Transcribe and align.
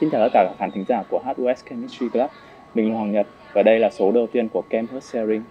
Xin 0.00 0.10
chào 0.10 0.20
tất 0.20 0.30
cả 0.32 0.44
các 0.48 0.56
khán 0.58 0.70
thính 0.70 0.84
giả 0.88 1.02
của 1.10 1.20
HUS 1.24 1.64
Chemistry 1.70 2.08
Club. 2.08 2.30
Mình 2.74 2.88
là 2.90 2.94
Hoàng 2.96 3.12
Nhật 3.12 3.26
và 3.52 3.62
đây 3.62 3.78
là 3.78 3.90
số 3.90 4.12
đầu 4.12 4.26
tiên 4.32 4.48
của 4.48 4.62
Campus 4.70 5.04
Sharing. 5.12 5.42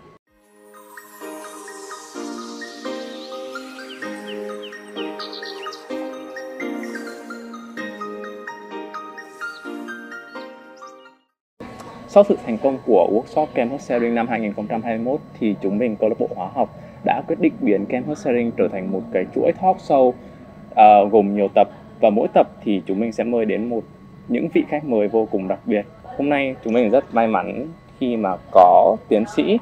Sau 12.07 12.23
sự 12.23 12.37
thành 12.45 12.57
công 12.57 12.77
của 12.85 13.09
workshop 13.11 13.45
Campus 13.53 13.81
Sharing 13.81 14.15
năm 14.15 14.27
2021 14.27 15.19
thì 15.39 15.55
chúng 15.61 15.77
mình 15.77 15.95
câu 15.95 16.09
lạc 16.09 16.19
bộ 16.19 16.27
hóa 16.35 16.49
học 16.53 16.69
đã 17.05 17.21
quyết 17.27 17.39
định 17.39 17.53
biến 17.61 17.85
Campus 17.85 18.25
Sharing 18.25 18.51
trở 18.57 18.67
thành 18.67 18.91
một 18.91 19.01
cái 19.13 19.25
chuỗi 19.35 19.51
talk 19.61 19.77
show 19.77 20.07
uh, 20.07 21.11
gồm 21.11 21.35
nhiều 21.35 21.47
tập 21.55 21.67
và 22.01 22.09
mỗi 22.09 22.27
tập 22.33 22.47
thì 22.63 22.81
chúng 22.85 22.99
mình 22.99 23.11
sẽ 23.11 23.23
mời 23.23 23.45
đến 23.45 23.69
một 23.69 23.83
những 24.27 24.47
vị 24.53 24.63
khách 24.69 24.85
mời 24.85 25.07
vô 25.07 25.27
cùng 25.31 25.47
đặc 25.47 25.59
biệt. 25.65 25.85
Hôm 26.03 26.29
nay 26.29 26.55
chúng 26.63 26.73
mình 26.73 26.89
rất 26.89 27.13
may 27.13 27.27
mắn 27.27 27.67
khi 27.99 28.17
mà 28.17 28.35
có 28.51 28.95
tiến 29.07 29.23
sĩ 29.35 29.59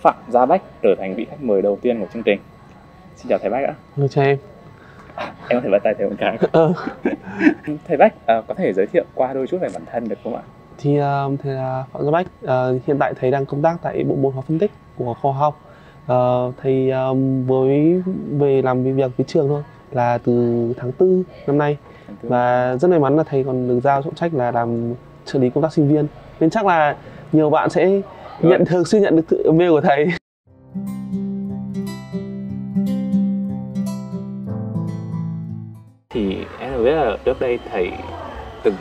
Phạm 0.00 0.14
Gia 0.28 0.46
Bách 0.46 0.62
trở 0.82 0.94
thành 0.98 1.14
vị 1.14 1.26
khách 1.30 1.42
mời 1.42 1.62
đầu 1.62 1.78
tiên 1.82 2.00
của 2.00 2.06
chương 2.14 2.22
trình. 2.22 2.40
Xin 3.16 3.28
chào 3.28 3.38
thầy 3.38 3.50
Bách 3.50 3.64
ạ. 3.64 3.74
Ừ, 3.96 4.08
chào 4.08 4.24
em. 4.24 4.38
em 5.48 5.58
có 5.58 5.60
thể 5.60 5.70
bắt 5.70 5.82
tay 5.84 5.94
thầy 5.98 6.08
một 6.08 6.16
cái. 6.18 6.38
Ờ. 6.52 6.72
thầy 7.88 7.96
Bách 7.96 8.14
uh, 8.14 8.46
có 8.48 8.54
thể 8.54 8.72
giới 8.72 8.86
thiệu 8.86 9.04
qua 9.14 9.32
đôi 9.32 9.46
chút 9.46 9.58
về 9.60 9.68
bản 9.72 9.82
thân 9.92 10.08
được 10.08 10.18
không 10.24 10.34
ạ? 10.34 10.42
Thì 10.78 11.00
uh, 11.00 11.40
thầy 11.42 11.54
là 11.54 11.84
Phạm 11.92 12.04
Gia 12.04 12.10
Bách. 12.10 12.26
Uh, 12.44 12.86
hiện 12.86 12.96
tại 13.00 13.14
thầy 13.20 13.30
đang 13.30 13.46
công 13.46 13.62
tác 13.62 13.76
tại 13.82 14.04
bộ 14.04 14.14
môn 14.14 14.32
hóa 14.32 14.42
phân 14.48 14.58
tích 14.58 14.70
của 14.96 15.14
khoa 15.14 15.32
học. 15.32 15.60
Uh, 16.12 16.54
thầy 16.62 16.90
um, 16.90 17.46
với 17.46 18.02
về 18.38 18.62
làm 18.62 18.96
việc 18.96 19.10
với 19.16 19.24
trường 19.28 19.48
thôi 19.48 19.62
là 19.90 20.18
từ 20.18 20.72
tháng 20.76 20.92
4 20.98 21.22
năm 21.46 21.58
nay 21.58 21.76
và 22.22 22.76
rất 22.80 22.88
may 22.88 22.98
mắn 22.98 23.16
là 23.16 23.22
thầy 23.22 23.44
còn 23.44 23.68
được 23.68 23.80
giao 23.84 24.02
trọng 24.02 24.14
trách 24.14 24.34
là 24.34 24.50
làm 24.50 24.94
trợ 25.24 25.38
lý 25.38 25.50
công 25.50 25.62
tác 25.62 25.72
sinh 25.72 25.88
viên 25.88 26.06
nên 26.40 26.50
chắc 26.50 26.66
là 26.66 26.96
nhiều 27.32 27.50
bạn 27.50 27.70
sẽ 27.70 28.00
nhận 28.40 28.64
thường 28.64 28.84
xuyên 28.84 29.02
nhận 29.02 29.16
được 29.16 29.52
mail 29.54 29.70
của 29.70 29.80
thầy 29.80 30.06
thì 36.10 36.36
em 36.60 36.84
biết 36.84 36.90
là 36.94 37.16
trước 37.24 37.40
đây 37.40 37.58
thầy 37.72 37.90
từng 38.62 38.74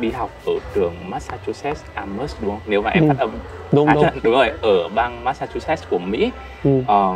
đi 0.00 0.10
học 0.10 0.30
ở 0.46 0.52
trường 0.74 0.94
Massachusetts 1.10 1.82
Amherst 1.94 2.36
đúng 2.42 2.50
không? 2.50 2.60
Nếu 2.66 2.82
mà 2.82 2.90
em 2.90 3.02
Ừ. 3.02 3.08
phát 3.08 3.18
âm 3.18 3.30
đúng 3.72 3.88
à, 3.88 3.94
đúng 3.94 4.04
đúng 4.22 4.32
rồi 4.34 4.50
ở 4.62 4.88
bang 4.88 5.24
Massachusetts 5.24 5.84
của 5.90 5.98
Mỹ. 5.98 6.30
ừ. 6.64 6.82
Ờ, 6.86 7.14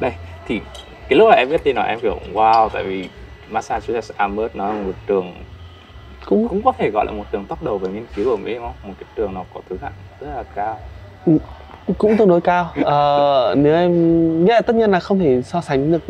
đây 0.00 0.12
thì 0.46 0.60
cái 1.08 1.18
lúc 1.18 1.28
mà 1.30 1.36
em 1.36 1.48
biết 1.50 1.64
tin 1.64 1.76
là 1.76 1.82
em 1.82 2.00
kiểu 2.00 2.18
wow 2.34 2.68
tại 2.68 2.84
vì 2.84 3.08
Massachusetts 3.50 4.10
Amherst 4.16 4.56
nó 4.56 4.68
là 4.68 4.82
một 4.82 4.92
trường 5.06 5.34
cũng 6.24 6.48
cũng 6.48 6.62
có 6.62 6.72
thể 6.78 6.90
gọi 6.90 7.06
là 7.06 7.12
một 7.12 7.24
trường 7.32 7.44
top 7.44 7.62
đầu 7.62 7.78
về 7.78 7.88
nghiên 7.92 8.06
cứu 8.14 8.30
ở 8.30 8.36
Mỹ 8.36 8.54
đúng 8.54 8.62
không? 8.62 8.90
Một 8.90 8.94
cái 9.00 9.08
trường 9.16 9.34
nó 9.34 9.44
có 9.54 9.60
thứ 9.68 9.76
hạng 9.82 9.92
rất 10.20 10.26
là 10.36 10.42
cao. 10.54 10.78
cũng 11.98 12.16
tương 12.16 12.28
đối 12.28 12.40
cao 12.40 12.70
ờ, 12.82 13.54
nếu 13.58 13.74
em 13.74 14.44
nghĩa 14.44 14.52
là 14.52 14.60
tất 14.60 14.76
nhiên 14.76 14.90
là 14.90 15.00
không 15.00 15.18
thể 15.18 15.42
so 15.42 15.60
sánh 15.60 15.92
được 15.92 16.02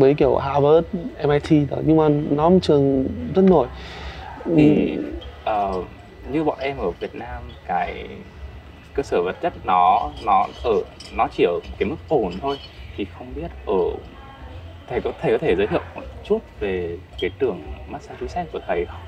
với 0.00 0.14
kiểu 0.14 0.36
Harvard, 0.36 0.86
MIT 1.18 1.70
đó 1.70 1.76
nhưng 1.84 1.96
mà 1.96 2.08
nó 2.30 2.48
một 2.48 2.58
trường 2.62 3.06
rất 3.34 3.44
nổi 3.44 3.66
Thì 4.56 4.98
ờ, 5.44 5.72
như 6.30 6.44
bọn 6.44 6.58
em 6.58 6.78
ở 6.78 6.90
Việt 6.90 7.14
Nam 7.14 7.42
cái 7.66 8.06
cơ 8.94 9.02
sở 9.02 9.22
vật 9.22 9.36
chất 9.40 9.52
nó 9.64 10.10
nó 10.24 10.46
ở 10.64 10.74
nó 11.16 11.28
chỉ 11.36 11.44
ở 11.44 11.58
cái 11.78 11.88
mức 11.88 11.96
ổn 12.08 12.32
thôi 12.40 12.58
thì 12.96 13.04
không 13.04 13.26
biết 13.34 13.50
ở 13.66 13.84
thầy 14.88 15.00
có 15.00 15.12
thầy 15.22 15.32
có 15.32 15.38
thể 15.38 15.56
giới 15.56 15.66
thiệu 15.66 15.80
chút 16.32 16.42
về 16.60 16.96
cái 17.20 17.30
trường 17.40 17.62
Massachusetts 17.88 18.52
của 18.52 18.60
thầy 18.66 18.84
không? 18.86 19.00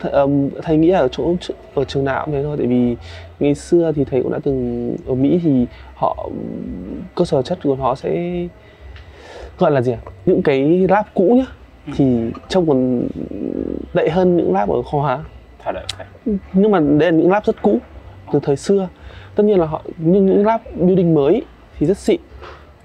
Th- 0.00 0.10
ừm, 0.10 0.50
thầy 0.62 0.76
nghĩ 0.76 0.90
ở 0.90 1.08
chỗ 1.12 1.34
ở 1.74 1.84
trường 1.84 2.04
nào 2.04 2.24
cũng 2.24 2.34
thế 2.34 2.42
thôi 2.42 2.56
tại 2.58 2.66
vì 2.66 2.96
ngày 3.40 3.54
xưa 3.54 3.92
thì 3.96 4.04
thầy 4.04 4.22
cũng 4.22 4.32
đã 4.32 4.38
từng 4.44 4.96
ở 5.06 5.14
Mỹ 5.14 5.40
thì 5.42 5.66
họ 5.94 6.28
cơ 7.14 7.24
sở 7.24 7.42
chất 7.42 7.58
của 7.62 7.74
họ 7.74 7.94
sẽ 7.94 8.32
gọi 9.58 9.70
là 9.70 9.80
gì 9.82 9.92
ạ? 9.92 9.98
những 10.26 10.42
cái 10.42 10.86
lab 10.88 11.04
cũ 11.14 11.34
nhá 11.38 11.44
Ừ. 11.86 11.92
thì 11.96 12.30
trông 12.48 12.66
còn 12.68 13.08
tệ 13.94 14.08
hơn 14.08 14.36
những 14.36 14.52
lab 14.54 14.70
ở 14.70 14.82
khoa 14.82 15.00
hóa 15.02 15.24
Thật 15.64 15.72
đấy 15.72 15.84
nhưng 16.52 16.70
mà 16.70 16.80
đây 16.80 17.12
là 17.12 17.18
những 17.18 17.30
lab 17.30 17.44
rất 17.44 17.62
cũ 17.62 17.78
từ 18.32 18.40
thời 18.42 18.56
xưa 18.56 18.88
tất 19.34 19.42
nhiên 19.44 19.58
là 19.58 19.66
họ 19.66 19.82
nhưng 19.98 20.26
những 20.26 20.46
lab 20.46 20.60
building 20.76 21.14
mới 21.14 21.42
thì 21.78 21.86
rất 21.86 21.98
xịn 21.98 22.20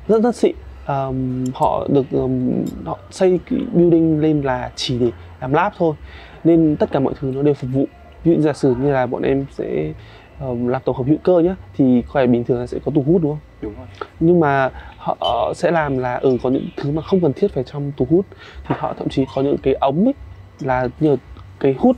rất 0.07 0.21
rất 0.21 0.35
xịn 0.35 0.55
Ờm, 0.85 1.45
họ 1.53 1.87
được 1.89 2.05
ờm, 2.11 2.51
họ 2.85 2.97
xây 3.11 3.39
cái 3.49 3.59
building 3.73 4.19
lên 4.21 4.41
là 4.41 4.71
chỉ 4.75 4.99
để 4.99 5.11
làm 5.41 5.53
lab 5.53 5.71
thôi. 5.77 5.95
Nên 6.43 6.75
tất 6.79 6.91
cả 6.91 6.99
mọi 6.99 7.13
thứ 7.19 7.31
nó 7.35 7.41
đều 7.41 7.53
phục 7.53 7.69
vụ. 7.73 7.85
Ví 8.23 8.35
dụ 8.35 8.41
giả 8.41 8.53
sử 8.53 8.75
như 8.81 8.91
là 8.91 9.05
bọn 9.05 9.21
em 9.21 9.45
sẽ 9.51 9.93
ờm, 10.39 10.67
làm 10.67 10.81
tổ 10.85 10.91
hợp 10.91 11.03
hữu 11.07 11.17
cơ 11.23 11.39
nhá 11.39 11.55
thì 11.77 12.01
có 12.07 12.11
phải 12.13 12.27
bình 12.27 12.43
thường 12.43 12.59
là 12.59 12.67
sẽ 12.67 12.79
có 12.85 12.91
tủ 12.95 13.01
hút 13.01 13.21
đúng 13.21 13.31
không? 13.31 13.39
Đúng 13.61 13.73
rồi. 13.77 13.87
nhưng 14.19 14.39
mà 14.39 14.69
họ 14.97 15.53
sẽ 15.55 15.71
làm 15.71 15.97
là 15.97 16.15
ừ 16.15 16.37
có 16.43 16.49
những 16.49 16.65
thứ 16.77 16.91
mà 16.91 17.01
không 17.01 17.19
cần 17.21 17.33
thiết 17.33 17.51
phải 17.53 17.63
trong 17.63 17.91
tủ 17.97 18.07
hút. 18.09 18.25
Thì 18.67 18.75
họ 18.79 18.93
thậm 18.99 19.09
chí 19.09 19.25
có 19.35 19.41
những 19.41 19.57
cái 19.63 19.73
ống 19.73 20.05
ấy 20.05 20.13
là 20.61 20.87
như 20.99 21.17
cái 21.59 21.75
hút 21.79 21.95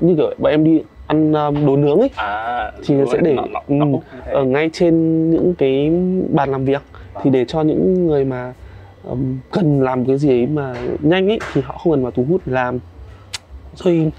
như 0.00 0.14
kiểu 0.16 0.34
bọn 0.38 0.50
em 0.52 0.64
đi 0.64 0.82
ăn 1.06 1.32
um, 1.32 1.66
đồ 1.66 1.76
nướng 1.76 1.98
ấy. 1.98 2.10
À 2.16 2.72
Thì 2.86 2.94
sẽ 3.12 3.18
để- 3.22 3.34
nó, 3.34 3.44
nó, 3.68 3.84
nó 3.84 3.98
ở 4.26 4.44
ngay 4.44 4.70
trên 4.72 5.30
những 5.30 5.54
cái 5.54 5.90
bàn 6.32 6.50
làm 6.50 6.64
việc 6.64 6.82
thì 7.22 7.30
để 7.30 7.44
cho 7.48 7.62
những 7.62 8.06
người 8.06 8.24
mà 8.24 8.52
um, 9.04 9.38
cần 9.50 9.80
làm 9.80 10.04
cái 10.04 10.18
gì 10.18 10.28
ấy 10.28 10.46
mà 10.46 10.74
nhanh 11.00 11.28
ấy 11.28 11.38
thì 11.52 11.60
họ 11.60 11.78
không 11.78 11.92
cần 11.92 12.02
vào 12.02 12.10
thu 12.10 12.24
hút 12.28 12.40
để 12.46 12.52
làm 12.52 12.78
rồi 13.74 14.12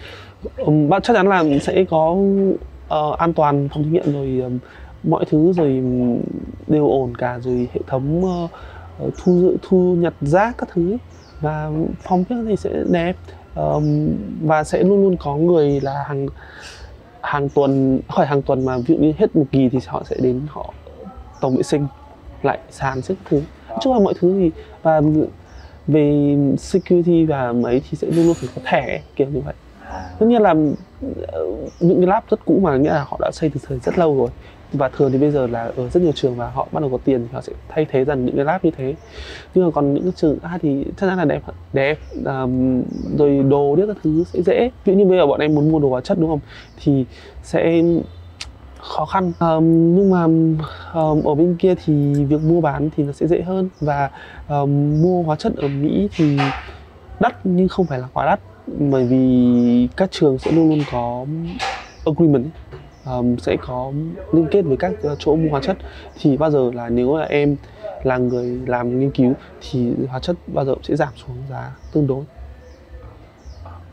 um, 0.58 0.90
chắc 0.90 1.14
chắn 1.14 1.28
là 1.28 1.44
sẽ 1.62 1.86
có 1.90 2.10
uh, 2.10 3.18
an 3.18 3.34
toàn 3.34 3.70
phòng 3.74 3.84
thí 3.84 3.90
nghiệm 3.90 4.14
rồi 4.14 4.40
um, 4.44 4.60
mọi 5.04 5.26
thứ 5.30 5.54
rồi 5.54 5.78
um, 5.78 6.18
đều 6.68 6.88
ổn 6.88 7.18
cả 7.18 7.40
rồi 7.40 7.68
hệ 7.74 7.82
thống 7.88 8.26
uh, 8.26 9.14
thu 9.18 9.40
dự- 9.42 9.58
thu 9.62 9.96
nhặt 10.00 10.14
rác 10.22 10.58
các 10.58 10.70
thứ 10.74 10.92
ấy. 10.92 11.00
và 11.42 11.72
phòng 12.02 12.24
bếp 12.30 12.40
thì 12.48 12.56
sẽ 12.56 12.84
đẹp 12.90 13.16
um, 13.56 14.08
và 14.42 14.64
sẽ 14.64 14.84
luôn 14.84 15.04
luôn 15.04 15.18
có 15.18 15.36
người 15.36 15.80
là 15.82 16.04
hàng 16.08 16.28
hàng 17.22 17.50
tuần 17.50 18.00
khỏi 18.08 18.26
hàng 18.26 18.42
tuần 18.42 18.66
mà 18.66 18.78
ví 18.78 18.84
dụ 18.88 18.96
như 18.96 19.14
hết 19.18 19.36
một 19.36 19.46
kỳ 19.52 19.70
thì 19.70 19.80
họ 19.88 20.04
sẽ 20.06 20.16
đến 20.20 20.42
họ 20.48 20.74
tổng 21.42 21.56
vệ 21.56 21.64
sinh 21.64 21.88
lại 22.44 22.60
sàn 22.70 23.02
sức 23.02 23.18
thứ 23.30 23.42
nói 23.70 23.80
chung 23.82 23.94
là 23.94 24.00
mọi 24.00 24.14
thứ 24.20 24.34
thì 24.40 24.52
và 24.84 25.02
về 25.88 26.38
security 26.58 27.26
và 27.26 27.52
mấy 27.54 27.82
thì 27.90 27.98
sẽ 27.98 28.08
luôn 28.08 28.26
luôn 28.26 28.34
phải 28.34 28.50
có 28.56 28.62
thẻ 28.66 29.02
kiểu 29.16 29.28
như 29.28 29.40
vậy. 29.40 29.54
Tất 30.20 30.26
nhiên 30.26 30.42
là 30.42 30.56
ờ, 31.28 31.46
những 31.80 31.98
cái 31.98 32.08
lab 32.08 32.24
rất 32.30 32.46
cũ 32.46 32.60
mà 32.62 32.78
nghĩa 32.78 32.90
là 32.90 33.04
họ 33.04 33.18
đã 33.22 33.32
xây 33.34 33.50
từ 33.50 33.60
thời 33.68 33.80
rất 33.80 33.98
lâu 33.98 34.18
rồi. 34.18 34.30
Và 34.74 34.90
thường 34.90 35.12
thì 35.12 35.18
bây 35.18 35.32
giờ 35.32 35.48
là 35.48 35.64
ở 35.64 35.90
rất 35.90 36.04
nhiều 36.04 36.12
trường 36.12 36.36
và 36.36 36.50
họ 36.50 36.68
bắt 36.72 36.80
đầu 36.80 36.90
có 36.90 36.98
tiền 37.06 37.22
thì 37.22 37.28
họ 37.34 37.42
sẽ 37.42 37.54
thay 37.70 37.86
thế 37.92 38.06
dần 38.06 38.26
những 38.26 38.36
cái 38.36 38.46
lab 38.46 38.66
như 38.66 38.72
thế. 38.78 38.96
Nhưng 39.56 39.66
mà 39.66 39.72
còn 39.72 39.94
những 39.94 40.04
cái 40.04 40.12
trường 40.16 40.40
khác 40.40 40.58
thì 40.62 40.86
chắc 40.98 41.08
chắn 41.08 41.18
là 41.18 41.26
đẹp 41.26 41.42
đẹp 41.74 41.98
um, 42.26 42.84
rồi 43.18 43.44
đồ 43.50 43.76
điếc 43.76 43.88
các 43.88 43.98
thứ 44.04 44.24
sẽ 44.34 44.42
dễ. 44.42 44.70
Ví 44.86 44.94
dụ 44.94 45.00
như 45.00 45.06
bây 45.06 45.18
giờ 45.18 45.28
bọn 45.28 45.40
em 45.40 45.56
muốn 45.56 45.72
mua 45.72 45.80
đồ 45.80 45.90
hóa 45.90 46.02
chất 46.02 46.20
đúng 46.20 46.30
không? 46.30 46.40
Thì 46.84 47.06
sẽ 47.44 47.84
khó 48.88 49.06
khăn. 49.06 49.32
Um, 49.40 49.96
nhưng 49.96 50.10
mà 50.10 50.24
um, 50.94 51.24
ở 51.24 51.36
bên 51.36 51.56
kia 51.56 51.76
thì 51.86 52.26
việc 52.26 52.42
mua 52.44 52.62
bán 52.62 52.90
thì 52.98 53.04
nó 53.04 53.12
sẽ 53.12 53.28
dễ 53.28 53.42
hơn. 53.42 53.70
Và 53.82 54.10
um, 54.50 55.02
mua 55.02 55.24
hóa 55.24 55.36
chất 55.36 55.56
ở 55.56 55.68
Mỹ 55.68 56.10
thì 56.16 56.38
đắt 57.20 57.36
nhưng 57.44 57.68
không 57.68 57.86
phải 57.86 58.00
là 58.00 58.08
quá 58.14 58.26
đắt. 58.26 58.40
Bởi 58.80 59.06
vì 59.06 59.88
các 59.98 60.12
trường 60.12 60.38
sẽ 60.38 60.52
luôn 60.52 60.70
luôn 60.70 60.80
có 60.92 61.26
agreement 62.06 62.46
um, 63.06 63.38
sẽ 63.38 63.58
có 63.68 63.92
liên 64.32 64.48
kết 64.52 64.62
với 64.62 64.78
các 64.78 64.92
ờ, 65.04 65.16
chỗ 65.20 65.36
mua 65.36 65.50
hóa 65.50 65.62
chất. 65.64 65.78
Thì 66.22 66.38
bao 66.38 66.52
giờ 66.52 66.72
là 66.74 66.90
nếu 66.90 67.18
là 67.18 67.26
em 67.26 67.56
là 68.04 68.18
người 68.18 68.60
làm 68.66 69.00
nghiên 69.00 69.12
cứu 69.12 69.34
thì 69.72 69.94
hóa 70.10 70.20
chất 70.20 70.36
bao 70.48 70.66
giờ 70.66 70.74
cũng 70.74 70.84
sẽ 70.84 70.96
giảm 70.96 71.14
xuống 71.16 71.36
giá 71.50 71.76
tương 71.92 72.08
đối. 72.08 72.24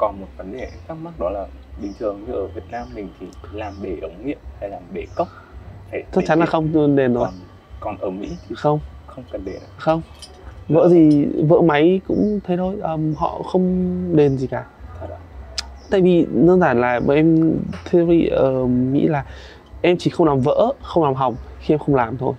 Còn 0.04 0.20
một 0.20 0.26
vấn 0.36 0.52
đề 0.52 0.58
em 0.58 0.70
thắc 0.88 0.96
mắc 0.96 1.14
đó 1.18 1.30
là 1.30 1.46
bình 1.82 1.92
thường 1.98 2.24
như 2.26 2.32
ở 2.32 2.46
Việt 2.46 2.62
Nam 2.70 2.86
mình 2.94 3.08
thì 3.20 3.26
làm 3.52 3.72
bể 3.82 3.96
ống 4.02 4.26
nghiệm 4.26 4.38
hay 4.60 4.70
làm 4.70 4.82
bể 4.94 5.06
cốc 5.16 5.28
phải 5.90 6.04
chắc 6.12 6.24
chắn 6.26 6.38
là 6.40 6.46
không 6.46 6.96
đền 6.96 7.14
rồi 7.14 7.24
còn, 7.24 7.34
còn 7.80 7.96
ở 7.98 8.10
Mỹ 8.10 8.28
thì 8.48 8.54
không. 8.54 8.80
không 9.06 9.24
cần 9.32 9.42
để 9.44 9.58
không. 9.76 10.02
Vỡ 10.68 10.88
gì 10.88 11.26
vỡ 11.48 11.60
máy 11.60 12.00
cũng 12.08 12.40
thế 12.44 12.56
thôi 12.56 12.76
um, 12.82 13.14
họ 13.14 13.42
không 13.42 13.66
đền 14.16 14.36
gì 14.38 14.46
cả. 14.46 14.66
Tại 15.90 16.00
vì 16.00 16.26
đơn 16.32 16.60
giản 16.60 16.80
là 16.80 17.00
bọn 17.00 17.16
em 17.16 17.58
theory 17.90 18.26
ở 18.26 18.66
Mỹ 18.66 19.08
là 19.08 19.24
em 19.82 19.96
chỉ 19.98 20.10
không 20.10 20.26
làm 20.26 20.40
vỡ 20.40 20.72
không 20.82 21.04
làm 21.04 21.14
hỏng 21.14 21.36
khi 21.60 21.74
em 21.74 21.78
không 21.78 21.94
làm 21.94 22.16
thôi. 22.16 22.34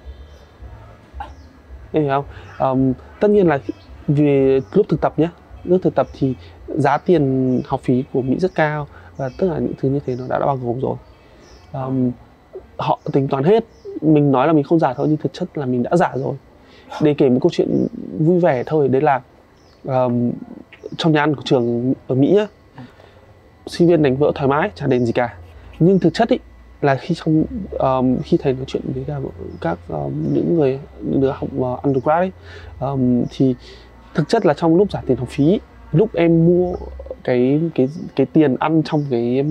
Em 1.91 2.03
hiểu 2.03 2.11
không? 2.11 2.25
Um, 2.69 2.93
tất 3.19 3.27
nhiên 3.27 3.47
là 3.47 3.59
vì 4.07 4.59
lúc 4.73 4.85
thực 4.89 5.01
tập 5.01 5.19
nhé 5.19 5.29
nước 5.65 5.77
thực 5.81 5.95
tập 5.95 6.07
thì 6.19 6.33
giá 6.67 6.97
tiền 6.97 7.61
học 7.65 7.81
phí 7.83 8.03
của 8.13 8.21
Mỹ 8.21 8.39
rất 8.39 8.55
cao 8.55 8.87
và 9.17 9.29
tất 9.37 9.47
cả 9.51 9.59
những 9.59 9.73
thứ 9.77 9.89
như 9.89 9.99
thế 10.05 10.15
nó 10.19 10.25
đã, 10.29 10.39
đã 10.39 10.45
bao 10.45 10.57
gồm 10.57 10.79
rồi. 10.79 10.95
Um, 11.73 12.11
họ 12.77 12.99
tính 13.11 13.27
toán 13.27 13.43
hết 13.43 13.65
mình 14.01 14.31
nói 14.31 14.47
là 14.47 14.53
mình 14.53 14.63
không 14.63 14.79
giả 14.79 14.93
thôi 14.93 15.07
nhưng 15.09 15.17
thực 15.17 15.33
chất 15.33 15.57
là 15.57 15.65
mình 15.65 15.83
đã 15.83 15.97
giả 15.97 16.11
rồi. 16.15 16.35
Để 17.01 17.13
kể 17.13 17.29
một 17.29 17.39
câu 17.41 17.49
chuyện 17.53 17.87
vui 18.19 18.39
vẻ 18.39 18.63
thôi 18.65 18.87
đấy 18.87 19.01
là 19.01 19.21
um, 19.83 20.31
trong 20.97 21.11
nhà 21.11 21.19
ăn 21.19 21.35
của 21.35 21.41
trường 21.45 21.93
ở 22.07 22.15
Mỹ 22.15 22.37
á 22.37 22.47
sinh 23.67 23.87
viên 23.87 24.03
đánh 24.03 24.17
vỡ 24.17 24.31
thoải 24.35 24.47
mái 24.47 24.71
chả 24.75 24.87
đền 24.87 25.05
gì 25.05 25.11
cả. 25.11 25.37
Nhưng 25.79 25.99
thực 25.99 26.13
chất 26.13 26.29
ý, 26.29 26.37
là 26.81 26.95
khi 26.95 27.15
trong 27.15 27.45
um, 27.79 28.17
khi 28.23 28.37
thầy 28.37 28.53
nói 28.53 28.63
chuyện 28.67 28.83
với 28.95 29.03
cả 29.07 29.19
các 29.61 29.77
um, 29.87 30.33
những 30.33 30.55
người 30.55 30.79
những 31.01 31.21
đứa 31.21 31.31
học 31.31 31.49
uh, 31.57 31.83
undergrad 31.83 32.17
ấy, 32.17 32.31
um, 32.79 33.23
thì 33.29 33.55
thực 34.15 34.29
chất 34.29 34.45
là 34.45 34.53
trong 34.53 34.75
lúc 34.75 34.89
trả 34.89 35.01
tiền 35.05 35.17
học 35.17 35.29
phí 35.29 35.59
lúc 35.91 36.13
em 36.13 36.45
mua 36.45 36.75
cái 37.23 37.61
cái 37.75 37.89
cái 38.15 38.25
tiền 38.25 38.55
ăn 38.59 38.81
trong 38.85 39.05
cái 39.09 39.45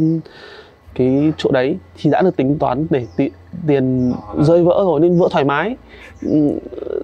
cái 0.95 1.33
chỗ 1.37 1.51
đấy 1.53 1.77
thì 1.97 2.11
đã 2.11 2.23
được 2.23 2.37
tính 2.37 2.59
toán 2.59 2.87
để 2.91 3.07
ti, 3.17 3.31
tiền 3.67 4.13
rơi 4.41 4.65
vỡ 4.65 4.83
rồi 4.85 5.01
nên 5.01 5.19
vỡ 5.19 5.29
thoải 5.31 5.45
mái. 5.45 5.77
Ừ, 6.23 6.51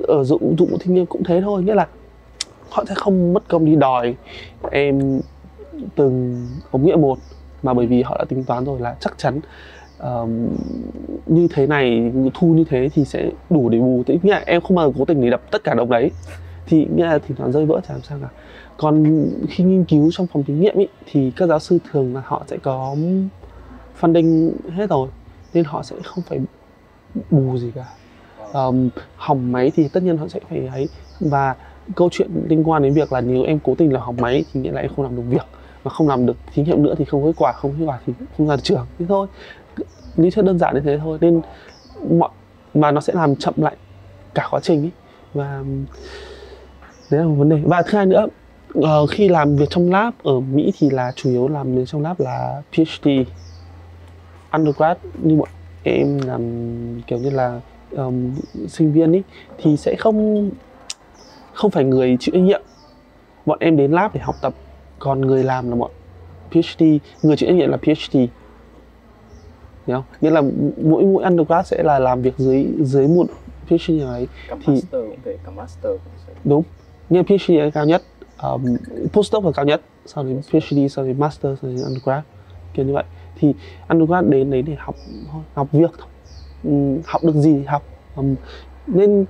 ở 0.09 0.25
dụng 0.25 0.57
dụng 0.59 0.79
thanh 0.81 0.95
niên 0.95 1.07
cũng 1.07 1.25
thế 1.25 1.41
thôi 1.41 1.63
nghĩa 1.63 1.75
là 1.75 1.87
họ 2.71 2.85
sẽ 2.89 2.95
không 2.95 3.33
mất 3.33 3.49
công 3.49 3.65
đi 3.65 3.77
đòi 3.77 4.15
em 4.71 5.21
từng 5.95 6.47
ống 6.71 6.87
nghĩa 6.87 6.97
một 6.97 7.19
mà 7.63 7.75
bởi 7.75 7.87
vì 7.87 8.03
họ 8.03 8.17
đã 8.19 8.25
tính 8.25 8.45
toán 8.45 8.65
rồi 8.65 8.81
là 8.81 8.97
chắc 9.01 9.15
chắn 9.19 9.41
uh, 10.03 10.29
như 11.27 11.49
thế 11.55 11.67
này 11.67 12.13
thu 12.35 12.47
như 12.47 12.65
thế 12.65 12.89
thì 12.95 13.05
sẽ 13.05 13.31
đủ 13.51 13.69
để 13.69 13.79
bù. 13.79 14.03
Thế 14.07 14.19
nghĩa 14.23 14.33
là 14.33 14.43
em 14.47 14.61
không 14.61 14.77
bao 14.77 14.87
giờ 14.87 14.93
cố 14.99 15.05
tình 15.05 15.21
để 15.21 15.31
đập 15.31 15.43
tất 15.51 15.65
cả 15.65 15.75
đồng 15.75 15.91
đấy 15.91 16.11
thì 16.71 16.87
nghĩa 16.95 17.07
là 17.07 17.19
thỉnh 17.19 17.37
thoảng 17.37 17.53
rơi 17.53 17.67
vỡ 17.67 17.81
thì 17.83 17.95
làm 17.95 18.03
sao 18.03 18.19
cả. 18.23 18.29
Còn 18.77 19.27
khi 19.49 19.65
nghiên 19.65 19.85
cứu 19.85 20.11
trong 20.13 20.27
phòng 20.27 20.45
thí 20.45 20.55
nghiệm 20.55 20.79
ý, 20.79 20.89
thì 21.07 21.33
các 21.37 21.47
giáo 21.47 21.59
sư 21.59 21.79
thường 21.91 22.15
là 22.15 22.23
họ 22.25 22.45
sẽ 22.47 22.57
có 22.57 22.97
funding 24.01 24.51
hết 24.71 24.91
rồi 24.91 25.09
nên 25.55 25.65
họ 25.65 25.83
sẽ 25.83 25.97
không 26.05 26.25
phải 26.29 26.41
bù 27.31 27.59
gì 27.59 27.73
cả. 27.75 27.85
Um, 28.53 28.89
hỏng 29.17 29.53
máy 29.53 29.73
thì 29.75 29.89
tất 29.89 30.03
nhiên 30.03 30.17
họ 30.17 30.29
sẽ 30.29 30.41
phải 30.49 30.67
ấy. 30.67 30.89
Và 31.21 31.55
câu 31.97 32.09
chuyện 32.13 32.31
liên 32.49 32.69
quan 32.69 32.83
đến 32.83 32.95
việc 32.95 33.13
là 33.13 33.21
nếu 33.21 33.45
em 33.45 33.59
cố 33.65 33.75
tình 33.75 33.93
là 33.93 34.01
hỏng 34.01 34.17
máy 34.17 34.45
thì 34.53 34.61
nghĩa 34.61 34.73
là 34.73 34.81
em 34.81 34.91
không 34.97 35.05
làm 35.05 35.17
được 35.17 35.23
việc 35.29 35.47
mà 35.85 35.91
không 35.91 36.09
làm 36.09 36.27
được 36.27 36.37
thí 36.53 36.63
nghiệm 36.63 36.83
nữa 36.83 36.95
thì 36.99 37.05
không 37.05 37.25
kết 37.25 37.33
quả 37.37 37.53
không 37.53 37.75
kết 37.79 37.85
quả 37.85 37.99
thì 38.07 38.13
không 38.39 38.49
ra 38.49 38.57
trường. 38.57 38.87
Thế 38.99 39.07
thôi. 39.09 39.27
Lý 40.17 40.31
thuyết 40.31 40.45
đơn 40.45 40.59
giản 40.59 40.75
như 40.75 40.81
thế 40.81 40.99
thôi. 40.99 41.19
Nên 41.21 41.41
mọi 42.11 42.31
mà 42.75 42.91
nó 42.91 43.01
sẽ 43.01 43.13
làm 43.17 43.37
chậm 43.37 43.55
lại 43.57 43.77
cả 44.35 44.49
quá 44.51 44.61
trình 44.61 44.83
ấy 44.83 44.91
và 45.35 45.65
đấy 47.11 47.21
là 47.21 47.27
một 47.27 47.35
vấn 47.35 47.49
đề. 47.49 47.61
Và 47.65 47.83
thứ 47.83 47.97
hai 47.97 48.07
nữa 48.07 48.27
uh, 48.79 49.11
khi 49.11 49.29
làm 49.29 49.57
việc 49.57 49.71
trong 49.71 49.91
lab 49.91 50.15
ở 50.23 50.41
Mỹ 50.41 50.73
thì 50.79 50.91
là 50.91 51.13
chủ 51.17 51.31
yếu 51.31 51.49
làm 51.49 51.75
việc 51.75 51.85
trong 51.87 52.03
lab 52.03 52.21
là 52.21 52.63
PhD 52.73 53.09
undergrad. 54.53 54.97
Như 55.23 55.37
bọn 55.37 55.49
em 55.83 56.19
làm 56.27 56.43
kiểu 57.07 57.19
như 57.19 57.31
là 57.31 57.61
um, 57.91 58.35
sinh 58.69 58.93
viên 58.93 59.13
ấy 59.13 59.23
thì 59.59 59.77
sẽ 59.77 59.95
không 59.99 60.51
không 61.53 61.71
phải 61.71 61.85
người 61.85 62.17
chịu 62.21 62.33
trách 62.33 62.43
nhiệm. 62.43 62.63
Bọn 63.47 63.59
em 63.61 63.77
đến 63.77 63.93
lab 63.93 64.15
để 64.15 64.21
học 64.21 64.37
tập 64.43 64.55
còn 64.99 65.21
người 65.21 65.45
làm 65.45 65.71
là 65.71 65.77
bọn 65.77 65.91
PhD 66.51 66.83
người 67.23 67.37
chịu 67.37 67.49
trách 67.49 67.57
nhiệm 67.57 67.71
là 67.71 67.77
PhD 67.77 68.17
hiểu 69.87 69.97
không? 69.97 70.05
Nghĩa 70.21 70.31
là 70.31 70.43
mỗi 70.83 71.03
mỗi 71.05 71.25
undergrad 71.25 71.67
sẽ 71.67 71.83
là 71.83 71.99
làm 71.99 72.23
việc 72.23 72.35
dưới 72.39 72.67
dưới 72.81 73.09
một 73.09 73.27
PhD 73.67 73.91
nào 73.91 74.09
ấy. 74.09 74.29
Cả 74.49 74.57
thì 74.67 74.73
master 74.73 74.93
cũng 74.93 75.19
thể 75.25 75.37
cả 75.45 75.51
master 75.57 75.85
cũng 75.85 76.13
sẽ. 76.27 76.33
đúng 76.45 76.63
nhưng 77.11 77.25
PhD 77.25 77.51
là 77.51 77.71
cao 77.71 77.85
nhất 77.85 78.03
um, 78.43 78.77
postdoc 79.13 79.45
là 79.45 79.51
cao 79.55 79.65
nhất 79.65 79.81
sau 80.07 80.25
đến 80.25 80.41
PhD 80.43 80.79
sau 80.91 81.05
đến 81.05 81.19
master 81.21 81.59
sau 81.63 81.71
đến 81.71 81.83
undergrad 81.85 82.23
kiểu 82.75 82.87
như 82.87 82.93
vậy. 82.93 83.05
Thì 83.37 83.55
undergrad 83.89 84.25
đến 84.29 84.51
đấy 84.51 84.63
để 84.63 84.75
học 84.79 84.95
học 85.55 85.69
việc 85.73 85.91
thôi. 85.99 86.09
Um, 86.65 86.99
học 87.05 87.25
được 87.25 87.35
gì 87.35 87.53
thì 87.53 87.65
học. 87.65 87.83
Um, 88.17 88.35
nên 88.87 89.25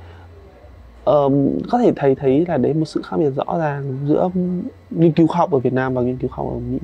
um, 1.04 1.58
có 1.70 1.78
thể 1.78 1.92
thầy 1.96 2.14
thấy 2.14 2.44
là 2.48 2.56
đấy 2.56 2.74
một 2.74 2.84
sự 2.84 3.02
khác 3.04 3.16
biệt 3.16 3.30
rõ 3.30 3.58
ràng 3.58 3.98
giữa 4.06 4.30
nghiên 4.90 5.12
cứu 5.12 5.26
khoa 5.26 5.38
học 5.38 5.50
ở 5.50 5.58
Việt 5.58 5.72
Nam 5.72 5.94
và 5.94 6.02
nghiên 6.02 6.16
cứu 6.16 6.30
khoa 6.30 6.44
học 6.44 6.54
ở 6.54 6.58
Mỹ. 6.58 6.78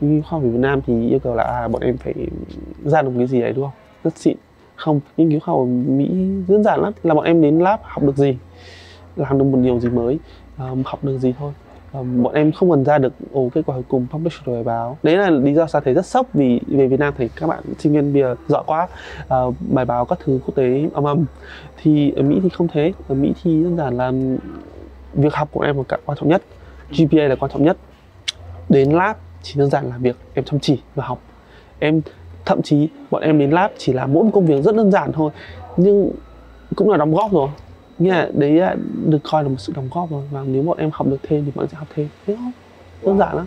Nghiên 0.00 0.20
cứu 0.20 0.22
khoa 0.22 0.38
học 0.38 0.42
ở 0.42 0.50
Việt 0.50 0.60
Nam 0.60 0.80
thì 0.86 1.08
yêu 1.08 1.18
cầu 1.18 1.34
là 1.34 1.44
à, 1.44 1.68
bọn 1.68 1.82
em 1.82 1.96
phải 1.96 2.14
ra 2.84 3.02
được 3.02 3.10
cái 3.18 3.26
gì 3.26 3.40
đấy 3.40 3.52
đúng 3.52 3.64
không? 3.64 3.74
Rất 4.04 4.18
xịn. 4.18 4.36
Không 4.76 5.00
nghiên 5.16 5.30
cứu 5.30 5.40
khoa 5.40 5.54
học 5.54 5.62
ở 5.62 5.66
Mỹ 5.66 6.08
đơn 6.48 6.64
giản 6.64 6.80
lắm. 6.80 6.92
Là 7.02 7.14
bọn 7.14 7.24
em 7.24 7.42
đến 7.42 7.58
lab 7.58 7.80
học 7.82 8.02
được 8.02 8.16
gì? 8.16 8.36
Làm 9.16 9.38
được 9.38 9.44
một 9.44 9.58
điều 9.62 9.80
gì 9.80 9.88
mới 9.88 10.18
um, 10.58 10.82
học 10.84 11.04
được 11.04 11.18
gì 11.18 11.34
thôi. 11.38 11.52
Um, 11.92 12.22
bọn 12.22 12.34
em 12.34 12.52
không 12.52 12.70
cần 12.70 12.84
ra 12.84 12.98
được 12.98 13.12
ồ 13.32 13.48
kết 13.54 13.62
quả 13.66 13.74
cuối 13.74 13.84
cùng 13.88 14.06
publish 14.10 14.44
rồi 14.44 14.54
bài 14.54 14.64
báo. 14.64 14.98
Đấy 15.02 15.16
là 15.16 15.30
lý 15.30 15.54
do 15.54 15.66
sao 15.66 15.80
thấy 15.80 15.94
rất 15.94 16.06
sốc 16.06 16.26
vì 16.32 16.60
về 16.66 16.86
Việt 16.86 17.00
Nam 17.00 17.14
thấy 17.16 17.30
các 17.36 17.46
bạn 17.46 17.62
sinh 17.78 17.92
viên 17.92 18.12
bây 18.12 18.22
giờ 18.22 18.36
giỏi 18.48 18.62
quá. 18.66 18.88
Uh, 19.46 19.54
bài 19.72 19.84
báo 19.84 20.04
các 20.04 20.18
thứ 20.24 20.40
quốc 20.46 20.54
tế 20.54 20.88
âm 20.94 21.04
âm 21.04 21.24
thì 21.82 22.12
ở 22.16 22.22
Mỹ 22.22 22.40
thì 22.42 22.48
không 22.48 22.68
thế. 22.68 22.92
Ở 23.08 23.14
Mỹ 23.14 23.32
thì 23.42 23.62
đơn 23.62 23.76
giản 23.76 23.96
là 23.96 24.12
việc 25.14 25.34
học 25.34 25.48
của 25.52 25.60
em 25.60 25.76
là 25.76 25.82
cả 25.88 25.96
quan 26.04 26.18
trọng 26.18 26.28
nhất 26.28 26.42
GPA 26.90 27.22
là 27.28 27.34
quan 27.34 27.50
trọng 27.52 27.64
nhất. 27.64 27.76
Đến 28.68 28.90
lab 28.90 29.16
chỉ 29.42 29.60
đơn 29.60 29.70
giản 29.70 29.88
là 29.88 29.96
việc 29.98 30.16
em 30.34 30.44
chăm 30.44 30.60
chỉ 30.60 30.78
và 30.94 31.06
học. 31.06 31.18
Em 31.78 32.00
thậm 32.44 32.62
chí 32.62 32.88
bọn 33.10 33.22
em 33.22 33.38
đến 33.38 33.50
lab 33.50 33.70
chỉ 33.78 33.92
là 33.92 34.06
mỗi 34.06 34.24
một 34.24 34.30
công 34.34 34.46
việc 34.46 34.64
rất 34.64 34.76
đơn 34.76 34.90
giản 34.90 35.12
thôi 35.12 35.30
nhưng 35.76 36.10
cũng 36.76 36.90
là 36.90 36.96
đóng 36.96 37.14
góp 37.14 37.32
rồi 37.32 37.48
nghĩa 37.98 38.10
là 38.10 38.30
đấy 38.34 38.52
là 38.52 38.76
được 39.06 39.18
coi 39.22 39.42
là 39.42 39.48
một 39.48 39.58
sự 39.58 39.72
đóng 39.76 39.88
góp 39.94 40.10
rồi. 40.10 40.22
Và 40.30 40.42
nếu 40.46 40.62
bọn 40.62 40.78
em 40.78 40.90
học 40.92 41.06
được 41.06 41.18
thêm 41.22 41.44
thì 41.44 41.52
bọn 41.54 41.64
em 41.64 41.68
sẽ 41.68 41.76
học 41.76 41.88
thêm. 41.94 42.08
Thế 42.26 42.36
thôi. 42.36 42.50
Đơn 43.02 43.18
giản 43.18 43.36
lắm. 43.36 43.46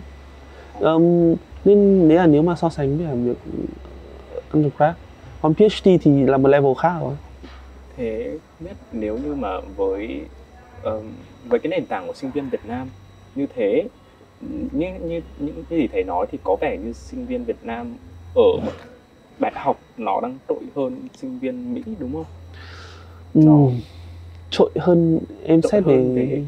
Um, 0.80 1.34
nên 1.64 2.08
đấy 2.08 2.18
là 2.18 2.26
nếu 2.26 2.42
mà 2.42 2.56
so 2.56 2.68
sánh 2.68 2.98
với 2.98 3.16
việc 3.16 3.38
undergrad. 4.52 4.94
Còn 5.42 5.54
PhD 5.54 5.88
thì 6.02 6.22
là 6.22 6.36
một 6.36 6.48
level 6.48 6.72
khác 6.78 6.94
rồi. 7.00 7.14
Thế 7.96 8.38
biết 8.60 8.76
nếu 8.92 9.18
như 9.18 9.34
mà 9.34 9.60
với 9.76 10.20
um, 10.82 11.12
với 11.48 11.58
cái 11.58 11.70
nền 11.70 11.86
tảng 11.86 12.06
của 12.06 12.12
sinh 12.12 12.30
viên 12.30 12.48
Việt 12.50 12.60
Nam 12.66 12.88
như 13.34 13.46
thế 13.56 13.88
như 14.72 14.86
như 15.00 15.20
những 15.38 15.64
cái 15.70 15.78
gì 15.78 15.88
thầy 15.92 16.04
nói 16.04 16.26
thì 16.32 16.38
có 16.44 16.56
vẻ 16.60 16.76
như 16.84 16.92
sinh 16.92 17.26
viên 17.26 17.44
Việt 17.44 17.56
Nam 17.62 17.94
ở 18.34 18.70
đại 19.38 19.52
học 19.54 19.80
nó 19.96 20.20
đang 20.20 20.38
trội 20.48 20.62
hơn 20.76 21.08
sinh 21.16 21.38
viên 21.38 21.74
Mỹ 21.74 21.82
đúng 21.98 22.12
không? 22.12 22.24
Ừ 23.34 23.72
trội 24.50 24.70
hơn 24.76 25.18
em 25.44 25.62
xét 25.62 25.84
về... 25.84 25.96
về 25.96 26.44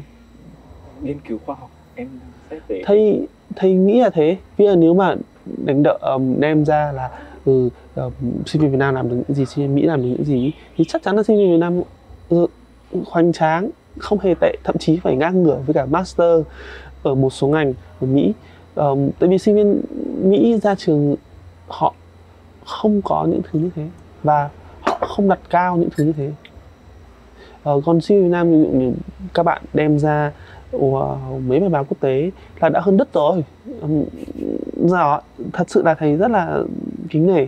nghiên 1.01 1.19
cứu 1.27 1.39
khoa 1.45 1.55
học 1.55 1.69
em 1.95 2.07
xét 2.49 2.61
về 2.67 2.81
thầy 2.85 3.27
thầy 3.55 3.73
nghĩ 3.73 4.01
là 4.01 4.09
thế. 4.09 4.37
Vì 4.57 4.67
là 4.67 4.75
nếu 4.75 4.93
mà 4.93 5.15
đánh 5.65 5.83
đợi 5.83 5.97
um, 6.01 6.39
đem 6.39 6.65
ra 6.65 6.91
là 6.91 7.09
ừ, 7.45 7.69
um, 7.95 8.11
sinh 8.45 8.61
viên 8.61 8.71
Việt 8.71 8.77
Nam 8.77 8.95
làm 8.95 9.09
được 9.09 9.15
những 9.15 9.37
gì 9.37 9.45
sinh 9.45 9.65
viên 9.65 9.75
Mỹ 9.75 9.81
làm 9.81 10.01
được 10.01 10.07
những 10.07 10.25
gì 10.25 10.51
thì 10.77 10.83
chắc 10.87 11.03
chắn 11.03 11.15
là 11.15 11.23
sinh 11.23 11.37
viên 11.37 11.51
Việt 11.51 11.57
Nam 11.57 11.81
ừ, 12.29 12.47
hoành 13.05 13.33
tráng 13.33 13.69
không 13.97 14.19
hề 14.19 14.33
tệ 14.41 14.55
thậm 14.63 14.77
chí 14.77 14.99
phải 14.99 15.15
ngang 15.15 15.43
ngửa 15.43 15.59
với 15.65 15.73
cả 15.73 15.85
master 15.85 16.41
ở 17.03 17.15
một 17.15 17.29
số 17.29 17.47
ngành 17.47 17.73
ở 18.01 18.07
Mỹ. 18.07 18.33
Um, 18.75 19.09
tại 19.19 19.29
vì 19.29 19.37
sinh 19.37 19.55
viên 19.55 19.81
Mỹ 20.23 20.59
ra 20.63 20.75
trường 20.75 21.15
họ 21.67 21.93
không 22.65 23.01
có 23.01 23.25
những 23.29 23.41
thứ 23.51 23.59
như 23.59 23.69
thế 23.75 23.87
và 24.23 24.49
họ 24.81 24.97
không 25.01 25.29
đặt 25.29 25.39
cao 25.49 25.77
những 25.77 25.89
thứ 25.97 26.03
như 26.03 26.13
thế 26.13 26.31
uh, 27.69 27.83
còn 27.85 28.01
sinh 28.01 28.23
Việt 28.23 28.29
Nam 28.29 28.51
ví 28.51 28.57
dụ 28.57 28.69
như 28.79 28.93
các 29.33 29.43
bạn 29.43 29.61
đem 29.73 29.99
ra 29.99 30.31
uh, 30.75 31.17
mấy 31.47 31.59
bài 31.59 31.69
báo 31.69 31.85
quốc 31.89 31.97
tế 31.99 32.31
là 32.59 32.69
đã 32.69 32.79
hơn 32.79 32.97
đất 32.97 33.13
rồi. 33.13 33.43
Um, 33.81 34.03
giờ 34.75 35.19
thật 35.53 35.69
sự 35.69 35.81
là 35.83 35.93
thầy 35.93 36.15
rất 36.15 36.31
là 36.31 36.59
kính 37.09 37.27
nể. 37.27 37.47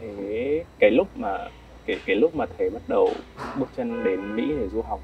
Thế 0.00 0.64
cái 0.78 0.90
lúc 0.90 1.08
mà 1.16 1.38
cái 1.86 1.96
cái 2.06 2.16
lúc 2.16 2.36
mà 2.36 2.46
thầy 2.58 2.70
bắt 2.70 2.82
đầu 2.88 3.08
bước 3.58 3.68
chân 3.76 4.04
đến 4.04 4.36
Mỹ 4.36 4.44
để 4.60 4.68
du 4.68 4.82
học 4.82 5.00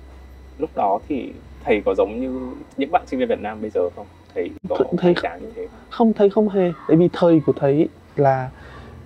lúc 0.59 0.71
đó 0.77 0.99
thì 1.09 1.33
thầy 1.65 1.83
có 1.85 1.95
giống 1.95 2.21
như 2.21 2.51
những 2.77 2.91
bạn 2.93 3.03
sinh 3.07 3.21
viên 3.21 3.29
Việt 3.29 3.41
Nam 3.41 3.61
bây 3.61 3.71
giờ 3.71 3.91
không? 3.97 4.07
Thầy 4.35 4.51
có 4.69 4.77
thầy 4.99 5.15
như 5.41 5.53
thế 5.57 5.69
không? 5.91 6.13
thầy 6.13 6.31
không 6.31 6.49
hề. 6.49 6.73
Tại 6.89 6.97
vì 6.97 7.09
thời 7.13 7.41
của 7.47 7.53
thầy 7.53 7.89
là 8.17 8.51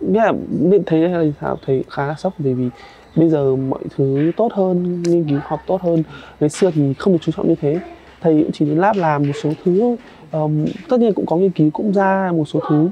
nghĩa 0.00 0.20
là 0.20 0.32
nên 0.60 0.84
thấy 0.84 1.00
là 1.00 1.24
sao 1.40 1.58
thầy 1.66 1.84
khá 1.90 2.06
là 2.06 2.14
sốc 2.14 2.32
bởi 2.38 2.54
vì 2.54 2.68
bây 3.16 3.28
giờ 3.28 3.56
mọi 3.56 3.80
thứ 3.96 4.32
tốt 4.36 4.52
hơn 4.52 5.02
nghiên 5.02 5.28
cứu 5.28 5.38
học 5.44 5.60
tốt 5.66 5.82
hơn. 5.82 6.02
Ngày 6.40 6.50
xưa 6.50 6.70
thì 6.70 6.94
không 6.94 7.12
được 7.12 7.18
chú 7.22 7.32
trọng 7.32 7.48
như 7.48 7.54
thế. 7.60 7.80
Thầy 8.20 8.42
cũng 8.42 8.52
chỉ 8.52 8.64
đến 8.64 8.78
lab 8.78 8.96
làm 8.96 9.22
một 9.22 9.32
số 9.42 9.50
thứ 9.64 9.80
thôi 9.80 9.96
um, 10.32 10.64
tất 10.88 11.00
nhiên 11.00 11.12
cũng 11.14 11.26
có 11.26 11.36
nghiên 11.36 11.50
cứu 11.50 11.70
cũng 11.70 11.92
ra 11.92 12.32
một 12.34 12.44
số 12.44 12.60
thứ 12.68 12.88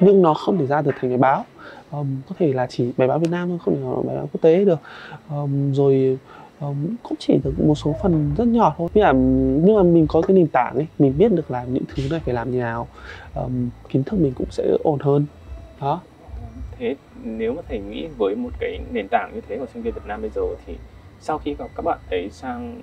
nhưng 0.00 0.22
nó 0.22 0.34
không 0.34 0.58
thể 0.58 0.66
ra 0.66 0.82
được 0.82 0.92
thành 1.00 1.10
bài 1.10 1.18
báo. 1.18 1.44
Um, 1.90 2.06
có 2.28 2.34
thể 2.38 2.52
là 2.52 2.66
chỉ 2.66 2.92
bài 2.96 3.08
báo 3.08 3.18
Việt 3.18 3.30
Nam 3.30 3.48
thôi 3.48 3.58
không 3.64 3.74
thể 3.74 3.80
là 3.80 4.02
bài 4.06 4.16
báo 4.16 4.28
quốc 4.32 4.42
tế 4.42 4.64
được. 4.64 4.78
Um, 5.30 5.72
rồi 5.72 6.18
um, 6.60 6.96
cũng 7.02 7.18
chỉ 7.18 7.38
được 7.44 7.60
một 7.66 7.74
số 7.74 7.94
phần 8.02 8.30
rất 8.36 8.48
nhỏ 8.48 8.74
thôi. 8.78 8.88
Nhưng 8.94 9.04
mà 9.04 9.12
nhưng 9.66 9.76
mà 9.76 9.82
mình 9.82 10.06
có 10.06 10.22
cái 10.22 10.36
nền 10.36 10.46
tảng 10.46 10.74
ấy 10.74 10.86
mình 10.98 11.14
biết 11.18 11.32
được 11.32 11.50
là 11.50 11.64
những 11.64 11.82
thứ 11.94 12.02
này 12.10 12.20
phải 12.24 12.34
làm 12.34 12.50
như 12.52 12.58
nào. 12.58 12.88
Um, 13.34 13.68
kiến 13.88 14.02
thức 14.02 14.20
mình 14.20 14.32
cũng 14.34 14.50
sẽ 14.50 14.76
ổn 14.84 14.98
hơn. 15.00 15.26
Đó 15.80 16.00
thế 16.84 16.94
nếu 17.22 17.54
mà 17.54 17.62
thầy 17.68 17.78
nghĩ 17.78 18.06
với 18.18 18.34
một 18.34 18.50
cái 18.60 18.78
nền 18.92 19.08
tảng 19.08 19.30
như 19.34 19.40
thế 19.48 19.58
của 19.58 19.66
sinh 19.74 19.82
viên 19.82 19.94
Việt 19.94 20.06
Nam 20.06 20.20
bây 20.20 20.30
giờ 20.34 20.42
thì 20.66 20.76
sau 21.20 21.38
khi 21.38 21.56
các 21.76 21.84
bạn 21.84 21.98
ấy 22.10 22.30
sang 22.30 22.80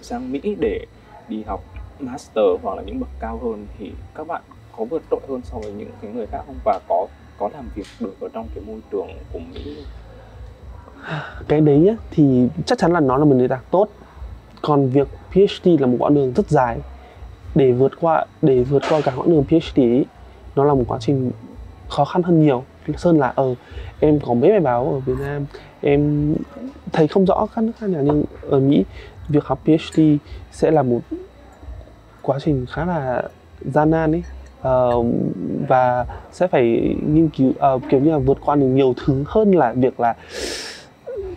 sang 0.00 0.32
Mỹ 0.32 0.56
để 0.60 0.86
đi 1.28 1.42
học 1.42 1.64
master 2.00 2.44
hoặc 2.62 2.76
là 2.76 2.82
những 2.82 3.00
bậc 3.00 3.08
cao 3.20 3.40
hơn 3.42 3.66
thì 3.78 3.92
các 4.14 4.26
bạn 4.26 4.42
có 4.76 4.84
vượt 4.84 5.02
trội 5.10 5.20
hơn 5.28 5.40
so 5.44 5.58
với 5.58 5.72
những 5.72 5.90
cái 6.02 6.10
người 6.14 6.26
khác 6.26 6.42
không? 6.46 6.56
Và 6.64 6.80
có 6.88 7.06
có 7.38 7.50
làm 7.52 7.64
việc 7.74 7.86
được 8.00 8.20
ở 8.20 8.28
trong 8.32 8.48
cái 8.54 8.64
môi 8.66 8.80
trường 8.90 9.08
của 9.32 9.38
Mỹ? 9.38 9.76
Cái 11.48 11.60
đấy 11.60 11.88
á, 11.88 11.94
thì 12.10 12.48
chắc 12.66 12.78
chắn 12.78 12.92
là 12.92 13.00
nó 13.00 13.16
là 13.16 13.24
một 13.24 13.34
nền 13.34 13.48
tảng 13.48 13.62
tốt. 13.70 13.88
Còn 14.62 14.88
việc 14.88 15.08
PhD 15.30 15.68
là 15.78 15.86
một 15.86 15.96
quãng 15.98 16.14
đường 16.14 16.32
rất 16.32 16.48
dài. 16.48 16.78
Để 17.54 17.72
vượt 17.72 17.92
qua 18.00 18.26
để 18.42 18.62
vượt 18.62 18.82
qua 18.88 19.00
cả 19.04 19.12
quãng 19.16 19.30
đường 19.30 19.44
PhD 19.44 19.78
ấy, 19.78 20.04
nó 20.56 20.64
là 20.64 20.74
một 20.74 20.84
quá 20.88 20.98
trình 21.00 21.30
khó 21.88 22.04
khăn 22.04 22.22
hơn 22.22 22.44
nhiều 22.44 22.64
sơn 22.96 23.18
là 23.18 23.32
ờ 23.36 23.54
em 24.00 24.20
có 24.20 24.34
mấy 24.34 24.50
bài 24.50 24.60
báo 24.60 24.92
ở 24.92 24.98
Việt 24.98 25.20
Nam 25.20 25.46
em 25.80 26.34
thấy 26.92 27.08
không 27.08 27.24
rõ 27.24 27.46
các 27.54 27.64
nước 27.64 27.72
khác 27.78 27.90
nào 27.90 28.02
nhưng 28.02 28.24
ở 28.50 28.60
Mỹ 28.60 28.84
việc 29.28 29.44
học 29.44 29.60
PhD 29.64 30.00
sẽ 30.52 30.70
là 30.70 30.82
một 30.82 31.00
quá 32.22 32.38
trình 32.44 32.66
khá 32.68 32.84
là 32.84 33.22
gian 33.60 33.90
nan 33.90 34.12
ấy. 34.12 34.22
Uh, 34.60 35.06
và 35.68 36.06
sẽ 36.32 36.46
phải 36.46 36.94
nghiên 37.06 37.28
cứu 37.28 37.48
uh, 37.48 37.82
kiểu 37.90 38.00
như 38.00 38.10
là 38.10 38.18
vượt 38.18 38.38
qua 38.44 38.56
được 38.56 38.66
nhiều 38.66 38.94
thứ 39.04 39.24
hơn 39.26 39.52
là 39.52 39.72
việc 39.72 40.00
là 40.00 40.14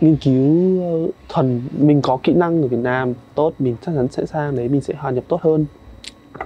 nghiên 0.00 0.16
cứu 0.16 0.80
uh, 0.82 1.14
thuần 1.28 1.62
mình 1.78 2.02
có 2.02 2.18
kỹ 2.22 2.32
năng 2.32 2.62
ở 2.62 2.68
Việt 2.68 2.78
Nam 2.82 3.12
tốt 3.34 3.52
mình 3.58 3.76
chắc 3.86 3.92
chắn 3.96 4.08
sẽ 4.08 4.26
sang 4.26 4.56
đấy 4.56 4.68
mình 4.68 4.80
sẽ 4.80 4.94
hòa 4.98 5.10
nhập 5.10 5.24
tốt 5.28 5.42
hơn. 5.42 5.66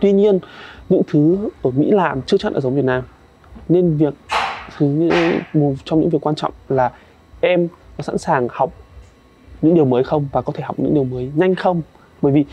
Tuy 0.00 0.12
nhiên 0.12 0.38
những 0.88 1.02
thứ 1.06 1.48
ở 1.62 1.70
Mỹ 1.70 1.90
làm 1.90 2.22
chưa 2.22 2.36
chắc 2.38 2.52
là 2.52 2.60
giống 2.60 2.74
Việt 2.74 2.84
Nam 2.84 3.02
nên 3.68 3.96
việc 3.96 4.14
thứ 4.78 5.10
một 5.52 5.74
trong 5.84 6.00
những 6.00 6.10
việc 6.10 6.26
quan 6.26 6.34
trọng 6.34 6.52
là 6.68 6.92
em 7.40 7.68
có 7.96 8.02
sẵn 8.02 8.18
sàng 8.18 8.48
học 8.50 8.70
những 9.62 9.74
điều 9.74 9.84
mới 9.84 10.04
không 10.04 10.28
và 10.32 10.42
có 10.42 10.52
thể 10.52 10.62
học 10.64 10.76
những 10.78 10.94
điều 10.94 11.04
mới 11.04 11.30
nhanh 11.36 11.54
không? 11.54 11.82
Bởi 12.22 12.32
vì 12.32 12.44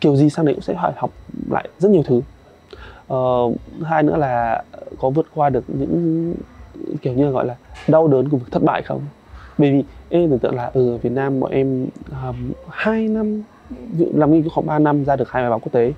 kiểu 0.00 0.16
gì 0.16 0.30
sang 0.30 0.44
đấy 0.44 0.54
cũng 0.54 0.62
sẽ 0.62 0.74
phải 0.74 0.92
học 0.96 1.10
lại 1.50 1.68
rất 1.78 1.90
nhiều 1.90 2.02
thứ. 2.02 2.22
Ờ, 3.08 3.18
hai 3.84 4.02
nữa 4.02 4.16
là 4.16 4.64
có 4.98 5.10
vượt 5.10 5.26
qua 5.34 5.50
được 5.50 5.64
những 5.68 6.34
kiểu 7.02 7.12
như 7.12 7.30
gọi 7.30 7.46
là 7.46 7.56
đau 7.88 8.08
đớn 8.08 8.28
của 8.28 8.36
việc 8.36 8.46
thất 8.50 8.62
bại 8.62 8.82
không? 8.82 9.00
Bởi 9.58 9.72
vì 9.72 9.84
em 10.08 10.30
tưởng 10.30 10.38
tượng 10.38 10.54
là 10.54 10.70
ừ, 10.74 10.90
ở 10.94 10.96
Việt 10.96 11.12
Nam 11.12 11.40
bọn 11.40 11.50
em 11.50 11.86
ờ, 12.10 12.26
um, 12.26 12.52
2 12.70 13.08
năm 13.08 13.42
làm 14.14 14.32
nghiên 14.32 14.42
cứu 14.42 14.50
khoảng 14.50 14.66
3 14.66 14.78
năm 14.78 15.04
ra 15.04 15.16
được 15.16 15.30
hai 15.30 15.42
bài 15.42 15.50
báo 15.50 15.58
quốc 15.58 15.72
tế. 15.72 15.92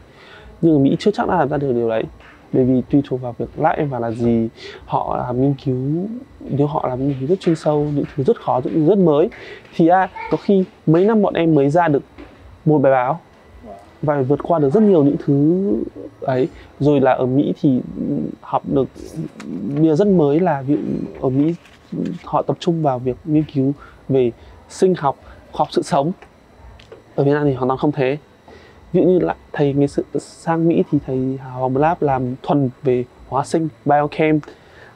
Nhưng 0.61 0.75
ở 0.75 0.79
Mỹ 0.79 0.97
chưa 0.99 1.11
chắc 1.11 1.29
đã 1.29 1.39
làm 1.39 1.49
ra 1.49 1.57
được 1.57 1.73
điều 1.73 1.89
đấy 1.89 2.05
bởi 2.53 2.65
vì 2.65 2.83
tùy 2.91 3.03
thuộc 3.09 3.21
vào 3.21 3.35
việc 3.39 3.47
lát 3.57 3.75
em 3.77 3.89
vào 3.89 4.01
là 4.01 4.11
gì 4.11 4.49
họ 4.85 5.17
làm 5.17 5.43
nghiên 5.43 5.55
cứu 5.65 6.07
nếu 6.41 6.67
họ 6.67 6.89
làm 6.89 7.09
nghiên 7.09 7.17
cứu 7.21 7.29
rất 7.29 7.41
chuyên 7.41 7.57
sâu 7.57 7.85
những 7.95 8.05
thứ 8.17 8.25
rất 8.25 8.41
khó 8.41 8.61
những 8.65 8.75
thứ 8.75 8.87
rất 8.87 8.99
mới 8.99 9.31
thì 9.77 9.89
à, 9.89 10.09
có 10.31 10.37
khi 10.37 10.65
mấy 10.87 11.05
năm 11.05 11.23
bọn 11.23 11.35
em 11.35 11.55
mới 11.55 11.71
ra 11.71 11.89
được 11.89 12.03
một 12.65 12.79
bài 12.79 12.93
báo 12.93 13.21
và 14.03 14.23
vượt 14.23 14.41
qua 14.43 14.59
được 14.59 14.71
rất 14.71 14.83
nhiều 14.83 15.05
những 15.05 15.17
thứ 15.25 15.67
ấy. 16.21 16.49
Rồi 16.81 17.01
là 17.01 17.13
ở 17.13 17.27
Mỹ 17.27 17.53
thì 17.61 17.81
học 18.41 18.63
được 18.75 18.89
điều 19.81 19.97
rất 19.97 20.07
mới 20.07 20.41
là 20.41 20.63
ví 20.63 20.75
dụ 20.75 20.81
ở 21.21 21.29
Mỹ 21.29 21.55
họ 22.25 22.43
tập 22.43 22.57
trung 22.61 22.83
vào 22.83 22.99
việc 22.99 23.17
nghiên 23.25 23.45
cứu 23.55 23.73
về 24.09 24.31
sinh 24.69 24.95
học 24.99 25.17
khoa 25.53 25.59
học 25.59 25.69
sự 25.71 25.83
sống. 25.83 26.13
Ở 27.15 27.25
Việt 27.25 27.33
Nam 27.33 27.45
thì 27.45 27.55
hoàn 27.55 27.69
toàn 27.69 27.79
không 27.79 27.93
thế 27.93 28.19
ví 28.93 29.01
dụ 29.01 29.09
như 29.09 29.19
là 29.19 29.35
thầy 29.53 29.73
ngày 29.73 29.89
sự 29.89 30.05
sang 30.19 30.69
Mỹ 30.69 30.83
thì 30.91 30.99
thầy 31.07 31.39
Hoàng 31.55 31.77
Lab 31.77 32.03
làm 32.03 32.35
thuần 32.43 32.71
về 32.83 33.05
hóa 33.29 33.45
sinh 33.45 33.69
biochem 33.85 34.41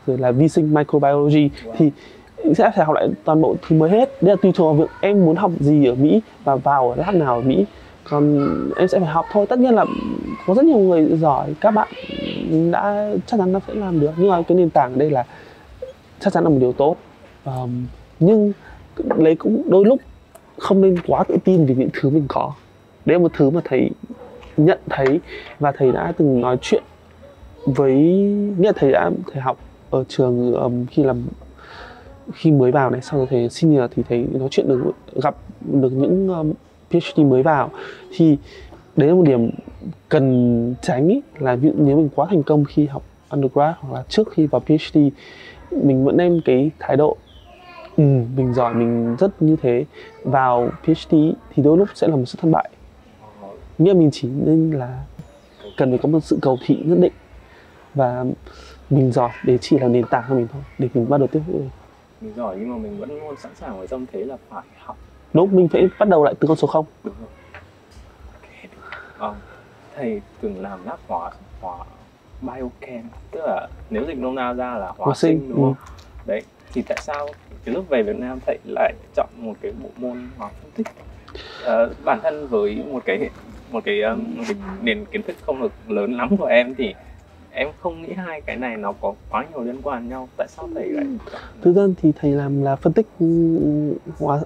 rồi 0.07 0.19
là 0.19 0.31
vi 0.31 0.49
sinh 0.49 0.75
microbiology. 0.75 1.49
Wow. 1.65 1.73
thì 1.77 1.91
sẽ 2.55 2.71
phải 2.77 2.85
học 2.85 2.95
lại 2.95 3.09
toàn 3.25 3.41
bộ 3.41 3.57
thứ 3.69 3.77
mới 3.77 3.91
hết. 3.91 4.23
Đây 4.23 4.37
là 4.37 4.41
tùy 4.43 4.53
thuộc 4.55 4.67
vào 4.67 4.75
việc 4.75 4.91
em 5.01 5.25
muốn 5.25 5.37
học 5.37 5.51
gì 5.61 5.87
ở 5.87 5.95
Mỹ 5.95 6.21
và 6.45 6.57
vào 6.57 6.91
ở 6.91 6.97
lab 6.97 7.15
nào 7.15 7.35
ở 7.35 7.41
Mỹ. 7.41 7.65
Còn 8.11 8.41
em 8.77 8.89
sẽ 8.89 8.99
phải 8.99 9.09
học 9.09 9.25
thôi. 9.33 9.47
Tất 9.47 9.59
nhiên 9.59 9.75
là 9.75 9.85
có 10.47 10.55
rất 10.55 10.65
nhiều 10.65 10.79
người 10.79 11.17
giỏi 11.17 11.55
các 11.61 11.71
bạn 11.71 11.89
đã 12.71 13.11
chắc 13.27 13.39
chắn 13.39 13.53
nó 13.53 13.61
sẽ 13.67 13.75
làm 13.75 14.01
được. 14.01 14.11
Nhưng 14.17 14.31
mà 14.31 14.43
cái 14.43 14.59
nền 14.59 14.71
tảng 14.71 14.93
ở 14.93 14.99
đây 14.99 15.11
là 15.11 15.25
chắc 16.21 16.33
chắn 16.33 16.45
là 16.45 16.51
một 16.51 16.59
điều 16.61 16.73
tốt. 16.73 16.97
Um, 17.45 17.87
nhưng 18.21 18.53
lấy 19.17 19.37
cũng 19.37 19.63
đôi 19.71 19.85
lúc 19.85 20.01
không 20.59 20.81
nên 20.81 20.97
quá 21.07 21.25
tự 21.25 21.37
tin 21.45 21.67
vì 21.67 21.75
những 21.75 21.89
thứ 21.93 22.11
mình 22.11 22.25
có 22.29 22.53
đấy 23.07 23.19
là 23.19 23.23
một 23.23 23.33
thứ 23.35 23.51
mà 23.51 23.61
thầy 23.65 23.91
nhận 24.57 24.79
thấy 24.91 25.21
và 25.59 25.73
thầy 25.73 25.93
đã 25.93 26.13
từng 26.17 26.41
nói 26.41 26.57
chuyện 26.61 26.83
với 27.65 27.95
nghĩa 28.59 28.73
thầy 28.77 28.93
đã 28.93 29.11
thầy 29.33 29.43
học 29.43 29.59
ở 29.91 30.05
trường 30.09 30.53
um, 30.53 30.87
khi 30.87 31.03
làm 31.03 31.23
khi 32.33 32.51
mới 32.51 32.71
vào 32.71 32.91
này 32.91 33.01
sau 33.01 33.21
đó 33.21 33.27
thầy 33.31 33.49
senior 33.49 33.85
thì 33.91 34.03
thầy 34.09 34.27
nói 34.33 34.49
chuyện 34.51 34.69
được 34.69 34.93
gặp 35.23 35.37
được 35.61 35.93
những 35.93 36.29
um, 36.29 36.53
PhD 36.91 37.21
mới 37.21 37.43
vào. 37.43 37.71
Thì 38.17 38.39
đấy 38.97 39.09
là 39.09 39.15
một 39.15 39.23
điểm 39.27 39.51
cần 40.09 40.75
tránh 40.83 41.09
ý, 41.09 41.21
là 41.39 41.57
ví 41.57 41.69
dụ 41.69 41.75
nếu 41.79 41.97
mình 41.97 42.09
quá 42.15 42.27
thành 42.31 42.43
công 42.43 42.65
khi 42.65 42.87
học 42.87 43.03
undergrad 43.31 43.75
hoặc 43.81 43.95
là 43.95 44.05
trước 44.09 44.33
khi 44.33 44.47
vào 44.47 44.61
PhD 44.61 44.99
mình 45.71 46.05
vẫn 46.05 46.17
đem 46.17 46.41
cái 46.45 46.71
thái 46.79 46.97
độ 46.97 47.17
ừ, 47.97 48.05
mình 48.37 48.55
giỏi 48.55 48.75
mình 48.75 49.17
rất 49.17 49.43
như 49.43 49.57
thế. 49.63 49.85
Vào 50.25 50.71
PhD 50.85 51.15
thì 51.55 51.63
đôi 51.63 51.79
lúc 51.79 51.89
sẽ 51.95 52.09
là 52.09 52.17
một 52.17 52.25
sự 52.27 52.39
thất 52.43 52.49
bại 52.53 52.71
nghĩa 53.85 53.93
mình 53.93 54.11
chỉ 54.13 54.29
nên 54.29 54.71
là 54.71 55.05
cần 55.77 55.91
phải 55.91 55.99
có 56.03 56.09
một 56.09 56.21
sự 56.21 56.39
cầu 56.43 56.59
thị 56.67 56.79
nhất 56.85 56.99
định 57.01 57.13
và 57.95 58.25
mình 58.91 59.13
giỏi 59.13 59.31
để 59.45 59.59
chỉ 59.59 59.79
là 59.79 59.89
nền 59.89 60.05
tảng 60.11 60.25
cho 60.29 60.35
mình 60.35 60.47
thôi 60.53 60.63
để 60.79 60.89
mình 60.95 61.09
bắt 61.09 61.19
đầu 61.19 61.27
tiếp 61.27 61.41
mình 62.21 62.33
giỏi 62.37 62.57
nhưng 62.59 62.71
mà 62.71 62.77
mình 62.77 62.99
vẫn 63.01 63.21
luôn 63.21 63.37
sẵn 63.37 63.53
sàng 63.55 63.79
với 63.79 63.89
tâm 63.89 64.07
thế 64.13 64.25
là 64.25 64.37
phải 64.51 64.63
học. 64.79 64.97
Đúng 65.33 65.57
mình 65.57 65.69
phải 65.69 65.89
bắt 65.99 66.09
đầu 66.09 66.25
lại 66.25 66.35
từ 66.41 66.49
con 66.49 66.57
số 66.57 66.67
không. 66.67 66.87
Đúng 67.05 67.15
rồi. 67.21 67.29
Okay. 68.33 68.69
à, 69.19 69.41
thầy 69.97 70.23
từng 70.41 70.63
làm 70.63 70.85
lab 70.85 70.99
hóa 71.09 71.31
hóa 71.61 71.85
biochem 72.41 73.03
tức 73.31 73.41
là 73.45 73.69
nếu 73.91 74.05
dịch 74.07 74.19
nôm 74.19 74.35
na 74.35 74.53
ra 74.53 74.75
là 74.75 74.87
hóa, 74.87 75.07
hóa 75.07 75.15
sinh, 75.15 75.39
sinh 75.41 75.49
đúng 75.49 75.63
không? 75.63 75.75
ừ. 75.75 76.23
đấy 76.27 76.43
thì 76.73 76.83
tại 76.83 76.99
sao 77.03 77.29
cái 77.65 77.75
lúc 77.75 77.89
về 77.89 78.03
Việt 78.03 78.17
Nam 78.17 78.39
thầy 78.47 78.59
lại 78.65 78.95
chọn 79.17 79.29
một 79.37 79.55
cái 79.61 79.73
bộ 79.83 79.89
môn 79.97 80.29
hóa 80.37 80.51
phân 80.63 80.71
tích? 80.71 80.87
Uh, 81.63 82.05
bản 82.05 82.21
thân 82.23 82.49
với 82.49 82.85
một 82.93 83.03
cái 83.05 83.31
một 83.73 83.85
cái, 83.85 84.03
um, 84.03 84.37
một 84.37 84.43
cái 84.47 84.57
nền 84.83 85.05
kiến 85.05 85.23
thức 85.23 85.37
không 85.47 85.63
được 85.63 85.73
lớn 85.89 86.17
lắm 86.17 86.37
của 86.37 86.45
em 86.45 86.75
thì 86.75 86.95
em 87.51 87.69
không 87.81 88.03
nghĩ 88.03 88.13
hai 88.13 88.41
cái 88.41 88.57
này 88.57 88.77
nó 88.77 88.93
có 88.93 89.15
quá 89.31 89.47
nhiều 89.51 89.65
liên 89.65 89.83
quan 89.83 90.09
nhau. 90.09 90.29
Tại 90.37 90.47
sao 90.51 90.69
thầy 90.75 90.89
lại 90.89 91.07
thực 91.63 91.77
ra 91.77 91.83
thì 92.03 92.13
thầy 92.21 92.31
làm 92.31 92.63
là 92.63 92.77
phân 92.77 92.93
tích 92.93 93.07
ừ, 93.21 93.27
hóa 94.19 94.41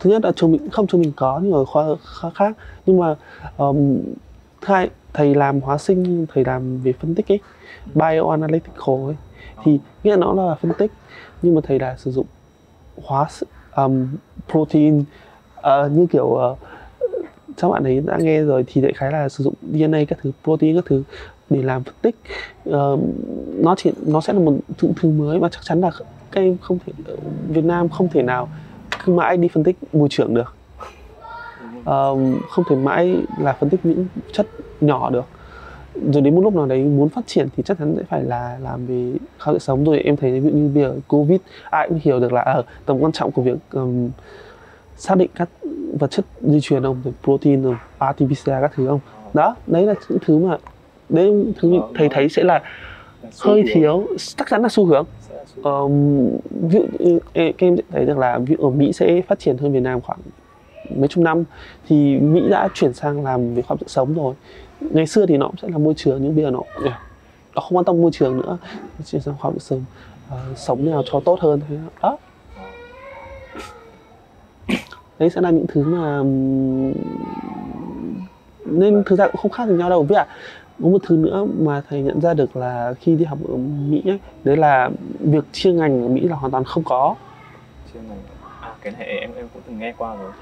thứ 0.00 0.10
nhất 0.10 0.24
là 0.24 0.32
trường 0.36 0.52
mình 0.52 0.70
không 0.70 0.86
trường 0.86 1.00
mình 1.00 1.12
có 1.16 1.40
nhưng 1.42 1.52
ở 1.52 1.64
khoa, 1.64 1.84
khoa 2.20 2.30
khác. 2.30 2.56
Nhưng 2.86 2.98
mà 2.98 3.14
um, 3.56 4.00
hai 4.62 4.90
thầy 5.12 5.34
làm 5.34 5.60
hóa 5.60 5.78
sinh 5.78 6.26
thầy 6.34 6.44
làm 6.44 6.78
về 6.82 6.92
phân 6.92 7.14
tích 7.14 7.32
ấy 7.32 7.40
bioanalytical 7.94 9.06
ấy 9.06 9.16
thì 9.64 9.78
nghĩa 10.02 10.10
là 10.10 10.16
nó 10.16 10.32
là 10.32 10.54
phân 10.54 10.72
tích. 10.78 10.92
Nhưng 11.42 11.54
mà 11.54 11.60
thầy 11.64 11.78
là 11.78 11.96
sử 11.96 12.10
dụng 12.10 12.26
hóa 13.02 13.26
um, 13.76 14.06
protein 14.48 15.04
uh, 15.58 15.92
như 15.92 16.06
kiểu 16.06 16.26
uh, 16.26 16.58
các 17.56 17.68
bạn 17.68 17.84
ấy 17.84 18.02
đã 18.06 18.18
nghe 18.20 18.42
rồi 18.42 18.64
thì 18.66 18.80
đại 18.80 18.92
khái 18.92 19.12
là 19.12 19.28
sử 19.28 19.44
dụng 19.44 19.54
DNA 19.72 19.98
các 20.08 20.18
thứ 20.22 20.32
protein 20.44 20.76
các 20.76 20.84
thứ 20.86 21.02
để 21.50 21.62
làm 21.62 21.84
phân 21.84 21.94
tích. 22.02 22.16
Uh, 22.68 23.00
nó 23.54 23.74
chỉ 23.78 23.92
nó 24.06 24.20
sẽ 24.20 24.32
là 24.32 24.38
một 24.38 24.54
thứ, 24.78 24.88
thứ 24.96 25.10
mới 25.10 25.38
và 25.38 25.48
chắc 25.48 25.60
chắn 25.62 25.80
là 25.80 25.90
các 26.32 26.40
em 26.40 26.56
không 26.60 26.78
thể 26.86 26.92
Việt 27.48 27.64
Nam 27.64 27.88
không 27.88 28.08
thể 28.08 28.22
nào 28.22 28.48
cứ 29.04 29.12
mãi 29.12 29.36
đi 29.36 29.48
phân 29.48 29.64
tích 29.64 29.76
môi 29.92 30.08
trường 30.08 30.34
được. 30.34 30.54
Uh, 31.80 32.18
không 32.50 32.64
thể 32.70 32.76
mãi 32.76 33.16
là 33.40 33.52
phân 33.52 33.70
tích 33.70 33.80
những 33.86 34.06
chất 34.32 34.46
nhỏ 34.80 35.10
được. 35.10 35.24
Rồi 36.12 36.22
đến 36.22 36.34
một 36.34 36.40
lúc 36.40 36.54
nào 36.54 36.66
đấy 36.66 36.84
muốn 36.84 37.08
phát 37.08 37.26
triển 37.26 37.48
thì 37.56 37.62
chắc 37.66 37.78
chắn 37.78 37.94
sẽ 37.96 38.02
phải 38.02 38.22
là 38.22 38.58
làm 38.62 38.86
về 38.86 39.12
khảo 39.38 39.54
sự 39.54 39.58
sống. 39.58 39.84
Rồi 39.84 39.98
em 39.98 40.16
thấy 40.16 40.40
ví 40.40 40.50
dụ 40.50 40.56
như 40.56 40.70
bây 40.74 40.82
giờ 40.82 40.94
covid 41.08 41.40
ai 41.70 41.88
cũng 41.88 42.00
hiểu 42.02 42.20
được 42.20 42.32
là 42.32 42.40
ở 42.40 42.58
uh, 42.58 42.66
tầm 42.86 42.98
quan 42.98 43.12
trọng 43.12 43.32
của 43.32 43.42
việc 43.42 43.58
um, 43.72 44.10
xác 44.96 45.18
định 45.18 45.30
các 45.34 45.48
vật 45.98 46.10
chất 46.10 46.24
di 46.40 46.60
truyền 46.60 46.82
không? 46.82 47.02
Protein 47.22 47.62
rồi 47.62 47.76
RT-PCR 47.98 48.60
các 48.60 48.72
thứ 48.74 48.86
không? 48.86 49.00
Đó 49.34 49.56
đấy 49.66 49.86
là 49.86 49.94
những 50.08 50.18
thứ 50.26 50.38
mà 50.38 50.56
đấy 51.08 51.52
thứ 51.60 51.80
ờ, 51.80 51.88
thầy 51.94 52.08
thấy 52.08 52.28
sẽ 52.28 52.44
là 52.44 52.62
hơi 53.40 53.64
thiếu 53.74 54.06
chắc 54.36 54.48
chắn 54.50 54.62
là 54.62 54.68
xu 54.68 54.86
hướng. 54.86 55.04
Um, 55.62 56.30
ví 56.50 56.78
dụ 56.78 57.18
các 57.34 57.54
em 57.58 57.76
thấy 57.92 58.04
được 58.04 58.18
là 58.18 58.38
ví 58.38 58.56
dụ 58.58 58.68
ở 58.68 58.70
Mỹ 58.70 58.92
sẽ 58.92 59.22
phát 59.28 59.38
triển 59.38 59.58
hơn 59.58 59.72
Việt 59.72 59.80
Nam 59.80 60.00
khoảng 60.00 60.18
mấy 60.96 61.08
chục 61.08 61.24
năm 61.24 61.44
thì 61.88 62.18
Mỹ 62.18 62.42
đã 62.50 62.68
chuyển 62.74 62.92
sang 62.92 63.24
làm 63.24 63.54
về 63.54 63.62
khoa 63.62 63.68
học 63.68 63.78
sự 63.80 63.86
sống 63.88 64.14
rồi. 64.14 64.34
Ngày 64.80 65.06
xưa 65.06 65.26
thì 65.26 65.36
nó 65.36 65.46
cũng 65.46 65.56
sẽ 65.62 65.68
là 65.68 65.78
môi 65.78 65.94
trường 65.96 66.22
nhưng 66.22 66.34
bây 66.34 66.44
giờ 66.44 66.50
nó 66.50 66.60
nó 67.54 67.60
không 67.60 67.76
quan 67.76 67.84
tâm 67.84 68.02
môi 68.02 68.10
trường 68.14 68.36
nữa 68.36 68.58
chuyển 69.06 69.22
sang 69.22 69.34
khoa 69.34 69.50
học 69.50 69.54
sự 69.58 69.76
sống. 69.76 69.84
Uh, 70.52 70.58
sống 70.58 70.90
nào 70.90 71.02
cho 71.12 71.20
tốt 71.20 71.40
hơn 71.40 71.60
thế. 71.68 71.76
Đó 72.02 72.18
đấy 75.18 75.30
sẽ 75.30 75.40
là 75.40 75.50
những 75.50 75.66
thứ 75.68 75.82
mà 75.82 76.22
nên 78.64 79.02
thực 79.06 79.18
ra 79.18 79.26
cũng 79.26 79.36
không 79.36 79.50
khác 79.50 79.68
gì 79.68 79.74
nhau 79.74 79.90
đâu. 79.90 80.02
Với 80.02 80.18
ạ 80.18 80.26
có 80.82 80.88
một 80.88 81.02
thứ 81.06 81.16
nữa 81.16 81.46
mà 81.58 81.82
thầy 81.88 82.02
nhận 82.02 82.20
ra 82.20 82.34
được 82.34 82.56
là 82.56 82.94
khi 83.00 83.14
đi 83.16 83.24
học 83.24 83.38
ở 83.48 83.56
Mỹ 83.56 84.02
ấy, 84.06 84.18
đấy 84.44 84.56
là 84.56 84.90
việc 85.20 85.44
chia 85.52 85.72
ngành 85.72 86.02
ở 86.02 86.08
Mỹ 86.08 86.20
là 86.20 86.36
hoàn 86.36 86.52
toàn 86.52 86.64
không 86.64 86.82
có. 86.84 87.14
Chia 87.92 88.00
ngành 88.08 88.18
à? 88.60 88.74
Cái 88.82 88.92
này 88.98 89.06
em 89.06 89.30
em 89.36 89.48
cũng 89.54 89.62
từng 89.66 89.78
nghe 89.78 89.92
qua 89.98 90.16
rồi. 90.16 90.32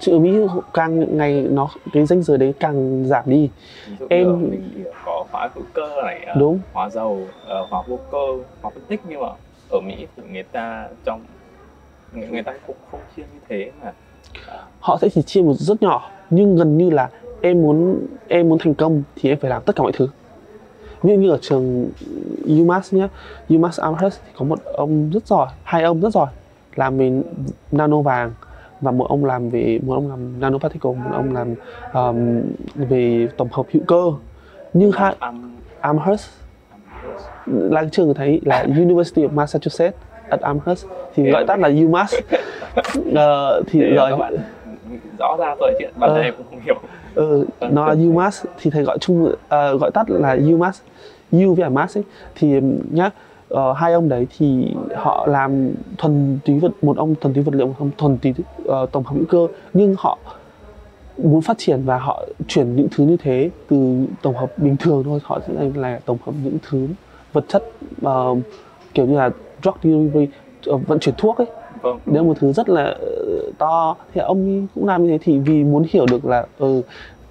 Chữ 0.00 0.18
Mỹ 0.18 0.38
càng 0.74 1.16
ngày 1.16 1.46
nó 1.50 1.68
cái 1.92 2.06
danh 2.06 2.22
giới 2.22 2.38
đấy 2.38 2.54
càng 2.60 3.04
giảm 3.06 3.24
đi. 3.26 3.50
Em 4.10 4.50
mình 4.50 4.84
có 5.04 5.24
hóa 5.30 5.48
hữu 5.54 5.64
cơ 5.72 6.02
này 6.04 6.24
à, 6.26 6.34
đúng. 6.38 6.60
hóa 6.72 6.88
dầu 6.90 7.10
uh, 7.10 7.70
hóa 7.70 7.82
vô 7.86 7.98
cơ 8.10 8.18
hóa 8.62 8.70
phân 8.74 8.84
tích 8.88 9.00
nhưng 9.08 9.20
mà 9.20 9.28
ở 9.70 9.80
Mỹ 9.80 10.06
thì 10.16 10.22
người 10.32 10.42
ta 10.42 10.88
trong 11.04 11.20
người 12.14 12.42
ta 12.42 12.52
không 12.66 12.76
không 12.90 13.00
chia 13.16 13.22
như 13.22 13.40
thế 13.48 13.70
mà 13.82 13.92
họ 14.80 14.98
sẽ 15.00 15.08
chỉ 15.08 15.22
chia 15.22 15.42
một 15.42 15.54
rất 15.54 15.82
nhỏ 15.82 16.10
nhưng 16.30 16.56
gần 16.56 16.78
như 16.78 16.90
là 16.90 17.10
em 17.40 17.62
muốn 17.62 18.06
em 18.28 18.48
muốn 18.48 18.58
thành 18.58 18.74
công 18.74 19.02
thì 19.16 19.28
em 19.28 19.38
phải 19.40 19.50
làm 19.50 19.62
tất 19.62 19.76
cả 19.76 19.82
mọi 19.82 19.92
thứ. 19.92 20.08
Ví 21.02 21.12
dụ 21.14 21.20
như 21.20 21.30
ở 21.30 21.38
trường 21.40 21.90
UMass 22.46 22.94
nhé 22.94 23.08
UMass 23.54 23.80
Amherst 23.80 24.20
thì 24.26 24.32
có 24.38 24.44
một 24.44 24.58
ông 24.64 25.10
rất 25.10 25.26
giỏi 25.26 25.48
hai 25.62 25.82
ông 25.82 26.00
rất 26.00 26.12
giỏi 26.12 26.26
làm 26.74 26.98
về 26.98 27.22
nano 27.72 28.00
vàng 28.00 28.32
và 28.80 28.90
một 28.90 29.08
ông 29.08 29.24
làm 29.24 29.50
về 29.50 29.80
một 29.86 29.94
ông 29.94 30.08
làm 30.08 30.40
nanoparticle 30.40 30.90
một 30.90 31.10
ông 31.12 31.34
làm 31.34 31.54
um, 31.94 32.42
về 32.74 33.28
tổng 33.36 33.48
hợp 33.52 33.66
hữu 33.72 33.82
cơ. 33.86 34.02
Nhưng 34.72 34.92
hai 34.92 35.16
Am- 35.18 35.50
Amherst 35.80 36.30
là 37.46 37.84
trường 37.92 38.14
thấy 38.14 38.40
là 38.44 38.62
University 38.62 39.22
of 39.22 39.30
Massachusetts 39.30 39.98
at 40.28 40.40
Amherst. 40.40 40.86
Thì 41.14 41.30
gọi 41.30 41.44
tắt 41.46 41.58
là 41.58 41.68
UMass. 41.86 42.14
Ờ, 43.14 43.62
thì 43.66 43.80
để 43.80 43.90
rồi. 43.90 44.10
các 44.10 44.16
bạn 44.16 44.36
rõ 45.18 45.36
ra 45.38 45.54
tôi 45.60 45.72
chuyện 45.78 45.90
Ờ. 46.00 46.14
thân 46.14 46.22
em 46.22 46.34
cũng 46.36 46.46
không 46.50 46.60
hiểu. 46.60 46.74
Ừ, 47.14 47.46
nó 47.70 47.86
là 47.86 47.92
UMass 48.08 48.44
thì 48.60 48.70
thầy 48.70 48.82
gọi 48.82 48.98
chung 48.98 49.32
ờ, 49.48 49.78
gọi 49.78 49.90
tắt 49.90 50.10
là 50.10 50.36
UMass 50.52 50.80
U 51.32 51.54
với 51.54 51.70
Mass 51.70 51.96
ấy. 51.98 52.04
Thì 52.34 52.60
nhá 52.92 53.10
ờ, 53.48 53.72
hai 53.72 53.92
ông 53.92 54.08
đấy 54.08 54.26
thì 54.38 54.74
họ 54.96 55.26
làm 55.26 55.70
thuần 55.98 56.38
túy 56.44 56.58
vật 56.58 56.72
một 56.82 56.96
ông 56.96 57.14
thuần 57.20 57.34
túy 57.34 57.42
vật 57.42 57.54
liệu 57.54 57.66
một 57.66 57.74
ông 57.78 57.90
thuần 57.98 58.18
túy 58.18 58.34
ờ, 58.66 58.86
tổng 58.92 59.04
hợp 59.04 59.14
hữu 59.14 59.24
cơ. 59.28 59.46
Nhưng 59.72 59.94
họ 59.98 60.18
muốn 61.18 61.42
phát 61.42 61.58
triển 61.58 61.82
và 61.84 61.98
họ 61.98 62.24
chuyển 62.48 62.76
những 62.76 62.88
thứ 62.96 63.04
như 63.04 63.16
thế 63.22 63.50
từ 63.68 64.04
tổng 64.22 64.36
hợp 64.36 64.58
bình 64.58 64.76
thường 64.76 65.02
thôi. 65.04 65.20
Họ 65.24 65.40
sẽ 65.48 65.54
là, 65.74 66.00
tổng 66.06 66.18
hợp 66.26 66.32
những 66.44 66.56
thứ 66.70 66.88
vật 67.32 67.44
chất 67.48 67.64
ờ, 68.02 68.34
kiểu 68.94 69.06
như 69.06 69.16
là 69.16 69.30
drug 69.62 69.74
delivery 69.82 70.28
ờ, 70.66 70.76
vận 70.76 70.98
chuyển 70.98 71.14
thuốc 71.18 71.38
ấy. 71.38 71.46
Vâng. 71.82 71.98
Nếu 72.06 72.24
một 72.24 72.36
thứ 72.40 72.52
rất 72.52 72.68
là 72.68 72.84
ờ, 72.84 73.50
to. 73.58 73.96
Thì 74.14 74.20
ông 74.20 74.66
cũng 74.74 74.86
làm 74.86 75.04
như 75.04 75.10
thế 75.10 75.18
thì 75.18 75.38
vì 75.38 75.64
muốn 75.64 75.84
hiểu 75.90 76.06
được 76.10 76.24
là 76.24 76.46
ừ, 76.58 76.82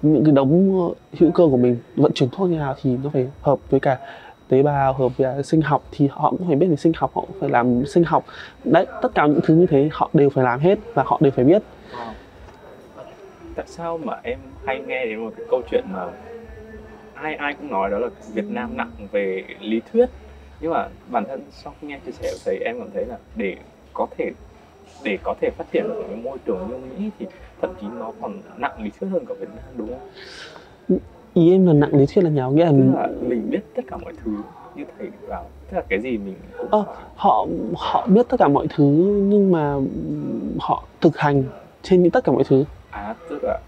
những 0.02 0.24
cái 0.24 0.32
đống 0.32 0.92
hữu 1.18 1.30
cơ 1.30 1.44
của 1.50 1.56
mình 1.56 1.76
vận 1.96 2.12
chuyển 2.12 2.28
thuốc 2.32 2.48
như 2.48 2.56
nào 2.56 2.74
thì 2.82 2.96
nó 3.04 3.10
phải 3.12 3.28
hợp 3.40 3.58
với 3.70 3.80
cả 3.80 3.98
tế 4.48 4.62
bào 4.62 4.92
hợp 4.92 5.16
với 5.16 5.42
sinh 5.42 5.62
học 5.62 5.82
thì 5.90 6.08
họ 6.10 6.30
cũng 6.30 6.46
phải 6.46 6.56
biết 6.56 6.66
về 6.66 6.76
sinh 6.76 6.92
học 6.96 7.10
họ 7.14 7.20
cũng 7.20 7.36
phải 7.40 7.50
làm 7.50 7.86
sinh 7.86 8.04
học. 8.04 8.24
Đấy 8.64 8.86
tất 9.02 9.14
cả 9.14 9.26
những 9.26 9.40
thứ 9.44 9.54
như 9.54 9.66
thế 9.66 9.88
họ 9.92 10.10
đều 10.12 10.30
phải 10.30 10.44
làm 10.44 10.60
hết 10.60 10.78
và 10.94 11.02
họ 11.06 11.18
đều 11.20 11.32
phải 11.32 11.44
biết. 11.44 11.62
Ờ. 11.98 12.14
tại 13.54 13.66
sao 13.68 13.98
mà 13.98 14.20
em 14.22 14.38
hay 14.64 14.82
nghe 14.86 15.06
đến 15.06 15.24
một 15.24 15.32
cái 15.36 15.46
câu 15.50 15.62
chuyện 15.70 15.84
mà 15.92 16.06
ai 17.14 17.34
ai 17.34 17.54
cũng 17.54 17.70
nói 17.70 17.90
đó 17.90 17.98
là 17.98 18.08
Việt 18.34 18.44
Nam 18.48 18.76
nặng 18.76 18.90
về 19.12 19.44
lý 19.60 19.80
thuyết 19.92 20.06
nhưng 20.62 20.70
mà 20.70 20.88
bản 21.10 21.24
thân 21.28 21.40
sau 21.50 21.72
khi 21.80 21.86
nghe 21.88 21.98
chia 22.06 22.12
sẻ 22.12 22.32
thầy 22.44 22.58
em 22.58 22.78
cảm 22.78 22.88
thấy 22.94 23.04
là 23.06 23.18
để 23.36 23.56
có 23.92 24.06
thể 24.18 24.30
để 25.04 25.18
có 25.22 25.34
thể 25.40 25.50
phát 25.50 25.64
triển 25.72 25.88
một 25.88 25.94
cái 26.08 26.16
môi 26.16 26.38
trường 26.46 26.68
như 26.68 26.76
Mỹ 26.98 27.10
thì 27.18 27.26
thậm 27.60 27.70
chí 27.80 27.86
nó 27.98 28.12
còn 28.20 28.40
nặng 28.56 28.82
lý 28.82 28.90
thuyết 29.00 29.08
hơn 29.12 29.24
cả 29.26 29.34
Việt 29.40 29.48
Nam 29.56 29.64
đúng 29.76 29.88
không? 29.88 30.08
ý 31.34 31.52
em 31.52 31.66
là 31.66 31.72
nặng 31.72 31.90
lý 31.94 32.06
thuyết 32.06 32.22
là 32.24 32.30
nhào 32.30 32.50
nghĩa 32.50 32.64
là 32.64 32.70
Tức 32.70 32.76
mình 32.76 32.92
là 32.94 33.08
mình 33.28 33.50
biết 33.50 33.60
tất 33.76 33.82
cả 33.90 33.96
mọi 33.96 34.12
thứ 34.24 34.30
như 34.76 34.84
thầy 34.98 35.08
bảo 35.28 35.44
tức 35.70 35.76
là 35.76 35.82
cái 35.88 36.00
gì 36.00 36.18
mình 36.18 36.34
cũng 36.58 36.68
Ờ, 36.70 36.84
họ 37.16 37.46
họ 37.76 38.06
biết 38.06 38.26
tất 38.28 38.36
cả 38.40 38.48
mọi 38.48 38.66
thứ 38.76 38.84
nhưng 39.28 39.52
mà 39.52 39.76
họ 40.60 40.84
thực 41.00 41.16
hành 41.18 41.44
trên 41.82 42.02
những 42.02 42.10
tất 42.10 42.24
cả 42.24 42.32
mọi 42.32 42.44
thứ 42.48 42.64
à 42.90 43.14
tức 43.28 43.38
là 43.44 43.58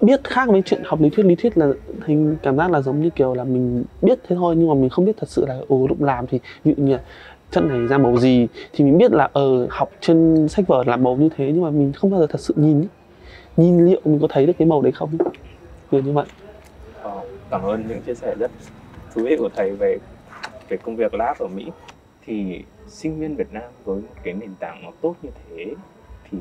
biết 0.00 0.20
khác 0.24 0.48
với 0.48 0.62
chuyện 0.66 0.82
học 0.84 1.00
lý 1.00 1.10
thuyết 1.10 1.26
lý 1.26 1.34
thuyết 1.34 1.58
là 1.58 1.68
thành 2.06 2.36
cảm 2.42 2.56
giác 2.56 2.70
là 2.70 2.80
giống 2.80 3.00
như 3.00 3.10
kiểu 3.10 3.34
là 3.34 3.44
mình 3.44 3.84
biết 4.02 4.18
thế 4.28 4.36
thôi 4.36 4.54
nhưng 4.58 4.68
mà 4.68 4.74
mình 4.74 4.90
không 4.90 5.04
biết 5.04 5.16
thật 5.16 5.28
sự 5.28 5.46
là 5.46 5.58
ồ 5.68 5.86
lúc 5.86 6.02
làm 6.02 6.26
thì 6.26 6.40
ví 6.64 6.74
dụ 6.76 6.82
như 6.84 6.98
trận 7.50 7.68
này 7.68 7.86
ra 7.86 7.98
màu 7.98 8.16
gì 8.16 8.48
thì 8.72 8.84
mình 8.84 8.98
biết 8.98 9.12
là 9.12 9.28
ờ 9.32 9.66
học 9.70 9.90
trên 10.00 10.48
sách 10.48 10.66
vở 10.66 10.84
là 10.86 10.96
màu 10.96 11.16
như 11.16 11.28
thế 11.36 11.50
nhưng 11.54 11.62
mà 11.62 11.70
mình 11.70 11.92
không 11.92 12.10
bao 12.10 12.20
giờ 12.20 12.26
thật 12.30 12.40
sự 12.40 12.54
nhìn 12.56 12.80
ý. 12.80 12.88
nhìn 13.56 13.86
liệu 13.86 14.00
mình 14.04 14.18
có 14.20 14.26
thấy 14.30 14.46
được 14.46 14.52
cái 14.58 14.68
màu 14.68 14.82
đấy 14.82 14.92
không 14.92 15.10
kiểu 15.90 16.00
như 16.02 16.12
vậy 16.12 16.26
Ờ, 17.02 17.20
cảm 17.50 17.62
ơn 17.62 17.84
những 17.88 18.00
chia 18.06 18.14
sẻ 18.14 18.34
rất 18.38 18.50
thú 19.14 19.22
vị 19.22 19.36
của 19.38 19.48
thầy 19.56 19.70
về 19.70 19.98
về 20.68 20.76
công 20.76 20.96
việc 20.96 21.14
lab 21.14 21.36
ở 21.38 21.46
Mỹ 21.46 21.66
thì 22.26 22.64
sinh 22.88 23.20
viên 23.20 23.36
Việt 23.36 23.52
Nam 23.52 23.62
với 23.84 23.96
một 23.96 24.14
cái 24.22 24.34
nền 24.34 24.50
tảng 24.60 24.82
nó 24.82 24.90
tốt 25.00 25.14
như 25.22 25.30
thế 25.48 25.66
thì 26.30 26.38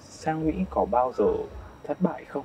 sang 0.00 0.46
Mỹ 0.46 0.52
có 0.70 0.84
bao 0.84 1.12
giờ 1.18 1.26
thất 1.84 2.00
bại 2.00 2.24
không? 2.28 2.44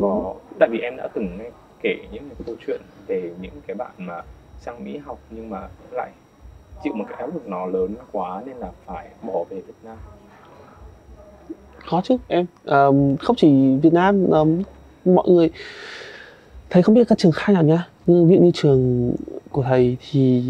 Có 0.00 0.34
tại 0.58 0.68
vì 0.72 0.78
em 0.78 0.96
đã 0.96 1.08
từng 1.14 1.38
nghe 1.38 1.50
kể 1.82 1.96
những 2.12 2.22
cái 2.28 2.38
câu 2.46 2.56
chuyện 2.66 2.80
về 3.06 3.30
những 3.40 3.52
cái 3.66 3.74
bạn 3.74 3.90
mà 3.98 4.22
sang 4.60 4.84
Mỹ 4.84 4.96
học 4.96 5.18
nhưng 5.30 5.50
mà 5.50 5.68
lại 5.92 6.10
chịu 6.84 6.92
một 6.94 7.04
cái 7.08 7.18
áp 7.18 7.34
lực 7.34 7.48
nó 7.48 7.66
lớn 7.66 7.94
quá 8.12 8.42
nên 8.46 8.56
là 8.56 8.70
phải 8.86 9.08
bỏ 9.22 9.44
về 9.50 9.60
Việt 9.60 9.74
Nam. 9.84 9.96
có 11.88 12.00
chứ 12.04 12.16
em 12.28 12.46
Ờm, 12.64 13.16
không 13.16 13.36
chỉ 13.36 13.76
Việt 13.82 13.92
Nam 13.92 14.26
ờm, 14.30 14.62
mọi 15.04 15.28
người 15.28 15.50
thầy 16.70 16.82
không 16.82 16.94
biết 16.94 17.08
các 17.08 17.18
trường 17.18 17.32
khác 17.32 17.52
nào 17.52 17.62
nhá. 17.62 17.88
Nhưng 18.06 18.28
ví 18.28 18.36
dụ 18.36 18.42
như 18.42 18.50
trường 18.54 19.12
của 19.50 19.62
thầy 19.62 19.96
thì 20.10 20.42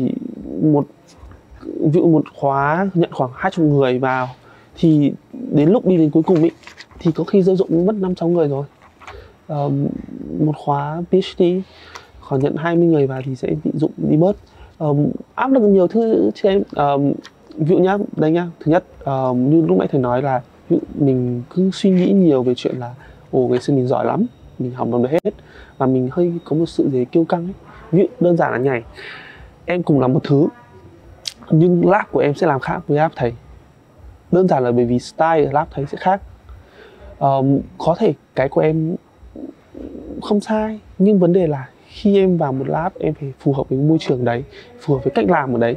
một 0.62 0.86
ví 1.62 2.00
dụ 2.00 2.06
một 2.06 2.24
khóa 2.34 2.90
nhận 2.94 3.12
khoảng 3.12 3.30
200 3.34 3.68
người 3.68 3.98
vào 3.98 4.28
thì 4.76 5.12
đến 5.32 5.70
lúc 5.70 5.86
đi 5.86 5.96
đến 5.96 6.10
cuối 6.10 6.22
cùng 6.22 6.42
ý 6.42 6.50
thì 6.98 7.12
có 7.14 7.24
khi 7.24 7.42
rơi 7.42 7.56
rụng 7.56 7.86
mất 7.86 7.94
500 7.94 8.32
người 8.32 8.48
rồi 8.48 8.64
một 10.38 10.52
khóa 10.56 11.02
PhD 11.10 11.42
khoảng 12.20 12.40
nhận 12.40 12.56
20 12.56 12.86
người 12.86 13.06
vào 13.06 13.20
thì 13.24 13.36
sẽ 13.36 13.48
bị 13.64 13.70
dụng 13.74 13.92
đi 13.96 14.16
bớt. 14.16 14.36
Um, 14.78 15.10
áp 15.34 15.52
lực 15.52 15.60
nhiều 15.60 15.88
thứ 15.88 16.30
chứ 16.34 16.48
em 16.48 16.62
um, 16.76 17.12
ví 17.56 17.66
dụ 17.66 17.78
nhá 17.78 17.96
đây 18.16 18.30
nhá 18.30 18.46
thứ 18.60 18.72
nhất 18.72 18.84
um, 19.04 19.50
như 19.50 19.66
lúc 19.66 19.78
nãy 19.78 19.88
thầy 19.90 20.00
nói 20.00 20.22
là 20.22 20.42
ví 20.68 20.76
dụ 20.76 21.04
mình 21.06 21.42
cứ 21.50 21.70
suy 21.72 21.90
nghĩ 21.90 22.12
nhiều 22.12 22.42
về 22.42 22.54
chuyện 22.56 22.76
là 22.78 22.94
ồ 23.30 23.48
ngày 23.48 23.60
xưa 23.60 23.74
mình 23.74 23.86
giỏi 23.86 24.04
lắm 24.04 24.26
mình 24.58 24.70
học 24.70 24.88
làm 24.92 25.02
được 25.02 25.10
hết 25.10 25.34
và 25.78 25.86
mình 25.86 26.08
hơi 26.12 26.32
có 26.44 26.56
một 26.56 26.66
sự 26.66 26.90
gì 26.90 27.04
kiêu 27.04 27.24
căng 27.24 27.46
ấy. 27.46 27.54
Ví 27.92 27.98
dụ 28.02 28.06
đơn 28.20 28.36
giản 28.36 28.52
là 28.52 28.58
nhảy 28.58 28.82
em 29.64 29.82
cùng 29.82 30.00
làm 30.00 30.12
một 30.12 30.20
thứ 30.24 30.46
nhưng 31.50 31.88
lab 31.88 32.04
của 32.10 32.20
em 32.20 32.34
sẽ 32.34 32.46
làm 32.46 32.60
khác 32.60 32.80
với 32.88 32.98
lab 32.98 33.12
thầy. 33.16 33.32
Đơn 34.32 34.48
giản 34.48 34.64
là 34.64 34.72
bởi 34.72 34.84
vì 34.84 34.98
style 34.98 35.52
lab 35.52 35.68
thầy 35.70 35.86
sẽ 35.86 35.98
khác. 36.00 36.22
Um, 37.18 37.60
có 37.78 37.94
thể 37.98 38.14
cái 38.34 38.48
của 38.48 38.60
em 38.60 38.96
cũng 40.14 40.20
không 40.20 40.40
sai. 40.40 40.80
Nhưng 40.98 41.18
vấn 41.18 41.32
đề 41.32 41.46
là 41.46 41.68
khi 41.88 42.18
em 42.18 42.36
vào 42.36 42.52
một 42.52 42.68
lab 42.68 42.92
em 43.00 43.14
phải 43.14 43.32
phù 43.40 43.52
hợp 43.52 43.68
với 43.68 43.78
môi 43.78 43.98
trường 44.00 44.24
đấy 44.24 44.44
phù 44.80 44.94
hợp 44.94 45.04
với 45.04 45.12
cách 45.14 45.24
làm 45.28 45.54
ở 45.54 45.58
đấy. 45.58 45.76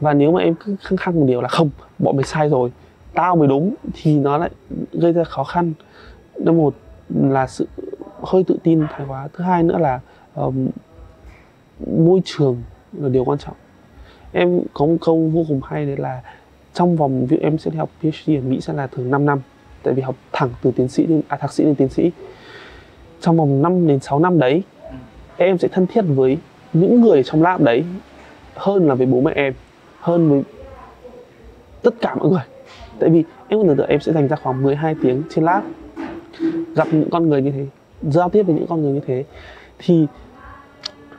Và 0.00 0.14
nếu 0.14 0.32
mà 0.32 0.42
em 0.42 0.54
cứ 0.54 0.76
khăng 0.80 0.96
khăng 0.96 1.14
một 1.20 1.24
điều 1.26 1.40
là 1.40 1.48
không 1.48 1.70
bọn 1.98 2.16
mày 2.16 2.24
sai 2.24 2.48
rồi 2.48 2.70
tao 3.14 3.36
mới 3.36 3.48
đúng 3.48 3.74
thì 3.94 4.18
nó 4.18 4.38
lại 4.38 4.50
gây 4.92 5.12
ra 5.12 5.24
khó 5.24 5.44
khăn. 5.44 5.72
Number 6.38 6.56
một 6.56 6.74
là 7.14 7.46
sự 7.46 7.66
hơi 8.22 8.44
tự 8.44 8.58
tin 8.62 8.86
thái 8.90 9.06
quá. 9.08 9.28
Thứ 9.32 9.44
hai 9.44 9.62
nữa 9.62 9.78
là 9.78 10.00
um, 10.34 10.68
môi 11.86 12.20
trường 12.24 12.62
là 12.92 13.08
điều 13.08 13.24
quan 13.24 13.38
trọng. 13.38 13.54
Em 14.32 14.60
có 14.72 14.86
một 14.86 14.96
câu 15.00 15.30
vô 15.32 15.44
cùng 15.48 15.60
hay 15.64 15.86
đấy 15.86 15.96
là 15.96 16.22
trong 16.74 16.96
vòng 16.96 17.26
việc 17.26 17.40
em 17.40 17.58
sẽ 17.58 17.70
đi 17.70 17.78
học 17.78 17.90
PhD 18.00 18.30
ở 18.30 18.40
Mỹ 18.40 18.60
sẽ 18.60 18.72
là 18.72 18.86
thường 18.86 19.10
5 19.10 19.26
năm. 19.26 19.40
Tại 19.82 19.94
vì 19.94 20.02
học 20.02 20.14
thẳng 20.32 20.50
từ 20.62 20.70
tiến 20.76 20.88
sĩ 20.88 21.06
đến 21.06 21.22
à, 21.28 21.36
thạc 21.36 21.52
sĩ 21.52 21.64
đến 21.64 21.74
tiến 21.74 21.88
sĩ 21.88 22.10
trong 23.20 23.36
vòng 23.36 23.62
5 23.62 23.86
đến 23.86 24.00
6 24.00 24.18
năm 24.18 24.38
đấy 24.38 24.62
em 25.36 25.58
sẽ 25.58 25.68
thân 25.68 25.86
thiết 25.86 26.02
với 26.02 26.38
những 26.72 27.00
người 27.00 27.22
trong 27.22 27.42
lab 27.42 27.60
đấy 27.60 27.84
hơn 28.54 28.88
là 28.88 28.94
với 28.94 29.06
bố 29.06 29.20
mẹ 29.20 29.32
em 29.34 29.54
hơn 30.00 30.30
với 30.30 30.42
tất 31.82 31.94
cả 32.00 32.14
mọi 32.14 32.30
người. 32.30 32.42
Tại 32.98 33.10
vì 33.10 33.24
em 33.48 33.60
tưởng 33.66 33.76
tượng 33.76 33.88
em 33.88 34.00
sẽ 34.00 34.12
dành 34.12 34.28
ra 34.28 34.36
khoảng 34.36 34.62
12 34.62 34.94
tiếng 35.02 35.22
trên 35.30 35.44
lab 35.44 35.62
gặp 36.74 36.88
những 36.92 37.10
con 37.10 37.28
người 37.28 37.42
như 37.42 37.50
thế 37.50 37.66
giao 38.02 38.28
tiếp 38.28 38.42
với 38.42 38.54
những 38.54 38.66
con 38.66 38.82
người 38.82 38.92
như 38.92 39.00
thế 39.06 39.24
thì 39.78 40.06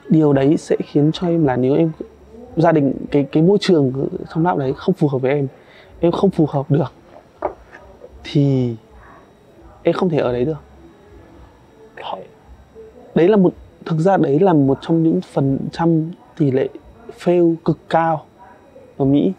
điều 0.10 0.34
đấy 0.34 0.58
sẽ 0.58 0.76
khiến 0.86 1.12
cho 1.14 1.28
em 1.28 1.46
là 1.46 1.56
nếu 1.56 1.76
em 1.76 1.92
gia 2.56 2.72
đình 2.72 2.94
cái 3.12 3.28
cái 3.32 3.44
môi 3.44 3.58
trường 3.62 4.10
trong 4.34 4.46
lab 4.46 4.58
đấy 4.58 4.74
không 4.76 4.96
phù 4.96 5.08
hợp 5.08 5.18
với 5.18 5.32
em 5.32 5.48
em 6.00 6.12
không 6.12 6.30
phù 6.30 6.46
hợp 6.50 6.72
được 6.72 6.94
thì 8.24 8.76
em 9.84 9.94
không 9.94 10.10
thể 10.10 10.18
ở 10.18 10.32
đấy 10.32 10.46
được 10.46 10.58
họ 12.04 12.18
đấy 13.16 13.28
là 13.28 13.38
một 13.38 13.54
thực 13.86 14.00
ra 14.00 14.18
đấy 14.18 14.40
là 14.40 14.54
một 14.54 14.78
trong 14.82 15.04
những 15.04 15.22
phần 15.22 15.58
trăm 15.72 16.12
tỷ 16.38 16.52
lệ 16.52 16.68
fail 17.20 17.56
cực 17.66 17.78
cao 17.90 18.26
ở 18.98 19.06
Mỹ. 19.06 19.32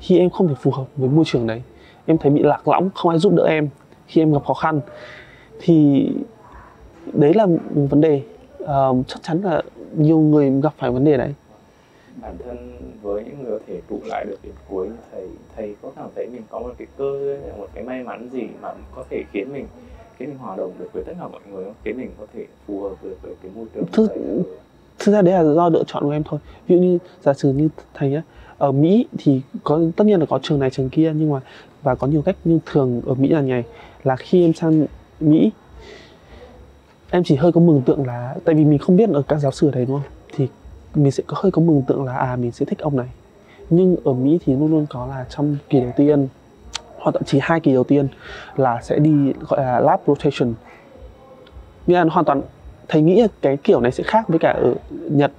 Khi 0.00 0.18
em 0.18 0.30
không 0.30 0.48
thể 0.48 0.54
phù 0.62 0.70
hợp 0.70 0.84
với 0.96 1.08
môi 1.08 1.24
trường 1.24 1.46
đấy 1.46 1.62
em 2.06 2.18
thấy 2.18 2.30
bị 2.30 2.42
lạc 2.42 2.68
lõng 2.68 2.90
không 2.94 3.10
ai 3.10 3.18
giúp 3.18 3.32
đỡ 3.36 3.44
em 3.44 3.68
khi 4.06 4.22
em 4.22 4.32
gặp 4.32 4.44
khó 4.44 4.54
khăn. 4.54 4.80
Thì 5.60 6.08
đấy 7.12 7.34
là 7.34 7.46
một 7.46 7.86
vấn 7.90 8.00
đề. 8.00 8.22
Ờ, 8.58 8.94
chắc 9.06 9.22
chắn 9.22 9.42
là 9.42 9.62
nhiều 9.96 10.18
người 10.18 10.52
gặp 10.62 10.72
phải 10.78 10.90
vấn 10.90 11.04
đề 11.04 11.16
đấy. 11.16 11.34
Bản 12.22 12.36
thân 12.44 12.78
với 13.02 13.24
những 13.24 13.42
người 13.42 13.58
có 13.58 13.64
thể 13.66 13.80
trụ 13.88 14.00
lại 14.04 14.24
được 14.24 14.36
đến 14.42 14.52
cuối 14.68 14.88
thầy 15.12 15.28
thầy 15.56 15.74
có 15.82 15.90
cảm 15.96 16.08
thấy 16.16 16.26
mình 16.32 16.42
có 16.50 16.58
một 16.58 16.72
cái 16.78 16.86
cơ 16.98 17.36
một 17.58 17.68
cái 17.74 17.84
may 17.84 18.02
mắn 18.02 18.28
gì 18.32 18.42
mà 18.62 18.68
có 18.94 19.04
thể 19.10 19.24
khiến 19.32 19.52
mình 19.52 19.66
khiến 20.22 20.30
mình 20.30 20.38
hòa 20.38 20.56
đồng 20.56 20.72
được 20.78 20.88
với 20.92 21.04
tất 21.04 21.12
cả 21.20 21.28
mọi 21.28 21.40
người 21.52 21.64
không? 21.64 21.74
khiến 21.84 21.96
mình 21.96 22.10
có 22.18 22.26
thể 22.34 22.46
phù 22.66 22.82
hợp 22.82 22.94
được 23.02 23.16
với 23.22 23.34
cái 23.42 23.50
môi 23.54 23.66
trường 23.74 23.84
ở- 23.92 24.42
thực 24.98 25.12
ra 25.12 25.22
đấy 25.22 25.34
là 25.44 25.54
do 25.54 25.68
lựa 25.68 25.84
chọn 25.86 26.02
của 26.02 26.10
em 26.10 26.22
thôi. 26.24 26.40
Ví 26.68 26.76
dụ 26.76 26.82
như 26.82 26.98
giả 27.22 27.34
sử 27.34 27.52
như 27.52 27.68
thầy 27.94 28.14
á 28.14 28.22
ở 28.58 28.72
Mỹ 28.72 29.06
thì 29.18 29.40
có 29.64 29.80
tất 29.96 30.04
nhiên 30.06 30.20
là 30.20 30.26
có 30.26 30.38
trường 30.42 30.58
này 30.58 30.70
trường 30.70 30.88
kia 30.90 31.12
nhưng 31.16 31.30
mà 31.32 31.40
và 31.82 31.94
có 31.94 32.06
nhiều 32.06 32.22
cách 32.22 32.36
nhưng 32.44 32.60
thường 32.66 33.02
ở 33.06 33.14
Mỹ 33.14 33.28
là 33.28 33.40
như 33.40 33.48
này 33.48 33.64
là 34.04 34.16
khi 34.16 34.44
em 34.44 34.52
sang 34.54 34.86
Mỹ 35.20 35.50
em 37.10 37.22
chỉ 37.24 37.36
hơi 37.36 37.52
có 37.52 37.60
mừng 37.60 37.82
tượng 37.86 38.06
là 38.06 38.36
tại 38.44 38.54
vì 38.54 38.64
mình 38.64 38.78
không 38.78 38.96
biết 38.96 39.08
ở 39.10 39.22
các 39.28 39.38
giáo 39.38 39.52
sư 39.52 39.68
ở 39.68 39.70
đây 39.70 39.86
đúng 39.86 39.96
không? 40.00 40.10
Thì 40.36 40.48
mình 40.94 41.12
sẽ 41.12 41.22
có 41.26 41.36
hơi 41.40 41.52
có 41.52 41.62
mừng 41.62 41.82
tượng 41.86 42.04
là 42.04 42.16
à 42.16 42.36
mình 42.36 42.52
sẽ 42.52 42.64
thích 42.66 42.78
ông 42.78 42.96
này. 42.96 43.08
Nhưng 43.70 43.96
ở 44.04 44.12
Mỹ 44.12 44.38
thì 44.44 44.52
luôn 44.52 44.70
luôn 44.70 44.86
có 44.90 45.06
là 45.06 45.26
trong 45.28 45.56
kỳ 45.68 45.80
đầu 45.80 45.90
tiên 45.96 46.28
hoặc 47.02 47.12
thậm 47.12 47.24
chí 47.24 47.38
hai 47.42 47.60
kỳ 47.60 47.72
đầu 47.74 47.84
tiên 47.84 48.08
là 48.56 48.80
sẽ 48.82 48.98
đi 48.98 49.32
gọi 49.48 49.60
là 49.60 49.80
lab 49.80 50.00
rotation. 50.06 50.54
Nghĩa 51.86 51.96
là 51.96 52.04
hoàn 52.10 52.24
toàn 52.24 52.42
thầy 52.88 53.02
nghĩ 53.02 53.26
cái 53.42 53.56
kiểu 53.56 53.80
này 53.80 53.92
sẽ 53.92 54.04
khác 54.04 54.28
với 54.28 54.38
cả 54.38 54.50
ở 54.50 54.74
Nhật 54.90 55.32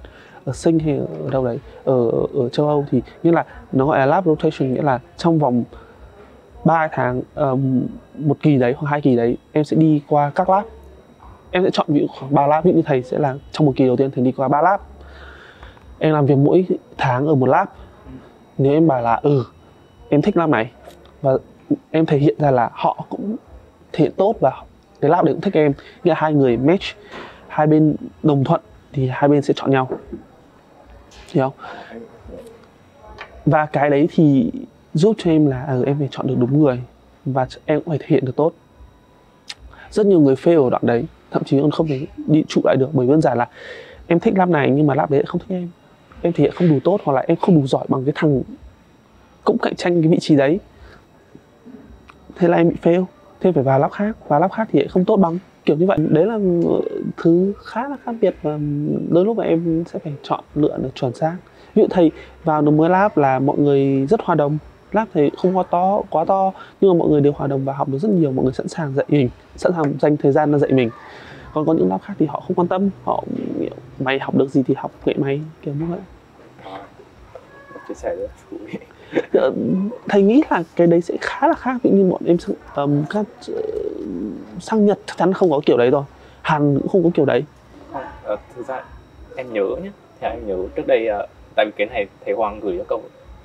ở 0.44 0.52
Sinh 0.52 0.78
hay 0.78 0.98
ở 0.98 1.30
đâu 1.30 1.44
đấy 1.44 1.58
ở 1.84 2.10
ở 2.34 2.48
châu 2.48 2.68
Âu. 2.68 2.84
Thì 2.90 3.02
nghĩa 3.22 3.32
là 3.32 3.44
nó 3.72 3.86
gọi 3.86 3.98
là 3.98 4.06
lab 4.06 4.26
rotation 4.26 4.74
nghĩa 4.74 4.82
là 4.82 4.98
trong 5.16 5.38
vòng 5.38 5.64
3 6.64 6.88
tháng 6.92 7.22
um, 7.34 7.86
một 8.18 8.36
kỳ 8.42 8.56
đấy 8.56 8.74
hoặc 8.76 8.90
hai 8.90 9.00
kỳ 9.00 9.16
đấy 9.16 9.36
em 9.52 9.64
sẽ 9.64 9.76
đi 9.76 10.02
qua 10.08 10.30
các 10.34 10.50
lab. 10.50 10.64
Em 11.50 11.64
sẽ 11.64 11.70
chọn 11.72 11.86
ví 11.88 12.00
dụ 12.00 12.06
khoảng 12.06 12.34
ba 12.34 12.46
lab. 12.46 12.64
Ví 12.64 12.70
dụ 12.70 12.76
như 12.76 12.82
thầy 12.82 13.02
sẽ 13.02 13.18
là 13.18 13.34
trong 13.52 13.66
một 13.66 13.72
kỳ 13.76 13.86
đầu 13.86 13.96
tiên 13.96 14.10
thầy 14.10 14.24
đi 14.24 14.32
qua 14.32 14.48
ba 14.48 14.62
lab. 14.62 14.80
Em 15.98 16.12
làm 16.12 16.26
việc 16.26 16.38
mỗi 16.38 16.66
tháng 16.98 17.26
ở 17.26 17.34
một 17.34 17.46
lab. 17.46 17.68
Nếu 18.58 18.72
em 18.72 18.86
bảo 18.86 19.02
là 19.02 19.14
ừ 19.14 19.44
em 20.08 20.22
thích 20.22 20.36
lab 20.36 20.50
này 20.50 20.70
và 21.22 21.32
em 21.90 22.06
thể 22.06 22.18
hiện 22.18 22.34
ra 22.38 22.50
là 22.50 22.70
họ 22.72 23.06
cũng 23.08 23.36
thể 23.92 24.04
hiện 24.04 24.12
tốt 24.16 24.34
và 24.40 24.52
cái 25.00 25.10
lab 25.10 25.24
đấy 25.24 25.34
cũng 25.34 25.40
thích 25.40 25.54
em. 25.54 25.72
Nghĩa 26.04 26.10
là 26.10 26.16
hai 26.18 26.32
người 26.32 26.56
match 26.56 26.84
hai 27.48 27.66
bên 27.66 27.96
đồng 28.22 28.44
thuận 28.44 28.60
thì 28.92 29.08
hai 29.12 29.28
bên 29.28 29.42
sẽ 29.42 29.54
chọn 29.56 29.70
nhau. 29.70 29.90
Hiểu 31.32 31.50
không? 31.50 31.66
Và 33.46 33.66
cái 33.66 33.90
đấy 33.90 34.08
thì 34.12 34.50
giúp 34.94 35.16
cho 35.18 35.30
em 35.30 35.46
là 35.46 35.66
ừ, 35.68 35.84
em 35.86 35.98
phải 35.98 36.08
chọn 36.10 36.26
được 36.26 36.34
đúng 36.38 36.62
người 36.62 36.80
và 37.24 37.46
em 37.64 37.80
cũng 37.80 37.88
phải 37.88 37.98
thể 37.98 38.06
hiện 38.08 38.24
được 38.24 38.36
tốt. 38.36 38.52
Rất 39.90 40.06
nhiều 40.06 40.20
người 40.20 40.34
fail 40.34 40.64
ở 40.64 40.70
đoạn 40.70 40.82
đấy 40.86 41.04
thậm 41.30 41.44
chí 41.44 41.60
còn 41.60 41.70
không 41.70 41.86
thể 41.86 42.06
đi 42.26 42.44
trụ 42.48 42.60
lại 42.64 42.76
được 42.76 42.88
bởi 42.92 43.06
đơn 43.06 43.20
giản 43.20 43.38
là 43.38 43.48
em 44.06 44.20
thích 44.20 44.34
lab 44.36 44.50
này 44.50 44.70
nhưng 44.70 44.86
mà 44.86 44.94
lab 44.94 45.10
đấy 45.10 45.22
không 45.26 45.40
thích 45.40 45.54
em. 45.54 45.68
Em 46.22 46.32
thể 46.32 46.44
hiện 46.44 46.52
không 46.54 46.68
đủ 46.68 46.78
tốt 46.84 47.00
hoặc 47.04 47.12
là 47.12 47.24
em 47.28 47.36
không 47.36 47.60
đủ 47.60 47.66
giỏi 47.66 47.84
bằng 47.88 48.04
cái 48.04 48.12
thằng 48.16 48.42
cũng 49.44 49.58
cạnh 49.58 49.74
tranh 49.76 50.02
cái 50.02 50.10
vị 50.10 50.18
trí 50.20 50.36
đấy 50.36 50.58
thế 52.36 52.48
là 52.48 52.56
em 52.56 52.68
bị 52.68 52.76
fail. 52.82 53.04
Thế 53.40 53.52
phải 53.52 53.62
vào 53.62 53.78
lớp 53.78 53.88
khác. 53.92 54.16
Và 54.28 54.38
lớp 54.38 54.52
khác 54.52 54.68
thì 54.72 54.78
lại 54.78 54.88
không 54.88 55.04
tốt 55.04 55.16
bằng. 55.16 55.38
Kiểu 55.64 55.76
như 55.76 55.86
vậy. 55.86 55.98
Đấy 56.08 56.26
là 56.26 56.38
ờ, 56.64 56.80
thứ 57.16 57.52
khá 57.64 57.88
là 57.88 57.96
khác 58.04 58.12
biệt 58.20 58.34
và 58.42 58.58
đôi 59.08 59.24
lúc 59.24 59.36
mà 59.36 59.44
em 59.44 59.84
sẽ 59.92 59.98
phải 59.98 60.12
chọn 60.22 60.40
lựa 60.54 60.78
được 60.78 60.90
chuẩn 60.94 61.14
xác. 61.14 61.36
Ví 61.74 61.82
dụ 61.82 61.88
thầy 61.90 62.10
vào 62.44 62.62
được 62.62 62.70
mới 62.70 62.90
lab 62.90 63.18
là 63.18 63.38
mọi 63.38 63.58
người 63.58 64.06
rất 64.06 64.20
hòa 64.22 64.34
đồng. 64.34 64.58
Lab 64.92 65.08
thầy 65.14 65.30
không 65.36 65.56
quá 65.56 65.64
to 65.70 66.02
quá 66.10 66.24
to, 66.24 66.52
nhưng 66.80 66.90
mà 66.92 66.98
mọi 66.98 67.08
người 67.08 67.20
đều 67.20 67.32
hòa 67.36 67.46
đồng 67.46 67.64
và 67.64 67.72
học 67.72 67.88
được 67.88 67.98
rất 67.98 68.10
nhiều. 68.10 68.32
Mọi 68.32 68.44
người 68.44 68.54
sẵn 68.54 68.68
sàng 68.68 68.94
dạy 68.94 69.06
mình. 69.08 69.28
Sẵn 69.56 69.72
sàng 69.72 69.94
dành 70.00 70.16
thời 70.16 70.32
gian 70.32 70.52
ra 70.52 70.58
dạy 70.58 70.72
mình. 70.72 70.90
Còn 71.54 71.66
có 71.66 71.72
những 71.72 71.88
lab 71.88 72.02
khác 72.02 72.14
thì 72.18 72.26
họ 72.26 72.40
không 72.46 72.54
quan 72.54 72.68
tâm. 72.68 72.90
Họ 73.04 73.24
mày 73.98 74.18
học 74.18 74.34
được 74.34 74.50
gì 74.50 74.62
thì 74.66 74.74
học 74.76 74.92
kệ 75.04 75.14
mày. 75.14 75.40
Kiểu 75.62 75.74
như 75.74 75.86
vậy. 75.86 76.00
Chia 77.88 77.94
sẻ 77.94 78.16
rất 78.16 78.30
thú 78.50 78.56
vị 78.66 78.78
Ờ, 79.32 79.52
thầy 80.08 80.22
nghĩ 80.22 80.42
là 80.50 80.62
cái 80.76 80.86
đấy 80.86 81.00
sẽ 81.00 81.14
khá 81.20 81.48
là 81.48 81.54
khác 81.54 81.76
ví 81.82 81.90
như 81.90 82.10
bọn 82.10 82.22
em 82.26 82.38
sang, 82.38 82.56
um, 82.76 83.04
các 83.10 83.26
uh, 83.52 83.56
sang 84.60 84.86
Nhật. 84.86 84.98
Chắc 85.06 85.16
chắn 85.16 85.32
không 85.32 85.50
có 85.50 85.60
kiểu 85.66 85.76
đấy 85.76 85.90
rồi. 85.90 86.02
Hàn 86.42 86.78
cũng 86.78 86.88
không 86.88 87.02
có 87.04 87.10
kiểu 87.14 87.24
đấy. 87.24 87.44
Không 87.92 88.02
uh, 88.32 88.40
thực 88.56 88.66
ra 88.68 88.84
em 89.36 89.52
nhớ 89.52 89.66
nhé 89.82 89.90
theo 90.20 90.30
em 90.30 90.46
nhớ 90.46 90.56
trước 90.76 90.86
đây 90.86 91.08
uh, 91.22 91.28
tại 91.54 91.66
vì 91.66 91.72
cái 91.76 91.86
này 91.86 92.06
thầy 92.24 92.34
Hoàng 92.34 92.60
gửi 92.60 92.78
cho 92.78 92.84
câu 92.88 93.02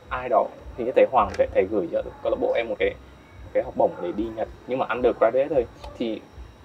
ai 0.09 0.29
đó. 0.29 0.47
Thì 0.77 0.83
như 0.83 0.91
thầy 0.95 1.05
Hoàng 1.11 1.29
thầy, 1.37 1.47
thầy 1.53 1.63
gửi 1.63 1.87
cho 1.91 2.01
câu 2.23 2.31
lạc 2.31 2.37
bộ 2.41 2.53
em 2.53 2.69
một 2.69 2.75
cái 2.79 2.93
cái 3.53 3.63
học 3.63 3.73
bổng 3.77 3.91
để 4.01 4.11
đi 4.11 4.25
Nhật. 4.35 4.47
Nhưng 4.67 4.79
mà 4.79 4.85
undergraduate 4.89 5.47
thôi. 5.49 5.65
Thì 5.97 6.21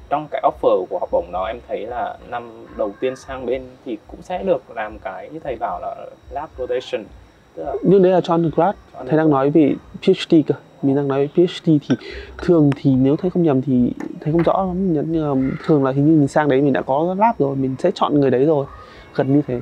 trong 0.09 0.29
cái 0.31 0.43
offer 0.45 0.85
của 0.91 0.99
học 0.99 1.09
bổng 1.13 1.33
đó 1.33 1.45
em 1.45 1.59
thấy 1.69 1.87
là 1.87 2.17
năm 2.29 2.67
đầu 2.77 2.93
tiên 3.01 3.17
sang 3.17 3.47
bên 3.47 3.63
thì 3.85 3.99
cũng 4.07 4.23
sẽ 4.23 4.43
được 4.43 4.71
làm 4.77 4.99
cái 4.99 5.29
như 5.33 5.39
thầy 5.45 5.57
bảo 5.61 5.81
là 5.81 6.07
lab 6.31 6.49
rotation 6.59 7.05
nhưng 7.83 8.03
đấy 8.03 8.13
là 8.13 8.21
cho 8.21 8.35
undergrad 8.35 8.75
thầy 9.09 9.19
đang 9.19 9.31
nói 9.31 9.51
về 9.51 9.75
PhD 10.03 10.35
cơ. 10.47 10.55
Mình 10.83 10.97
đang 10.97 11.09
nói 11.09 11.27
về 11.35 11.47
PhD 11.47 11.65
thì 11.65 11.97
thường 12.39 12.71
thì 12.77 12.95
nếu 12.95 13.17
thầy 13.17 13.31
không 13.31 13.43
nhầm 13.43 13.63
thì 13.63 13.93
thầy 14.21 14.33
không 14.33 14.43
rõ 14.43 14.65
lắm. 14.67 14.93
Nhưng 14.93 15.51
thường 15.65 15.85
là 15.85 15.91
hình 15.91 16.07
như 16.07 16.19
mình 16.19 16.29
sang 16.29 16.49
đấy 16.49 16.63
mình 16.63 16.73
đã 16.73 16.83
có 16.83 17.15
lab 17.19 17.39
rồi. 17.39 17.57
Mình 17.57 17.77
sẽ 17.79 17.91
chọn 17.95 18.21
người 18.21 18.31
đấy 18.31 18.45
rồi. 18.45 18.67
Gần 19.15 19.35
như 19.35 19.43
thế. 19.47 19.61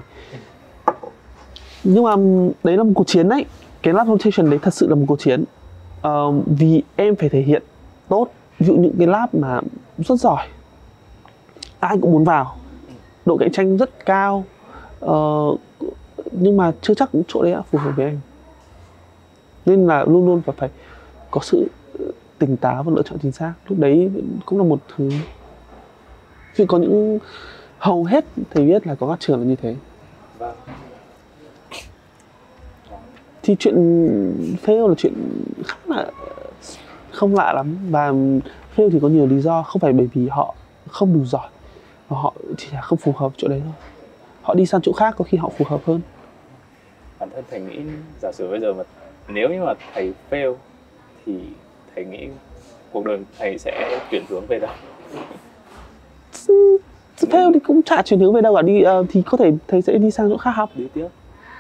Nhưng 1.85 2.05
mà 2.05 2.17
đấy 2.65 2.77
là 2.77 2.83
một 2.83 2.93
cuộc 2.95 3.07
chiến 3.07 3.29
đấy. 3.29 3.45
Cái 3.83 3.95
lab 3.95 4.09
rotation 4.09 4.51
đấy 4.51 4.59
thật 4.63 4.75
sự 4.75 4.89
là 4.89 4.95
một 4.95 5.05
cuộc 5.09 5.21
chiến. 5.21 5.45
Uh, 6.09 6.35
vì 6.47 6.83
em 6.97 7.17
phải 7.17 7.29
thể 7.29 7.41
hiện 7.41 7.63
tốt. 8.09 8.27
Ví 8.59 8.67
dụ 8.67 8.75
những 8.77 8.95
cái 8.99 9.07
lab 9.07 9.35
mà 9.35 9.61
rất 9.99 10.21
giỏi. 10.21 10.47
Ai 11.81 11.97
cũng 12.01 12.13
muốn 12.13 12.25
vào. 12.25 12.57
Độ 13.27 13.37
cạnh 13.37 13.53
tranh 13.53 13.77
rất 13.77 14.07
cao. 14.07 14.45
Uh, 15.05 15.61
nhưng 16.33 16.57
mà 16.57 16.73
chưa 16.83 16.95
chắc 16.95 17.11
chỗ 17.29 17.43
đấy 17.43 17.53
đã 17.53 17.63
phù 17.63 17.79
hợp 17.79 17.93
với 17.97 18.07
anh. 18.07 18.21
Nên 19.67 19.87
là 19.87 20.05
luôn 20.05 20.27
luôn 20.27 20.43
phải 20.43 20.55
phải 20.59 20.71
có 21.31 21.41
sự 21.45 21.67
ờ, 21.99 22.05
tỉnh 22.39 22.57
táo 22.57 22.83
và 22.83 22.93
lựa 22.97 23.03
chọn 23.03 23.19
chính 23.23 23.33
xác. 23.33 23.53
Lúc 23.69 23.79
đấy 23.79 24.11
cũng 24.47 24.59
là 24.59 24.65
một 24.65 24.81
thứ. 24.97 25.11
Vì 26.57 26.67
có 26.67 26.79
những 26.79 27.19
hầu 27.79 28.05
hết 28.05 28.25
thầy 28.51 28.67
biết 28.67 28.87
là 28.87 28.95
có 28.95 29.09
các 29.09 29.21
trường 29.21 29.39
là 29.41 29.47
như 29.47 29.57
thế. 29.57 29.77
Thì 33.43 33.57
chuyện 33.59 33.75
fail 34.65 34.89
là 34.89 34.95
chuyện 34.99 35.15
khá 35.67 35.77
là 35.87 35.97
ờ, 35.97 36.11
không 37.11 37.35
lạ 37.35 37.53
lắm. 37.53 37.77
Và 37.91 38.13
fail 38.77 38.91
thì 38.91 38.99
có 39.03 39.09
nhiều 39.09 39.27
lý 39.27 39.41
do. 39.41 39.63
Không 39.63 39.81
phải 39.81 39.93
bởi 39.93 40.09
vì 40.15 40.29
họ 40.29 40.55
không 40.89 41.15
đủ 41.15 41.25
giỏi. 41.25 41.49
Mà 42.11 42.19
họ 42.19 42.35
chỉ 42.57 42.69
là 42.73 42.81
không 42.81 42.99
phù 42.99 43.13
hợp 43.17 43.33
chỗ 43.37 43.49
đấy 43.49 43.63
thôi. 43.65 43.75
Họ 44.43 44.55
đi 44.55 44.67
sang 44.67 44.81
chỗ 44.83 44.93
khác 44.93 45.15
có 45.19 45.25
khi 45.25 45.39
họ 45.39 45.51
phù 45.59 45.65
hợp 45.69 45.81
hơn 45.87 46.01
bản 47.23 47.31
thân 47.35 47.45
thầy 47.51 47.61
nghĩ 47.61 47.79
giả 48.23 48.33
sử 48.33 48.49
bây 48.51 48.61
giờ 48.61 48.73
mà 48.73 48.85
nếu 49.29 49.49
như 49.49 49.61
mà 49.61 49.75
thầy 49.95 50.13
fail 50.31 50.55
thì 51.27 51.33
thầy 51.95 52.05
nghĩ 52.05 52.29
cuộc 52.93 53.05
đời 53.05 53.19
thầy 53.39 53.59
sẽ 53.59 54.01
chuyển 54.11 54.25
hướng 54.29 54.47
về 54.47 54.59
đâu? 54.59 54.71
Fail 57.21 57.53
thì 57.53 57.61
cũng 57.61 57.83
chả 57.83 58.03
chuyển 58.03 58.21
hướng 58.21 58.33
về 58.33 58.41
đâu 58.41 58.57
cả 58.57 58.63
đi 58.63 58.85
uh, 59.01 59.07
thì 59.11 59.23
có 59.27 59.39
thể 59.39 59.53
thầy 59.69 59.83
sẽ 59.83 59.99
đi 59.99 60.11
sang 60.11 60.31
chỗ 60.31 60.37
khác 60.37 60.51
học. 60.51 60.71
Đi 60.75 60.89
tiếp. 60.95 61.07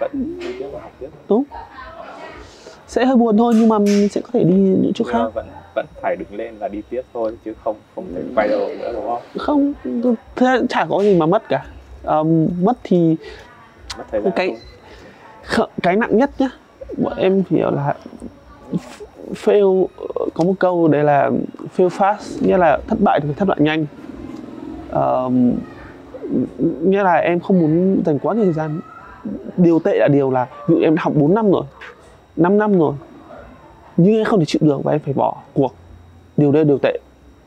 Vẫn 0.01 0.11
đi 0.41 0.59
tiếp 0.59 0.69
và 0.73 0.81
học 0.81 0.93
tiếp. 0.99 1.09
Đúng. 1.29 1.45
Sẽ 2.87 3.05
hơi 3.05 3.17
buồn 3.17 3.37
thôi 3.37 3.55
nhưng 3.57 3.69
mà 3.69 3.79
mình 3.79 4.09
sẽ 4.09 4.21
có 4.21 4.29
thể 4.33 4.45
đi 4.45 4.55
những 4.55 4.93
chỗ 4.95 5.05
khác. 5.05 5.29
vẫn 5.35 5.47
vẫn 5.75 5.87
phải 6.03 6.17
đứng 6.17 6.39
lên 6.39 6.55
và 6.59 6.69
đi 6.69 6.83
tiếp 6.91 7.03
thôi 7.15 7.37
chứ 7.45 7.55
không 7.65 7.77
không 7.95 8.07
thể 8.15 8.23
quay 8.35 8.49
đầu 8.49 8.69
nữa 8.69 8.93
đúng 8.93 9.07
không? 9.07 9.23
Không 9.39 9.75
chả 10.69 10.87
có 10.89 11.03
gì 11.03 11.17
mà 11.17 11.27
mất 11.27 11.43
cả. 11.49 11.67
Um, 12.05 12.49
mất 12.63 12.79
thì 12.83 13.17
mất 13.99 14.05
thời 14.11 14.23
gian 14.23 14.33
cái 14.37 14.49
không? 14.49 14.57
Cái 15.83 15.97
nặng 15.97 16.17
nhất 16.19 16.31
nhá. 16.39 16.49
Bọn 16.97 17.17
em 17.17 17.43
hiểu 17.51 17.71
là 17.71 17.95
fail 19.45 19.87
có 20.35 20.45
một 20.45 20.55
câu 20.59 20.89
đấy 20.89 21.05
là 21.05 21.31
fail 21.77 21.89
fast 21.89 22.47
nghĩa 22.47 22.57
là 22.57 22.79
thất 22.89 23.01
bại 23.01 23.21
thì 23.21 23.27
phải 23.29 23.35
thất 23.35 23.49
bại 23.49 23.59
nhanh. 23.61 23.87
Um, 24.93 25.53
nghĩa 26.83 27.03
là 27.03 27.15
em 27.15 27.41
không 27.41 27.61
muốn 27.61 28.03
dành 28.07 28.19
quá 28.19 28.35
nhiều 28.35 28.45
thời 28.45 28.53
gian. 28.53 28.81
Điều 29.57 29.79
tệ 29.79 29.99
là 29.99 30.09
điều 30.09 30.31
là 30.31 30.47
ví 30.69 30.75
dụ 30.75 30.81
em 30.81 30.97
học 30.99 31.13
4 31.17 31.35
năm 31.35 31.51
rồi 31.51 31.65
5 32.37 32.59
năm 32.59 32.79
rồi 32.79 32.95
nhưng 33.97 34.15
em 34.15 34.25
không 34.25 34.41
thể 34.41 34.47
chịu 34.47 34.61
được 34.65 34.85
và 34.85 34.93
em 34.93 35.01
phải 35.01 35.15
bỏ 35.15 35.43
cuộc. 35.53 35.75
Điều 36.37 36.53
đây 36.53 36.65
là 36.65 36.69
điều 36.69 36.79
tệ. 36.79 36.99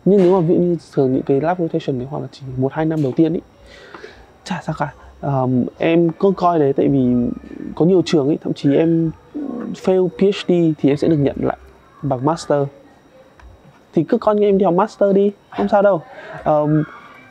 Nhưng 0.06 0.18
nếu 0.18 0.42
mà 0.42 0.48
ví 0.48 0.56
dụ 0.56 0.62
như 0.62 0.78
thường 0.94 1.14
những 1.14 1.24
cái 1.24 1.42
lab 1.42 1.60
rotation 1.60 2.00
đấy 2.00 2.08
hoặc 2.12 2.20
là 2.20 2.28
chỉ 2.32 2.42
một 2.58 2.74
hai 2.74 2.86
năm 2.86 3.04
đầu 3.04 3.12
tiên 3.16 3.34
ý 3.34 3.40
chả 4.44 4.62
sao 4.64 4.76
cả 4.80 4.94
um, 5.26 5.66
em 5.78 6.10
có 6.20 6.32
coi 6.38 6.60
đấy 6.60 6.74
tại 6.74 6.88
vì 6.88 7.06
có 7.76 7.86
nhiều 7.86 8.02
trường 8.06 8.28
ấy 8.28 8.38
thậm 8.42 8.54
chí 8.54 8.76
em 8.76 9.12
fail 9.74 10.08
PhD 10.08 10.52
thì 10.78 10.90
em 10.90 10.98
sẽ 10.98 11.08
được 11.08 11.18
nhận 11.20 11.36
lại 11.40 11.58
bằng 12.02 12.26
master. 12.26 12.64
Thì 13.94 14.04
cứ 14.04 14.18
coi 14.18 14.36
như 14.36 14.44
em 14.44 14.58
đi 14.58 14.66
học 14.66 14.74
master 14.74 15.16
đi 15.16 15.32
không 15.50 15.68
sao 15.68 15.82
đâu. 15.82 16.02
Um, 16.46 16.84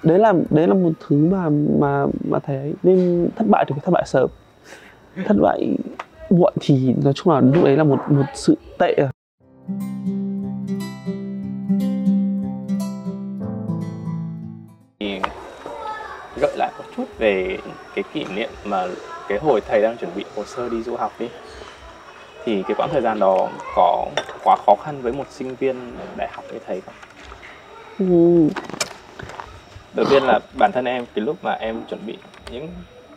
đấy 0.02 0.18
là 0.18 0.33
đấy 0.50 0.68
là 0.68 0.74
một 0.74 0.92
thứ 1.07 1.16
mà 1.16 1.48
mà 1.80 2.07
mà 2.28 2.38
thấy 2.38 2.74
nên 2.83 3.28
thất 3.37 3.48
bại 3.48 3.64
thì 3.68 3.72
phải 3.72 3.83
thất 3.85 3.92
bại 3.92 4.02
sớm. 4.07 4.30
Thất 5.26 5.37
bại 5.40 5.76
muộn 6.30 6.52
thì 6.61 6.94
nói 7.04 7.12
chung 7.12 7.35
là 7.35 7.40
lúc 7.40 7.64
đấy 7.64 7.76
là 7.76 7.85
một 7.85 7.98
một 8.09 8.24
sự 8.35 8.54
tệ 8.78 8.92
à. 8.92 9.13
Chút 16.96 17.04
về 17.18 17.59
cái 17.94 18.04
kỷ 18.12 18.24
niệm 18.24 18.50
mà 18.64 18.87
cái 19.28 19.38
hồi 19.38 19.61
thầy 19.68 19.83
đang 19.83 19.96
chuẩn 19.96 20.11
bị 20.16 20.24
hồ 20.37 20.44
sơ 20.44 20.68
đi 20.68 20.83
du 20.83 20.96
học 20.96 21.12
đi 21.18 21.28
thì 22.44 22.62
cái 22.62 22.74
quãng 22.74 22.90
thời 22.92 23.02
gian 23.02 23.18
đó 23.18 23.48
có 23.74 24.07
quá 24.44 24.57
khó 24.66 24.74
khăn 24.85 25.02
với 25.02 25.12
một 25.12 25.24
sinh 25.30 25.54
viên 25.54 25.96
đại 26.16 26.28
học 26.33 26.44
như 26.52 26.59
thầy 26.66 26.80
không? 26.80 26.94
Ừ. 27.98 28.48
Đầu 29.94 30.07
tiên 30.11 30.22
là 30.22 30.40
bản 30.59 30.72
thân 30.72 30.85
em 30.85 31.07
cái 31.14 31.24
lúc 31.24 31.37
mà 31.42 31.52
em 31.52 31.76
chuẩn 31.88 32.07
bị 32.07 32.16
những 32.52 32.68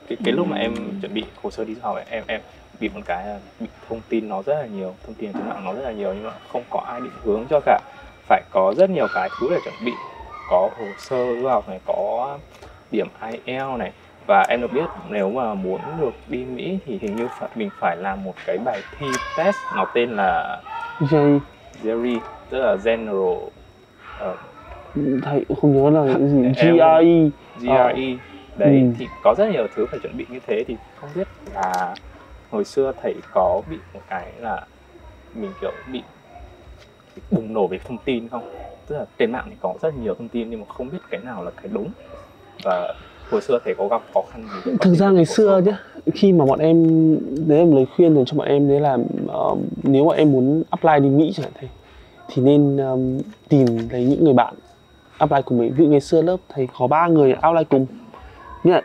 cái 0.07 0.17
cái 0.23 0.33
lúc 0.33 0.47
mà 0.47 0.57
em 0.57 0.71
chuẩn 1.01 1.13
bị 1.13 1.23
hồ 1.43 1.51
sơ 1.51 1.63
đi 1.63 1.75
du 1.75 1.81
học 1.81 1.95
ấy, 1.95 2.05
em 2.09 2.23
em 2.27 2.41
bị 2.79 2.89
một 2.89 3.01
cái 3.05 3.25
là 3.27 3.39
bị 3.59 3.67
thông 3.89 4.01
tin 4.09 4.29
nó 4.29 4.41
rất 4.41 4.55
là 4.55 4.65
nhiều 4.65 4.95
thông 5.05 5.15
tin 5.15 5.33
trên 5.33 5.49
mạng 5.49 5.65
nó 5.65 5.73
rất 5.73 5.81
là 5.81 5.91
nhiều 5.91 6.13
nhưng 6.13 6.23
mà 6.23 6.33
không 6.47 6.63
có 6.69 6.79
ai 6.79 7.01
định 7.01 7.11
hướng 7.23 7.45
cho 7.49 7.59
cả 7.65 7.79
phải 8.27 8.43
có 8.51 8.73
rất 8.77 8.89
nhiều 8.89 9.07
cái 9.13 9.29
thứ 9.37 9.47
để 9.49 9.59
chuẩn 9.63 9.75
bị 9.79 9.93
có 10.47 10.69
hồ 10.77 10.87
sơ 10.97 11.15
du 11.41 11.47
học 11.47 11.69
này 11.69 11.79
có 11.85 12.37
điểm 12.91 13.07
IELTS 13.21 13.77
này. 13.79 13.91
Và 14.27 14.45
em 14.49 14.61
được 14.61 14.71
biết 14.73 14.89
nếu 15.09 15.31
mà 15.31 15.53
muốn 15.53 15.81
được 15.99 16.15
đi 16.27 16.45
Mỹ 16.45 16.79
thì 16.85 16.99
hình 17.01 17.15
như 17.15 17.27
phải, 17.27 17.49
mình 17.55 17.69
phải 17.79 17.97
làm 17.97 18.23
một 18.23 18.33
cái 18.45 18.57
bài 18.65 18.81
thi 18.91 19.11
test 19.35 19.57
nó 19.75 19.85
tên 19.93 20.09
là 20.15 20.61
J 20.99 21.39
GRE 21.83 22.19
tức 22.49 22.59
là 22.59 22.77
General 22.85 23.37
uh, 24.23 24.39
thầy 25.21 25.45
không 25.61 25.73
nhớ 25.73 25.89
là 25.89 26.13
cái 26.13 26.27
gì. 26.27 26.37
GRE 26.61 27.29
GRE 27.55 28.17
đấy 28.55 28.81
Ừ. 28.81 28.93
thì 28.97 29.07
có 29.23 29.35
rất 29.37 29.49
nhiều 29.51 29.67
thứ 29.75 29.85
phải 29.85 29.99
chuẩn 29.99 30.17
bị 30.17 30.25
như 30.29 30.39
thế 30.47 30.63
thì 30.67 30.77
không 30.95 31.09
biết 31.15 31.27
là 31.53 31.95
hồi 32.51 32.65
xưa 32.65 32.91
thầy 33.01 33.21
có 33.31 33.61
bị 33.69 33.77
một 33.93 34.01
cái 34.07 34.33
là 34.39 34.65
mình 35.33 35.53
kiểu 35.61 35.73
bị 35.85 36.03
bùng 37.31 37.53
nổ 37.53 37.67
về 37.67 37.79
thông 37.85 37.97
tin 37.97 38.29
không? 38.29 38.43
Tức 38.87 38.95
là 38.97 39.05
trên 39.17 39.31
mạng 39.31 39.47
thì 39.49 39.55
có 39.59 39.73
rất 39.81 39.93
nhiều 39.95 40.15
thông 40.15 40.29
tin 40.29 40.49
nhưng 40.49 40.59
mà 40.59 40.65
không 40.69 40.89
biết 40.89 40.99
cái 41.09 41.19
nào 41.25 41.43
là 41.43 41.51
cái 41.51 41.67
đúng 41.73 41.91
và 42.63 42.93
hồi 43.31 43.41
xưa 43.41 43.59
thầy 43.65 43.75
có 43.75 43.87
gặp 43.87 44.01
khó 44.13 44.21
khăn 44.31 44.43
gì 44.65 44.71
thực 44.81 44.93
ra 44.93 45.09
ngày 45.09 45.25
xưa 45.25 45.61
nhá 45.65 45.79
khi 46.13 46.33
mà 46.33 46.45
bọn 46.45 46.59
em 46.59 46.83
đấy 47.47 47.59
là 47.59 47.65
một 47.65 47.75
lời 47.75 47.85
khuyên 47.95 48.15
dành 48.15 48.25
cho 48.25 48.37
bọn 48.37 48.47
em 48.47 48.67
đấy 48.67 48.79
là 48.79 48.97
ờ, 49.27 49.55
nếu 49.83 50.05
mà 50.05 50.15
em 50.15 50.31
muốn 50.31 50.63
apply 50.69 50.99
đi 51.01 51.09
Mỹ 51.09 51.31
chẳng 51.35 51.43
hạn 51.43 51.53
thầy 51.59 51.69
thì 52.27 52.41
nên 52.41 52.77
um, 52.77 53.19
tìm 53.49 53.65
lấy 53.91 54.05
những 54.05 54.23
người 54.23 54.33
bạn 54.33 54.53
apply 55.17 55.41
cùng 55.45 55.57
mình. 55.57 55.73
Ví 55.77 55.85
dụ 55.85 55.91
ngày 55.91 56.01
xưa 56.01 56.21
lớp 56.21 56.37
thầy 56.49 56.67
có 56.79 56.87
ba 56.87 57.07
người 57.07 57.33
apply 57.33 57.63
cùng 57.69 57.85
nghĩa 58.63 58.71
là 58.71 58.81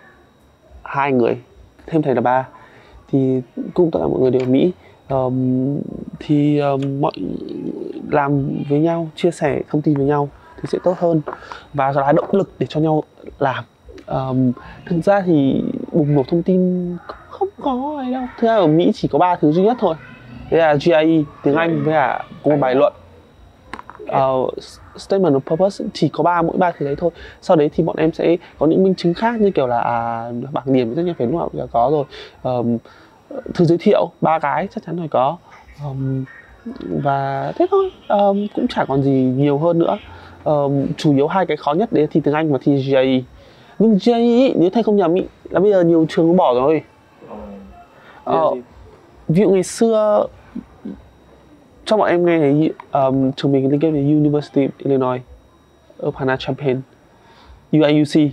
hai 0.83 1.13
người 1.13 1.39
thêm 1.87 2.03
thầy 2.03 2.15
là 2.15 2.21
ba 2.21 2.49
thì 3.13 3.41
cũng 3.75 3.91
tất 3.91 3.99
cả 3.99 4.07
mọi 4.07 4.21
người 4.21 4.31
đều 4.31 4.43
ở 4.43 4.49
Mỹ. 4.49 4.73
Ờm, 5.09 5.79
thì 6.19 6.59
ờm, 6.59 7.01
mọi 7.01 7.13
làm 8.11 8.49
với 8.69 8.79
nhau 8.79 9.09
chia 9.17 9.31
sẻ 9.31 9.61
thông 9.69 9.83
tin 9.83 9.95
với 9.95 10.07
nhau 10.07 10.29
thì 10.63 10.69
sẽ 10.73 10.79
tốt 10.85 10.95
hơn 10.99 11.21
và 11.75 11.93
là 11.93 12.13
động 12.13 12.29
lực 12.33 12.51
để 12.59 12.67
cho 12.71 12.81
nhau 12.81 13.03
làm. 13.39 13.65
Ờm, 14.07 14.53
thực 14.87 15.05
ra 15.05 15.21
thì 15.21 15.63
bùng 15.93 16.15
nổ 16.15 16.23
thông 16.29 16.43
tin 16.43 16.97
không 17.29 17.49
có 17.61 17.95
ấy 17.99 18.13
đâu. 18.13 18.23
Thực 18.39 18.49
ra 18.49 18.57
ở 18.57 18.67
Mỹ 18.67 18.93
chỉ 18.95 19.09
có 19.09 19.19
ba 19.19 19.37
thứ 19.37 19.53
duy 19.53 19.63
nhất 19.63 19.77
thôi. 19.81 19.95
Đấy 20.51 20.61
là 20.61 20.77
GIE 20.77 21.23
tiếng 21.43 21.55
Anh 21.55 21.83
với 21.85 21.95
cả 21.95 22.25
có 22.45 22.51
một 22.51 22.57
bài 22.61 22.75
luận. 22.75 22.93
Ờ, 24.09 24.33
statement 24.97 25.35
of 25.35 25.41
purpose 25.41 25.85
chỉ 25.95 26.09
có 26.09 26.25
ba 26.25 26.43
mỗi 26.43 26.57
ba 26.57 26.73
thứ 26.79 26.87
đấy 26.87 26.95
thôi. 26.99 27.11
Sau 27.41 27.57
đấy 27.57 27.71
thì 27.75 27.85
bọn 27.85 27.97
em 27.97 28.13
sẽ 28.13 28.37
có 28.59 28.67
những 28.67 28.83
minh 28.83 28.95
chứng 28.95 29.15
khác 29.15 29.41
như 29.41 29.51
kiểu 29.51 29.67
là 29.67 29.79
à, 29.79 30.31
bảng 30.53 30.73
điểm 30.73 30.95
tất 30.97 31.03
nhiên 31.03 31.15
phải 31.19 31.27
lúc 31.27 31.37
nào 31.37 31.49
cũng 31.53 31.67
có 31.73 31.89
rồi. 31.93 32.05
Ờm, 32.43 32.79
thư 33.55 33.65
giới 33.65 33.79
thiệu 33.79 34.11
ba 34.21 34.39
cái 34.39 34.69
chắc 34.75 34.85
chắn 34.87 34.99
phải 34.99 35.09
có. 35.09 35.37
Ờm, 35.85 36.25
và 37.03 37.53
thế 37.57 37.67
thôi. 37.71 37.91
Ờm, 38.09 38.47
cũng 38.55 38.69
chả 38.69 38.85
còn 38.85 39.03
gì 39.03 39.33
nhiều 39.37 39.59
hơn 39.59 39.79
nữa 39.79 39.99
Ờm, 40.45 40.87
chủ 40.97 41.15
yếu 41.15 41.27
hai 41.27 41.47
cái 41.47 41.57
khó 41.57 41.73
nhất 41.73 41.93
đấy 41.93 42.07
thi 42.11 42.21
tiếng 42.25 42.35
Anh 42.35 42.53
và 42.53 42.59
thi 42.63 42.79
GIE 42.79 43.23
nhưng 43.79 43.99
GIE 43.99 44.19
ý, 44.19 44.53
nếu 44.57 44.71
thầy 44.71 44.83
không 44.83 44.97
nhầm 44.97 45.15
ý, 45.15 45.23
là 45.51 45.61
bây 45.61 45.73
giờ 45.73 45.83
nhiều 45.85 46.07
trường 46.09 46.27
cũng 46.29 46.37
bỏ 46.37 46.55
rồi. 46.55 46.83
Ờ, 48.25 48.51
GRE. 48.51 48.61
ví 49.29 49.43
dụ 49.43 49.51
ngày 49.51 49.63
xưa 49.63 50.27
cho 51.85 51.97
bọn 51.97 52.09
em 52.09 52.27
nghe 52.27 52.39
thấy 52.39 52.73
um, 52.93 53.33
trường 53.33 53.53
mình 53.53 53.71
liên 53.71 53.81
kết 53.81 53.91
với 53.91 54.01
University 54.01 54.67
of 54.67 54.71
Illinois 54.79 55.21
ở 55.99 56.11
Hana 56.15 56.37
Champaign 56.39 56.81
UIUC 57.73 58.31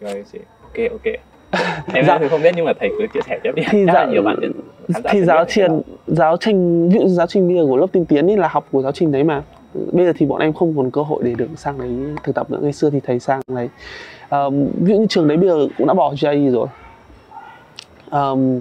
ok 0.00 0.90
ok. 0.90 1.04
Em 1.94 2.04
Dạ. 2.06 2.18
thì 2.18 2.28
không 2.28 2.42
biết 2.42 2.52
nhưng 2.56 2.64
mà 2.64 2.72
thầy 2.80 2.88
cứ 2.98 3.06
chia 3.14 3.20
sẻ 3.26 3.38
tiếp 3.42 3.50
đi. 3.56 3.62
Thì 3.70 3.84
Chắc 3.86 3.92
dạ- 3.94 4.06
nhiều 4.12 4.22
bạn 4.22 4.36
thì 5.04 5.22
giáo 5.24 5.44
trình 5.48 5.80
giáo 6.06 6.36
trình 6.40 6.88
ví 6.88 6.98
dụ 6.98 7.06
giáo 7.08 7.26
trình 7.26 7.48
bây 7.48 7.56
giờ 7.56 7.64
của 7.68 7.76
lớp 7.76 7.86
tiên 7.92 8.04
tiến 8.04 8.30
ấy 8.30 8.36
là 8.36 8.48
học 8.48 8.66
của 8.72 8.82
giáo 8.82 8.92
trình 8.92 9.12
đấy 9.12 9.24
mà 9.24 9.42
bây 9.74 10.06
giờ 10.06 10.12
thì 10.16 10.26
bọn 10.26 10.40
em 10.40 10.52
không 10.52 10.76
còn 10.76 10.90
cơ 10.90 11.02
hội 11.02 11.22
để 11.24 11.34
được 11.34 11.48
sang 11.56 11.78
đấy 11.78 11.90
thực 12.24 12.34
tập 12.34 12.50
nữa. 12.50 12.58
Ngày 12.62 12.72
xưa 12.72 12.90
thì 12.90 13.00
thầy 13.00 13.18
sang 13.18 13.40
đấy 13.48 13.68
um, 14.30 14.66
ví 14.80 14.92
dụ 14.92 15.00
như 15.00 15.06
trường 15.06 15.28
đấy 15.28 15.36
bây 15.36 15.48
giờ 15.48 15.68
cũng 15.78 15.86
đã 15.86 15.94
bỏ 15.94 16.14
GIE 16.14 16.50
rồi. 16.50 16.66
Um, 18.10 18.60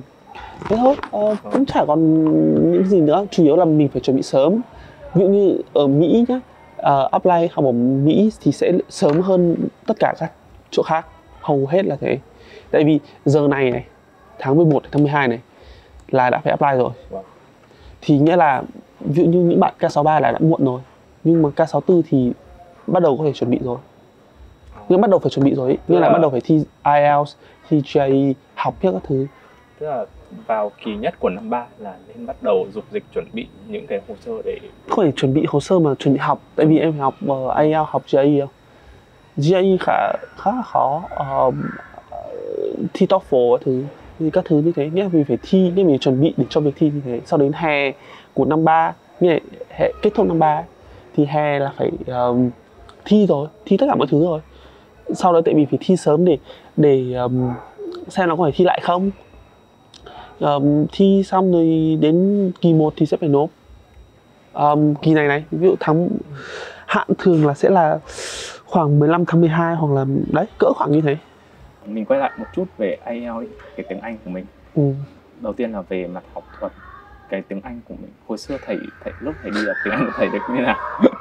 thế 0.70 0.76
thôi. 0.78 0.96
Uh, 1.18 1.38
cũng 1.52 1.66
chả 1.66 1.86
còn 1.88 2.24
những 2.72 2.86
gì 2.86 3.02
nữa. 3.02 3.26
Chủ 3.32 3.44
yếu 3.44 3.56
là 3.56 3.66
mình 3.66 3.90
phải 3.90 4.02
chuẩn 4.02 4.18
bị 4.18 4.24
sớm. 4.24 4.62
Ví 5.14 5.22
dụ 5.22 5.30
như 5.30 5.58
ở 5.74 5.88
Mỹ 5.88 6.26
nhá 6.28 6.36
uh, 6.36 7.12
apply 7.12 7.48
học 7.52 7.66
ở 7.66 7.72
Mỹ 7.72 8.32
thì 8.42 8.52
sẽ 8.52 8.72
sớm 8.90 9.22
hơn 9.22 9.56
tất 9.88 9.98
cả 10.00 10.14
các 10.20 10.32
chỗ 10.72 10.84
khác. 10.84 11.06
Hầu 11.42 11.68
hết 11.70 11.86
là 11.86 11.96
thế. 12.02 12.18
Tại 12.72 12.84
vì 12.84 13.00
giờ 13.26 13.48
này 13.48 13.72
này 13.72 13.86
tháng 14.40 14.56
11 14.56 14.84
tháng 14.92 15.04
12 15.04 15.28
này 15.28 15.40
là 16.10 16.30
đã 16.30 16.40
phải 16.44 16.52
apply 16.52 16.78
rồi. 16.78 16.92
Thì 18.02 18.18
nghĩa 18.18 18.36
là 18.36 18.64
ví 19.00 19.24
dụ 19.24 19.30
như 19.30 19.40
những 19.40 19.60
bạn 19.60 19.74
K63 19.80 20.22
là 20.22 20.32
đã 20.32 20.40
muộn 20.40 20.66
rồi 20.66 20.82
nhưng 21.24 21.42
mà 21.42 21.50
K64 21.56 22.02
thì 22.10 22.32
bắt 22.88 23.04
đầu 23.04 23.18
có 23.18 23.24
thể 23.24 23.34
chuẩn 23.34 23.50
bị 23.50 23.60
rồi. 23.64 23.78
Nhưng 24.90 25.02
bắt 25.02 25.10
đầu 25.10 25.20
phải 25.20 25.30
chuẩn 25.30 25.46
bị 25.46 25.56
rồi 25.56 25.70
ấy. 25.70 25.78
nghĩa 25.88 26.00
là, 26.00 26.08
là 26.08 26.14
bắt 26.14 26.20
đầu 26.22 26.32
phải 26.32 26.42
thi 26.42 26.64
IELTS 26.84 27.36
thi 27.70 27.82
GRE 27.94 28.34
học 28.56 28.76
hết 28.82 28.90
các 28.94 29.02
thứ. 29.04 29.28
Tức 29.80 29.88
là 29.88 30.06
vào 30.48 30.72
kỳ 30.84 30.96
nhất 30.96 31.16
của 31.20 31.30
năm 31.30 31.50
3 31.50 31.66
là 31.80 31.94
nên 32.08 32.26
bắt 32.26 32.36
đầu 32.42 32.68
dục 32.74 32.84
dịch 32.92 33.04
chuẩn 33.14 33.26
bị 33.34 33.48
những 33.68 33.88
cái 33.88 34.02
hồ 34.08 34.16
sơ 34.26 34.32
để 34.46 34.60
không 34.90 35.06
phải 35.06 35.12
chuẩn 35.16 35.34
bị 35.34 35.46
hồ 35.48 35.60
sơ 35.60 35.80
mà 35.80 35.96
chuẩn 35.96 36.14
bị 36.14 36.20
học. 36.20 36.42
Tại 36.56 36.66
vì 36.66 36.80
em 36.80 37.00
học 37.00 37.16
uh, 37.26 37.58
IELTS 37.58 37.90
học 37.90 38.04
GRE 38.12 38.40
không? 38.40 38.50
GRE 39.38 39.78
khá 39.80 40.14
khá 40.38 40.52
là 40.52 40.62
khó. 40.62 41.02
Uh, 41.48 41.56
thi 42.94 43.06
TOEFL 43.06 43.58
các 43.58 43.66
thứ 43.66 43.84
các 44.34 44.46
thứ 44.46 44.58
như 44.58 44.72
thế. 44.76 44.90
Nghĩa 44.90 45.04
là 45.04 45.10
mình 45.12 45.26
phải 45.26 45.38
thi 45.42 45.60
nghĩa 45.60 45.84
là 45.84 45.88
mình 45.88 46.00
chuẩn 46.00 46.22
bị 46.22 46.34
để 46.38 46.46
cho 46.50 46.62
việc 46.62 46.74
thi 46.76 46.92
như 46.96 47.02
thế. 47.06 47.22
Sau 47.26 47.40
đến 47.40 47.52
hè 47.54 47.92
của 48.34 48.46
năm 48.46 48.66
3 48.66 48.94
nghĩa 49.20 49.34
là 49.34 49.40
kết 50.02 50.10
thúc 50.16 50.28
năm 50.28 50.40
3 50.40 50.64
thi 51.20 51.26
hè 51.26 51.60
là 51.60 51.72
phải 51.78 51.92
uh, 52.30 52.38
thi 53.06 53.26
rồi 53.28 53.48
thi 53.66 53.78
tất 53.78 53.86
cả 53.90 53.96
mọi 53.96 54.08
thứ 54.12 54.24
rồi. 54.24 54.40
Sau 55.14 55.34
đó 55.34 55.42
tại 55.46 55.54
vì 55.54 55.66
phải 55.66 55.80
thi 55.82 55.98
sớm 55.98 56.26
để 56.26 56.38
để 56.78 57.14
um, 57.14 57.52
xem 58.08 58.30
nó 58.30 58.36
có 58.36 58.44
phải 58.44 58.52
thi 58.56 58.66
lại 58.66 58.80
không. 58.84 59.12
Um, 60.40 60.86
thi 60.92 61.24
xong 61.26 61.52
rồi 61.52 61.98
đến 62.02 62.52
kỳ 62.62 62.74
1 62.74 62.94
thì 62.98 63.06
sẽ 63.06 63.18
phải 63.18 63.30
nộp. 63.30 63.50
Um, 64.54 64.96
kỳ 64.96 65.14
này 65.14 65.28
này 65.28 65.44
ví 65.52 65.68
dụ 65.68 65.76
tháng 65.80 66.10
hạn 66.86 67.08
thường 67.18 67.46
là 67.46 67.54
sẽ 67.54 67.70
là 67.70 68.00
khoảng 68.66 69.00
15 69.00 69.26
tháng 69.26 69.42
12 69.42 69.76
hoặc 69.76 69.94
là 69.94 70.06
đấy 70.32 70.46
cỡ 70.60 70.74
khoảng 70.76 70.92
như 70.92 71.02
thế. 71.02 71.18
Mình 71.86 72.06
quay 72.06 72.20
lại 72.20 72.32
một 72.38 72.46
chút 72.56 72.66
về 72.78 72.98
IELTS 73.06 73.52
cái 73.76 73.86
tiếng 73.90 74.00
Anh 74.00 74.18
của 74.26 74.32
mình. 74.32 74.46
Ừ. 74.76 74.94
đầu 75.40 75.54
tiên 75.54 75.72
là 75.72 75.82
về 75.82 76.08
mặt 76.08 76.24
học 76.34 76.44
thuật 76.60 76.72
cái 77.30 77.42
tiếng 77.42 77.62
Anh 77.62 77.82
của 77.88 77.96
mình. 78.02 78.12
Hồi 78.28 78.38
xưa 78.38 78.58
thầy 78.66 78.78
thầy 79.04 79.14
lúc 79.20 79.36
thầy 79.42 79.52
đi 79.52 79.62
là 79.62 79.74
tiếng 79.84 79.94
Anh 79.94 80.06
của 80.06 80.12
thầy 80.18 80.30
được 80.30 80.40
như 80.56 80.62
nào? 80.62 80.78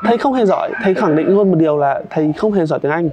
Thầy 0.09 0.18
không 0.18 0.33
hề 0.33 0.47
giỏi. 0.47 0.71
Thầy 0.83 0.94
khẳng 0.94 1.16
định 1.16 1.29
luôn 1.29 1.51
một 1.51 1.57
điều 1.59 1.79
là 1.79 2.03
thầy 2.11 2.33
không 2.37 2.53
hề 2.53 2.66
giỏi 2.66 2.79
tiếng 2.79 2.92
Anh. 2.92 3.09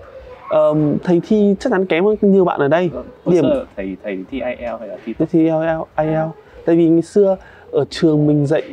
Ờm, 0.49 0.97
thầy 1.03 1.21
thi 1.27 1.55
chắc 1.59 1.71
chắn 1.71 1.85
kém 1.85 2.05
hơn 2.05 2.15
nhiều 2.21 2.45
bạn 2.45 2.59
ở 2.59 2.67
đây. 2.67 2.89
Hồi 3.25 3.35
Điểm- 3.35 3.45
thầy 3.75 3.97
thầy 4.03 4.17
thi 4.31 4.41
IELTS 4.41 4.79
hay 4.79 4.87
là 4.89 4.97
thi 5.05 5.13
thầy 5.17 5.27
thi 5.31 5.39
IELTS, 5.39 5.87
IELTS. 5.97 6.31
tại 6.65 6.75
vì 6.75 6.89
ngày 6.89 7.01
xưa 7.01 7.37
ở 7.71 7.85
trường 7.89 8.27
mình 8.27 8.45
dạy 8.47 8.63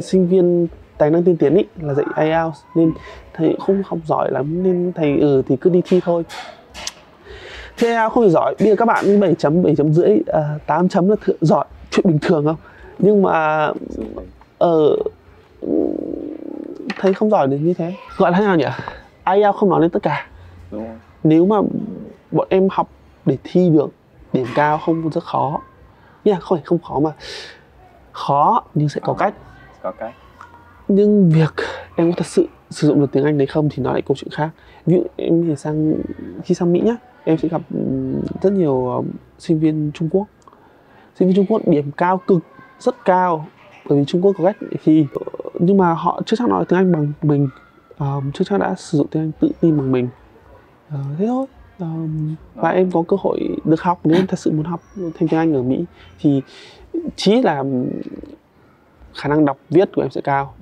sinh 0.00 0.28
viên 0.28 0.66
tài 0.98 1.10
năng 1.10 1.22
tiên 1.22 1.36
tiến 1.36 1.54
ý 1.56 1.64
là 1.80 1.94
dạy 1.94 2.06
IELTS 2.16 2.58
nên 2.74 2.92
thầy 3.34 3.56
không 3.60 3.82
học 3.86 3.98
giỏi 4.06 4.30
lắm 4.30 4.62
nên 4.62 4.92
thầy 4.94 5.18
ừ 5.20 5.42
thì 5.48 5.56
cứ 5.56 5.70
đi 5.70 5.82
thi 5.88 6.00
thôi. 6.04 6.22
Thi 7.76 7.86
IELTS 7.88 8.12
không 8.12 8.24
hề 8.24 8.30
giỏi 8.30 8.54
bây 8.60 8.68
giờ 8.68 8.76
các 8.76 8.84
bạn 8.84 9.20
7 9.20 9.34
chấm 9.34 9.62
7 9.62 9.76
chấm 9.76 9.92
rưỡi 9.92 10.18
à, 10.26 10.58
8 10.66 10.88
chấm 10.88 11.08
là 11.08 11.16
thượng, 11.24 11.36
giỏi 11.40 11.64
chuyện 11.90 12.06
bình 12.08 12.18
thường 12.22 12.44
không? 12.44 12.56
Nhưng 12.98 13.22
mà 13.22 13.70
ở 14.58 14.96
thầy 16.98 17.14
không 17.14 17.30
giỏi 17.30 17.46
được 17.46 17.56
như 17.56 17.74
thế. 17.74 17.94
Gọi 18.16 18.30
là 18.30 18.38
thế 18.38 18.44
nào 18.44 18.56
nhỉ? 18.56 18.66
IELTS 19.24 19.56
không 19.56 19.70
nói 19.70 19.80
lên 19.80 19.90
tất 19.90 20.02
cả. 20.02 20.26
Đúng 20.70 20.86
không 20.86 20.98
nếu 21.24 21.46
mà 21.46 21.56
bọn 22.30 22.46
em 22.50 22.68
học 22.70 22.88
để 23.26 23.38
thi 23.44 23.70
được 23.70 23.90
điểm 24.32 24.46
cao 24.54 24.78
không 24.78 25.10
rất 25.10 25.24
khó. 25.24 25.60
Nha 26.24 26.38
không 26.40 26.58
phải 26.58 26.64
không 26.64 26.78
khó 26.78 27.00
mà 27.00 27.10
khó 28.12 28.64
nhưng 28.74 28.88
sẽ 28.88 29.00
có 29.04 29.14
cách. 29.14 29.34
Có 29.82 29.92
cái 29.92 30.12
nhưng 30.88 31.30
việc 31.30 31.54
em 31.96 32.12
có 32.12 32.16
thật 32.16 32.26
sự 32.26 32.48
sử 32.70 32.88
dụng 32.88 33.00
được 33.00 33.12
tiếng 33.12 33.24
Anh 33.24 33.38
đấy 33.38 33.46
không 33.46 33.68
thì 33.68 33.82
nó 33.82 33.92
lại 33.92 34.02
câu 34.02 34.14
chuyện 34.18 34.30
khác. 34.30 34.50
Ví 34.86 34.94
dụ 34.94 35.02
em 35.16 35.46
thì 35.48 35.56
sang 35.56 35.94
khi 36.44 36.54
sang 36.54 36.72
Mỹ 36.72 36.80
nhá 36.80 36.96
em 37.24 37.38
sẽ 37.38 37.48
gặp 37.48 37.60
rất 38.42 38.52
nhiều 38.52 39.04
sinh 39.38 39.60
viên 39.60 39.90
Trung 39.94 40.08
Quốc. 40.12 40.26
Sinh 41.18 41.28
viên 41.28 41.36
Trung 41.36 41.46
Quốc 41.48 41.62
điểm 41.66 41.90
cao 41.96 42.20
cực 42.26 42.42
rất 42.78 43.04
cao 43.04 43.46
bởi 43.88 43.98
vì 43.98 44.04
Trung 44.04 44.24
Quốc 44.24 44.32
có 44.38 44.44
cách 44.44 44.56
thì 44.84 45.06
nhưng 45.58 45.76
mà 45.76 45.94
họ 45.94 46.22
chưa 46.26 46.36
chắc 46.36 46.48
nói 46.48 46.64
tiếng 46.68 46.78
Anh 46.78 46.92
bằng 46.92 47.12
mình. 47.22 47.48
Ờm, 47.98 48.32
chưa 48.34 48.44
chắc 48.44 48.60
đã 48.60 48.74
sử 48.74 48.98
dụng 48.98 49.06
tiếng 49.10 49.22
Anh 49.22 49.32
tự 49.40 49.50
tin 49.60 49.76
bằng 49.76 49.92
mình. 49.92 50.08
Uh, 50.94 51.00
thế 51.18 51.26
thôi. 51.26 51.46
Um, 51.78 52.34
và 52.54 52.70
em 52.70 52.90
có 52.90 53.02
cơ 53.08 53.16
hội 53.20 53.40
được 53.64 53.80
học 53.80 54.00
nếu 54.04 54.18
em 54.18 54.26
thật 54.26 54.38
sự 54.38 54.50
muốn 54.50 54.64
học 54.64 54.80
thêm 54.96 55.28
tiếng 55.28 55.40
Anh 55.40 55.54
ở 55.54 55.62
Mỹ. 55.62 55.84
Thì 56.20 56.42
chí 57.16 57.42
là 57.42 57.64
khả 59.14 59.28
năng 59.28 59.44
đọc 59.44 59.58
viết 59.70 59.88
của 59.94 60.02
em 60.02 60.10
sẽ 60.10 60.20
cao. 60.20 60.54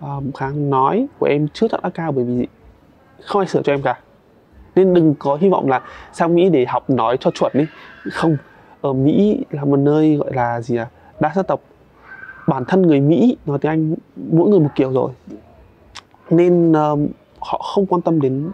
Um, 0.00 0.32
khả 0.32 0.46
năng 0.46 0.70
nói 0.70 1.06
của 1.18 1.26
em 1.26 1.48
chưa 1.52 1.68
chắc 1.68 1.82
đã 1.82 1.90
cao 1.90 2.12
bởi 2.12 2.24
vì 2.24 2.46
không 3.24 3.40
ai 3.40 3.48
sửa 3.48 3.62
cho 3.62 3.72
em 3.72 3.82
cả. 3.82 4.00
Nên 4.74 4.94
đừng 4.94 5.14
có 5.18 5.38
hy 5.40 5.48
vọng 5.48 5.68
là 5.68 5.82
sang 6.12 6.34
Mỹ 6.34 6.48
để 6.48 6.64
học 6.68 6.90
nói 6.90 7.16
cho 7.20 7.30
chuẩn 7.30 7.52
đi. 7.54 7.66
Không. 8.12 8.36
Ở 8.80 8.92
Mỹ 8.92 9.44
là 9.50 9.64
một 9.64 9.78
nơi 9.78 10.16
gọi 10.16 10.32
là 10.34 10.60
gì 10.60 10.76
à 10.76 10.88
đa 11.20 11.32
sắc 11.34 11.46
tộc 11.46 11.60
bản 12.48 12.64
thân 12.64 12.82
người 12.82 13.00
Mỹ 13.00 13.36
nói 13.46 13.58
tiếng 13.58 13.70
Anh 13.70 13.94
mỗi 14.32 14.50
người 14.50 14.60
một 14.60 14.70
kiểu 14.74 14.92
rồi. 14.92 15.10
Nên 16.30 16.72
um, 16.72 17.06
họ 17.40 17.58
không 17.74 17.86
quan 17.86 18.02
tâm 18.02 18.20
đến 18.20 18.50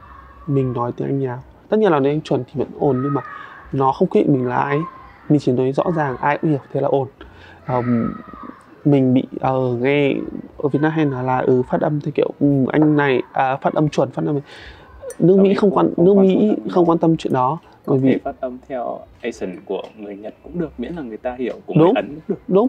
mình 0.46 0.72
nói 0.72 0.92
tiếng 0.96 1.09
Anh 1.09 1.20
nhào 1.20 1.42
tất 1.68 1.76
nhiên 1.76 1.92
là 1.92 2.00
tiếng 2.00 2.12
Anh 2.12 2.20
chuẩn 2.20 2.44
thì 2.44 2.52
vẫn 2.54 2.68
ổn 2.78 3.00
nhưng 3.02 3.14
mà 3.14 3.22
nó 3.72 3.92
không 3.92 4.09
quyết 4.09 4.20
định 4.20 4.33
mình 4.33 4.46
là 4.46 4.57
ai. 4.57 4.78
Mình 5.28 5.40
chỉ 5.40 5.52
nói 5.52 5.72
rõ 5.72 5.85
ràng 5.96 6.16
ai 6.16 6.38
cũng 6.38 6.50
hiểu 6.50 6.61
thế 6.72 6.80
là 6.80 6.88
ổn. 6.88 7.09
Um, 7.68 8.11
mình 8.85 9.14
bị 9.14 9.24
uh, 9.37 9.80
nghe 9.80 10.14
ở 10.59 10.68
Việt 10.68 10.83
Nam 10.83 10.92
hay 10.92 11.07
là 11.07 11.22
là 11.22 11.38
ừ 11.38 11.62
phát 11.62 11.80
âm 11.80 12.00
thì 12.00 12.11
kiểu 12.11 12.30
um, 12.40 12.66
anh 12.66 12.96
này 12.96 13.22
à, 13.33 13.57
phát 13.57 13.74
âm 13.74 13.88
chuẩn 13.88 14.11
phát 14.11 14.22
âm 14.26 14.40
nước 15.18 15.38
Mỹ 15.38 15.54
không 15.54 15.70
quan 15.70 15.90
nước 15.96 16.16
Mỹ 16.16 16.57
không 16.70 16.88
quan 16.88 16.98
tâm 16.98 17.16
chuyện 17.16 17.33
đó 17.33 17.59
bởi 17.86 17.98
vì 17.98 18.18
phát 18.24 18.40
âm 18.40 18.58
theo 18.68 19.00
Asian 19.22 19.56
của 19.64 19.82
người 19.98 20.16
Nhật 20.16 20.34
cũng 20.42 20.58
được 20.58 20.70
miễn 20.78 20.92
là 20.94 21.02
người 21.02 21.16
ta 21.16 21.34
hiểu 21.38 21.54
của 21.66 21.74
đúng, 21.74 21.84
người 21.84 21.92
Ấn 21.96 22.08
cũng 22.08 22.20
được. 22.28 22.38
Đúng. 22.48 22.68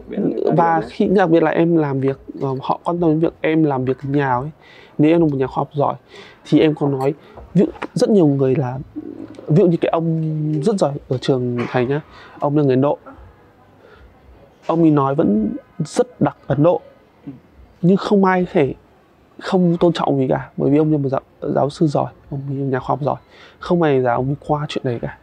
Và 0.56 0.82
khi 0.88 1.06
đặc 1.06 1.30
biệt 1.30 1.42
là 1.42 1.50
em 1.50 1.76
làm 1.76 2.00
việc 2.00 2.20
uh, 2.44 2.62
họ 2.62 2.80
quan 2.84 3.00
tâm 3.00 3.10
đến 3.10 3.20
việc 3.20 3.34
em 3.40 3.64
làm 3.64 3.84
việc 3.84 3.96
nhào 4.02 4.40
ấy. 4.40 4.50
Nếu 4.98 5.10
em 5.10 5.20
là 5.20 5.26
một 5.26 5.36
nhà 5.36 5.46
khoa 5.46 5.60
học 5.60 5.70
giỏi 5.72 5.94
thì 6.44 6.60
em 6.60 6.74
có 6.74 6.88
nói 6.88 7.14
ví 7.54 7.60
dụ 7.60 7.66
rất 7.94 8.10
nhiều 8.10 8.26
người 8.26 8.54
là 8.54 8.78
ví 9.46 9.56
dụ 9.56 9.66
như 9.66 9.76
cái 9.80 9.90
ông 9.90 10.22
rất 10.62 10.76
giỏi 10.76 10.92
ở 11.08 11.18
trường 11.18 11.58
thầy 11.70 11.86
nhá 11.86 12.00
ông 12.38 12.56
là 12.56 12.62
người 12.62 12.72
Ấn 12.72 12.80
Độ. 12.80 12.98
Ông 14.66 14.82
ấy 14.82 14.90
nói 14.90 15.14
vẫn 15.14 15.48
rất 15.78 16.20
đặc 16.20 16.36
Ấn 16.46 16.62
Độ. 16.62 16.80
Nhưng 17.82 17.96
không 17.96 18.24
ai 18.24 18.46
thể 18.52 18.74
không 19.40 19.76
tôn 19.80 19.92
trọng 19.92 20.18
gì 20.18 20.26
cả 20.28 20.50
bởi 20.56 20.70
vì 20.70 20.78
ông 20.78 20.92
là 20.92 20.98
một 20.98 21.08
giáo, 21.08 21.20
giáo 21.54 21.70
sư 21.70 21.86
giỏi 21.86 22.12
ông 22.30 22.40
là 22.48 22.54
nhà 22.54 22.78
khoa 22.78 22.88
học 22.88 23.02
giỏi. 23.02 23.16
Không 23.58 23.82
ai 23.82 24.00
là 24.00 24.14
ông 24.14 24.34
qua 24.46 24.66
chuyện 24.68 24.84
này 24.84 24.98
cả. 25.02 25.18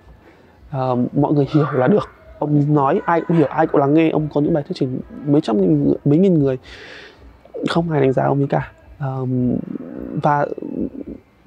À, 0.69 0.79
mọi 1.13 1.33
người 1.33 1.47
hiểu 1.53 1.65
là 1.73 1.87
được. 1.87 2.09
Ông 2.39 2.73
nói 2.73 3.01
ai 3.05 3.21
cũng 3.27 3.37
hiểu 3.37 3.47
ai 3.47 3.67
cũng 3.67 3.81
lắng 3.81 3.93
nghe 3.93 4.09
ông 4.09 4.27
có 4.33 4.41
những 4.41 4.53
bài 4.53 4.63
thuyết 4.63 4.75
trình 4.75 4.99
mấy 5.25 5.41
trăm 5.41 5.61
nghìn 5.61 5.93
mấy 6.05 6.17
nghìn 6.17 6.33
người. 6.33 6.57
Không 7.69 7.91
ai 7.91 8.01
đánh 8.01 8.13
giá 8.13 8.23
ông 8.23 8.39
ấy 8.39 8.47
cả. 8.47 8.71
À, 8.99 9.17
và 10.23 10.45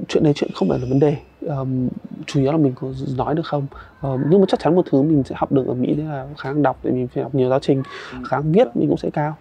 chuyện 0.08 0.24
này 0.24 0.32
chuyện 0.36 0.50
không 0.54 0.68
phải 0.68 0.78
là 0.78 0.86
vấn 0.90 1.00
đề. 1.00 1.16
Um, 1.46 1.88
chủ 2.26 2.40
yếu 2.40 2.52
là 2.52 2.58
mình 2.58 2.72
có 2.80 2.88
nói 3.16 3.34
được 3.34 3.46
không? 3.46 3.66
Um, 4.02 4.22
nhưng 4.30 4.40
mà 4.40 4.46
chắc 4.48 4.60
chắn 4.60 4.74
một 4.74 4.82
thứ 4.90 5.02
mình 5.02 5.22
sẽ 5.22 5.34
học 5.38 5.52
được 5.52 5.66
ở 5.66 5.74
mỹ 5.74 5.94
đấy 5.94 6.06
là 6.06 6.26
khả 6.38 6.52
năng 6.52 6.62
đọc 6.62 6.78
để 6.82 6.90
mình 6.90 7.08
phải 7.08 7.22
học 7.22 7.34
nhiều 7.34 7.50
giáo 7.50 7.58
trình 7.58 7.82
khả 8.28 8.36
năng 8.36 8.52
viết 8.52 8.76
mình 8.76 8.88
cũng 8.88 8.96
sẽ 8.96 9.10
cao 9.10 9.36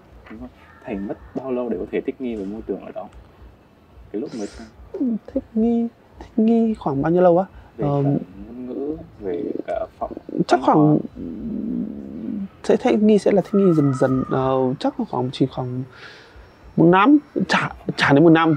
thầy 0.85 0.95
mất 0.95 1.17
bao 1.35 1.51
lâu 1.51 1.69
để 1.69 1.77
có 1.79 1.85
thể 1.91 2.01
thích 2.01 2.15
nghi 2.19 2.35
với 2.35 2.45
môi 2.45 2.61
trường 2.67 2.81
ở 2.81 2.91
đó? 2.95 3.07
Cái 4.11 4.21
lúc 4.21 4.29
mới 4.37 4.47
thích 5.27 5.43
nghi 5.53 5.87
thích 6.19 6.33
nghi 6.37 6.73
khoảng 6.73 7.01
bao 7.01 7.11
nhiêu 7.11 7.21
lâu 7.21 7.37
á? 7.37 7.45
Về 7.77 7.87
um, 7.87 8.03
ngôn 8.03 8.65
ngữ 8.65 8.97
về 9.19 9.43
cả 9.67 9.85
phòng 9.99 10.11
chắc 10.47 10.59
khoảng 10.63 10.97
sẽ 12.63 12.75
thích 12.75 12.99
nghi 13.01 13.17
sẽ 13.17 13.31
là 13.31 13.41
thích 13.41 13.53
nghi 13.59 13.73
dần 13.73 13.93
dần 13.99 14.21
uh, 14.21 14.79
chắc 14.79 14.99
là 14.99 15.05
khoảng 15.09 15.29
chỉ 15.31 15.45
khoảng 15.45 15.83
một 16.77 16.85
năm 16.85 17.17
chả 17.47 17.69
chả 17.95 18.13
đến 18.13 18.23
một 18.23 18.29
năm. 18.29 18.55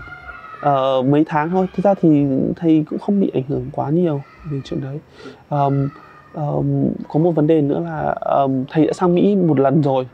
Uh, 0.59 1.07
mấy 1.07 1.25
tháng 1.27 1.51
thôi. 1.51 1.67
Thực 1.75 1.85
ra 1.85 1.95
thì 1.95 2.27
thầy 2.57 2.85
cũng 2.91 2.99
không 2.99 3.21
bị 3.21 3.31
ảnh 3.35 3.43
hưởng 3.49 3.67
quá 3.73 3.91
nhiều 3.91 4.23
về 4.51 4.61
chuyện 4.65 4.81
đấy. 4.81 5.01
Um, 5.49 5.89
um, 6.35 6.87
có 7.09 7.21
một 7.21 7.31
vấn 7.31 7.47
đề 7.47 7.63
nữa 7.63 7.81
là 7.81 8.15
um, 8.39 8.65
thầy 8.71 8.87
đã 8.87 8.93
sang 8.93 9.15
mỹ 9.15 9.37
một 9.37 9.61
lần 9.61 9.83
rồi 9.83 10.09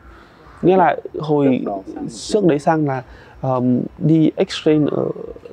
nghĩa 0.61 0.77
là 0.77 0.95
hồi 1.19 1.63
trước 2.09 2.45
đấy 2.45 2.59
sang 2.59 2.87
là 2.87 3.03
um, 3.41 3.81
đi 3.97 4.31
exchange 4.35 4.87
ở 4.91 5.05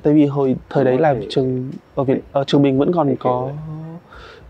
tại 0.03 0.15
vì 0.15 0.27
hồi 0.27 0.57
thời 0.71 0.85
đấy 0.85 0.99
là 0.99 1.15
trường 1.31 1.71
ở 1.95 2.05
viện 2.05 2.21
ở 2.33 2.45
trường 2.45 2.63
mình 2.63 2.79
vẫn 2.79 2.93
còn 2.93 3.17
có 3.17 3.51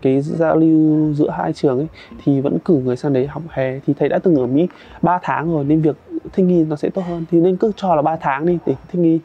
cái 0.03 0.21
giao 0.21 0.55
lưu 0.55 1.13
giữa 1.13 1.29
hai 1.29 1.53
trường 1.53 1.77
ấy 1.77 1.87
thì 2.23 2.41
vẫn 2.41 2.57
cử 2.65 2.73
người 2.75 2.95
sang 2.95 3.13
đấy 3.13 3.27
học 3.27 3.43
hè. 3.49 3.79
Thì 3.79 3.93
thầy 3.93 4.09
đã 4.09 4.19
từng 4.19 4.35
ở 4.35 4.47
Mỹ 4.47 4.67
3 5.01 5.19
tháng 5.23 5.53
rồi 5.53 5.63
nên 5.63 5.81
việc 5.81 5.95
thích 6.33 6.43
nghi 6.43 6.63
nó 6.63 6.75
sẽ 6.75 6.89
tốt 6.89 7.01
hơn. 7.07 7.25
Thì 7.31 7.39
nên 7.39 7.57
cứ 7.57 7.71
cho 7.75 7.95
là 7.95 8.01
3 8.01 8.15
tháng 8.15 8.45
đi 8.45 8.57
để 8.65 8.75
thích 8.87 8.99
nghi. 8.99 9.19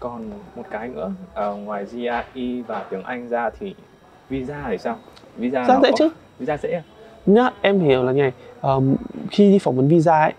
Còn 0.00 0.30
một 0.56 0.62
cái 0.70 0.88
nữa 0.88 1.12
à, 1.34 1.46
ngoài 1.46 1.84
GRE 1.84 2.62
và 2.66 2.84
tiếng 2.90 3.02
Anh 3.02 3.28
ra 3.28 3.50
thì 3.60 3.74
visa 4.28 4.64
thì 4.68 4.78
sao? 4.78 4.96
Visa 5.36 5.66
dễ 5.82 5.90
có... 5.90 5.96
chứ? 5.98 6.08
visa 6.38 6.56
dễ 6.56 6.70
à? 6.72 6.82
nhá 7.26 7.50
em 7.60 7.80
hiểu 7.80 8.02
là 8.02 8.12
như 8.12 8.22
này 8.22 8.32
um, 8.64 8.94
khi 9.30 9.50
đi 9.50 9.58
phỏng 9.58 9.76
vấn 9.76 9.88
visa 9.88 10.20
ấy 10.20 10.32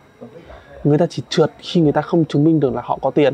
người 0.83 0.97
ta 0.97 1.05
chỉ 1.09 1.23
trượt 1.29 1.51
khi 1.59 1.81
người 1.81 1.91
ta 1.91 2.01
không 2.01 2.25
chứng 2.25 2.43
minh 2.43 2.59
được 2.59 2.75
là 2.75 2.81
họ 2.85 2.99
có 3.01 3.11
tiền. 3.11 3.33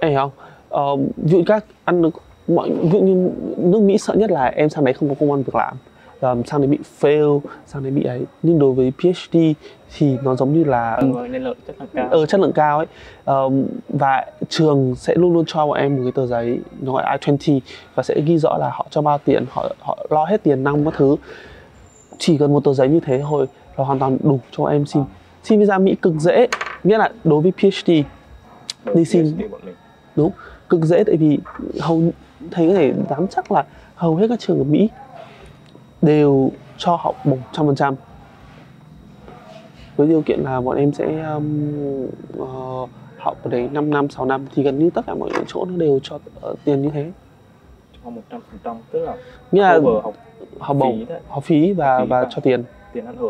Em 0.00 0.10
hiểu 0.10 0.30
không? 0.70 0.92
Uh, 0.92 1.16
ví 1.16 1.30
dụ 1.30 1.42
các 1.46 1.64
ăn 1.84 2.02
được 2.02 2.14
mọi 2.48 2.70
ví 2.70 2.90
dụ 2.90 3.00
như 3.00 3.30
nước 3.56 3.82
Mỹ 3.82 3.98
sợ 3.98 4.14
nhất 4.14 4.30
là 4.30 4.46
em 4.46 4.68
sang 4.68 4.84
đấy 4.84 4.94
không 4.94 5.08
có 5.08 5.14
công 5.20 5.32
an 5.32 5.42
việc 5.42 5.54
làm. 5.54 5.76
Um, 6.20 6.42
sang 6.42 6.60
đấy 6.60 6.68
bị 6.68 6.78
fail 7.00 7.40
sang 7.66 7.82
đấy 7.82 7.92
bị 7.92 8.04
ấy. 8.04 8.20
Nhưng 8.42 8.58
đối 8.58 8.72
với 8.72 8.92
PhD 8.98 9.38
thì 9.96 10.16
nó 10.22 10.36
giống 10.36 10.52
như 10.52 10.64
là 10.64 10.94
ừ, 10.94 11.26
nên 11.30 11.44
lượng 11.44 11.56
chất 11.66 11.76
lượng 11.78 11.88
cao. 11.94 12.08
Ở 12.10 12.18
ờ, 12.18 12.26
chất 12.26 12.40
lượng 12.40 12.52
cao 12.52 12.78
ấy. 12.78 12.86
Um, 13.24 13.66
và 13.88 14.26
trường 14.48 14.94
sẽ 14.94 15.14
luôn 15.14 15.32
luôn 15.32 15.44
cho 15.46 15.66
bọn 15.66 15.78
em 15.78 15.96
một 15.96 16.02
cái 16.02 16.12
tờ 16.12 16.26
giấy 16.26 16.60
nó 16.80 16.92
gọi 16.92 17.18
I20 17.18 17.60
và 17.94 18.02
sẽ 18.02 18.20
ghi 18.26 18.38
rõ 18.38 18.58
là 18.58 18.70
họ 18.72 18.86
cho 18.90 19.02
bao 19.02 19.18
tiền 19.18 19.44
họ 19.50 19.68
họ 19.80 19.98
lo 20.10 20.24
hết 20.24 20.42
tiền 20.42 20.64
năm 20.64 20.84
các 20.84 20.94
thứ 20.96 21.16
chỉ 22.18 22.38
cần 22.38 22.52
một 22.52 22.64
tờ 22.64 22.74
giấy 22.74 22.88
như 22.88 23.00
thế 23.00 23.22
thôi 23.22 23.46
là 23.76 23.84
hoàn 23.84 23.98
toàn 23.98 24.18
đủ 24.22 24.40
cho 24.50 24.64
em 24.64 24.86
xin. 24.86 25.02
Xin 25.44 25.60
visa 25.60 25.78
Mỹ 25.78 25.96
cực 26.02 26.14
dễ 26.14 26.48
nghĩa 26.84 26.98
là 26.98 27.10
đối 27.24 27.42
với 27.42 27.52
PhD 27.52 27.90
đi 28.94 29.04
xin. 29.04 29.36
Đúng 30.16 30.30
cực 30.68 30.84
dễ 30.84 31.04
tại 31.04 31.16
vì 31.16 31.38
hầu 31.80 32.02
thầy 32.50 32.68
có 32.68 32.74
thể 32.74 32.92
dám 33.10 33.26
chắc 33.28 33.52
là 33.52 33.64
hầu 33.94 34.16
hết 34.16 34.26
các 34.28 34.40
trường 34.40 34.58
ở 34.58 34.64
Mỹ 34.64 34.88
đều 36.02 36.50
cho 36.76 36.96
học 37.00 37.14
bổng 37.24 37.40
trăm 37.52 37.66
phần 37.66 37.76
trăm. 37.76 37.94
Với 39.96 40.08
điều 40.08 40.22
kiện 40.22 40.40
là 40.40 40.60
bọn 40.60 40.76
em 40.76 40.92
sẽ 40.92 41.22
um, 41.22 42.06
uh, 42.38 42.90
học 43.18 43.38
ở 43.42 43.50
đấy 43.50 43.68
5 43.72 43.90
năm 43.90 44.08
6 44.10 44.24
năm 44.24 44.46
thì 44.54 44.62
gần 44.62 44.78
như 44.78 44.90
tất 44.90 45.06
cả 45.06 45.14
mọi 45.14 45.30
chỗ 45.46 45.64
nó 45.64 45.76
đều 45.76 46.00
cho 46.02 46.16
uh, 46.16 46.58
tiền 46.64 46.82
như 46.82 46.90
thế 46.90 47.10
cho 48.08 48.14
một 48.14 48.22
trăm 48.30 48.40
phần 48.50 48.58
trăm 48.64 48.76
tức 48.92 48.98
là 48.98 49.16
nghĩa 49.52 49.62
là 49.62 49.80
học 50.02 50.14
học 50.58 50.76
bổng 50.76 51.06
học 51.28 51.44
phí 51.44 51.72
và 51.72 51.98
phí 51.98 51.98
và, 51.98 52.04
và 52.04 52.26
cho 52.30 52.40
tiền. 52.40 52.64
tiền 52.92 53.06
ăn 53.06 53.16
ở. 53.18 53.28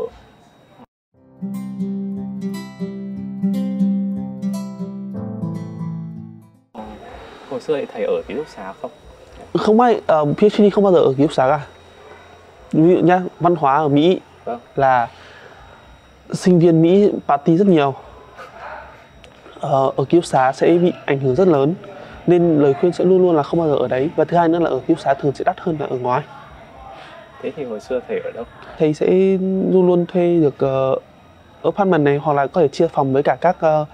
Hồi 7.51 7.61
xưa 7.61 7.85
thầy 7.93 8.05
ở 8.05 8.23
ký 8.29 8.35
túc 8.35 8.49
xá 8.49 8.73
không? 8.83 8.91
Không 9.55 9.81
ai 9.81 10.01
uh, 10.23 10.39
PhD 10.39 10.63
không 10.73 10.85
bao 10.85 10.93
giờ 10.93 10.99
ở 10.99 11.13
ký 11.17 11.23
túc 11.23 11.33
xá 11.33 11.49
cả. 11.49 11.67
Ví 12.73 12.95
dụ 12.95 13.01
nhá 13.01 13.23
văn 13.41 13.57
hóa 13.57 13.77
ở 13.77 13.89
Mỹ 13.89 14.21
vâng. 14.45 14.61
là 14.77 15.09
sinh 16.33 16.59
viên 16.59 16.83
Mỹ 16.83 17.13
party 17.29 17.57
rất 17.57 17.67
nhiều. 17.67 17.95
Ờ, 19.61 19.93
ở 19.97 20.05
ký 20.05 20.19
túc 20.19 20.25
xá 20.25 20.53
sẽ 20.53 20.79
bị 20.79 20.93
ảnh 21.07 21.21
hưởng 21.21 21.35
rất 21.35 21.49
lớn 21.49 21.75
nên 22.29 22.59
lời 22.59 22.75
khuyên 22.75 22.93
sẽ 22.93 23.05
luôn 23.05 23.23
luôn 23.23 23.37
là 23.37 23.43
không 23.43 23.61
bao 23.61 23.69
giờ 23.69 23.75
ở 23.75 23.89
đấy. 23.89 24.11
Và 24.17 24.25
thứ 24.25 24.37
hai 24.37 24.49
nữa 24.49 24.59
là 24.59 24.71
ở 24.71 24.79
ký 24.79 24.85
túc 24.89 25.01
xá 25.01 25.15
thường 25.15 25.33
sẽ 25.35 25.45
đắt 25.45 25.61
hơn 25.61 25.77
là 25.81 25.87
ở 25.87 25.99
ngoài. 25.99 26.23
Thế 27.43 27.53
thì 27.57 27.65
hồi 27.65 27.81
xưa 27.81 28.01
thầy 28.09 28.21
ở 28.21 28.31
đâu? 28.31 28.45
Thầy 28.79 28.95
sẽ 28.95 29.07
luôn 29.71 29.87
luôn 29.87 30.07
thuê 30.07 30.41
được 30.41 30.67
uh, 30.93 31.03
apartment 31.63 32.05
này 32.05 32.17
hoặc 32.17 32.33
là 32.33 32.47
có 32.47 32.61
thể 32.61 32.69
chia 32.69 32.89
phòng 32.89 33.13
với 33.13 33.23
cả 33.23 33.37
các 33.41 33.57
uh, 33.57 33.89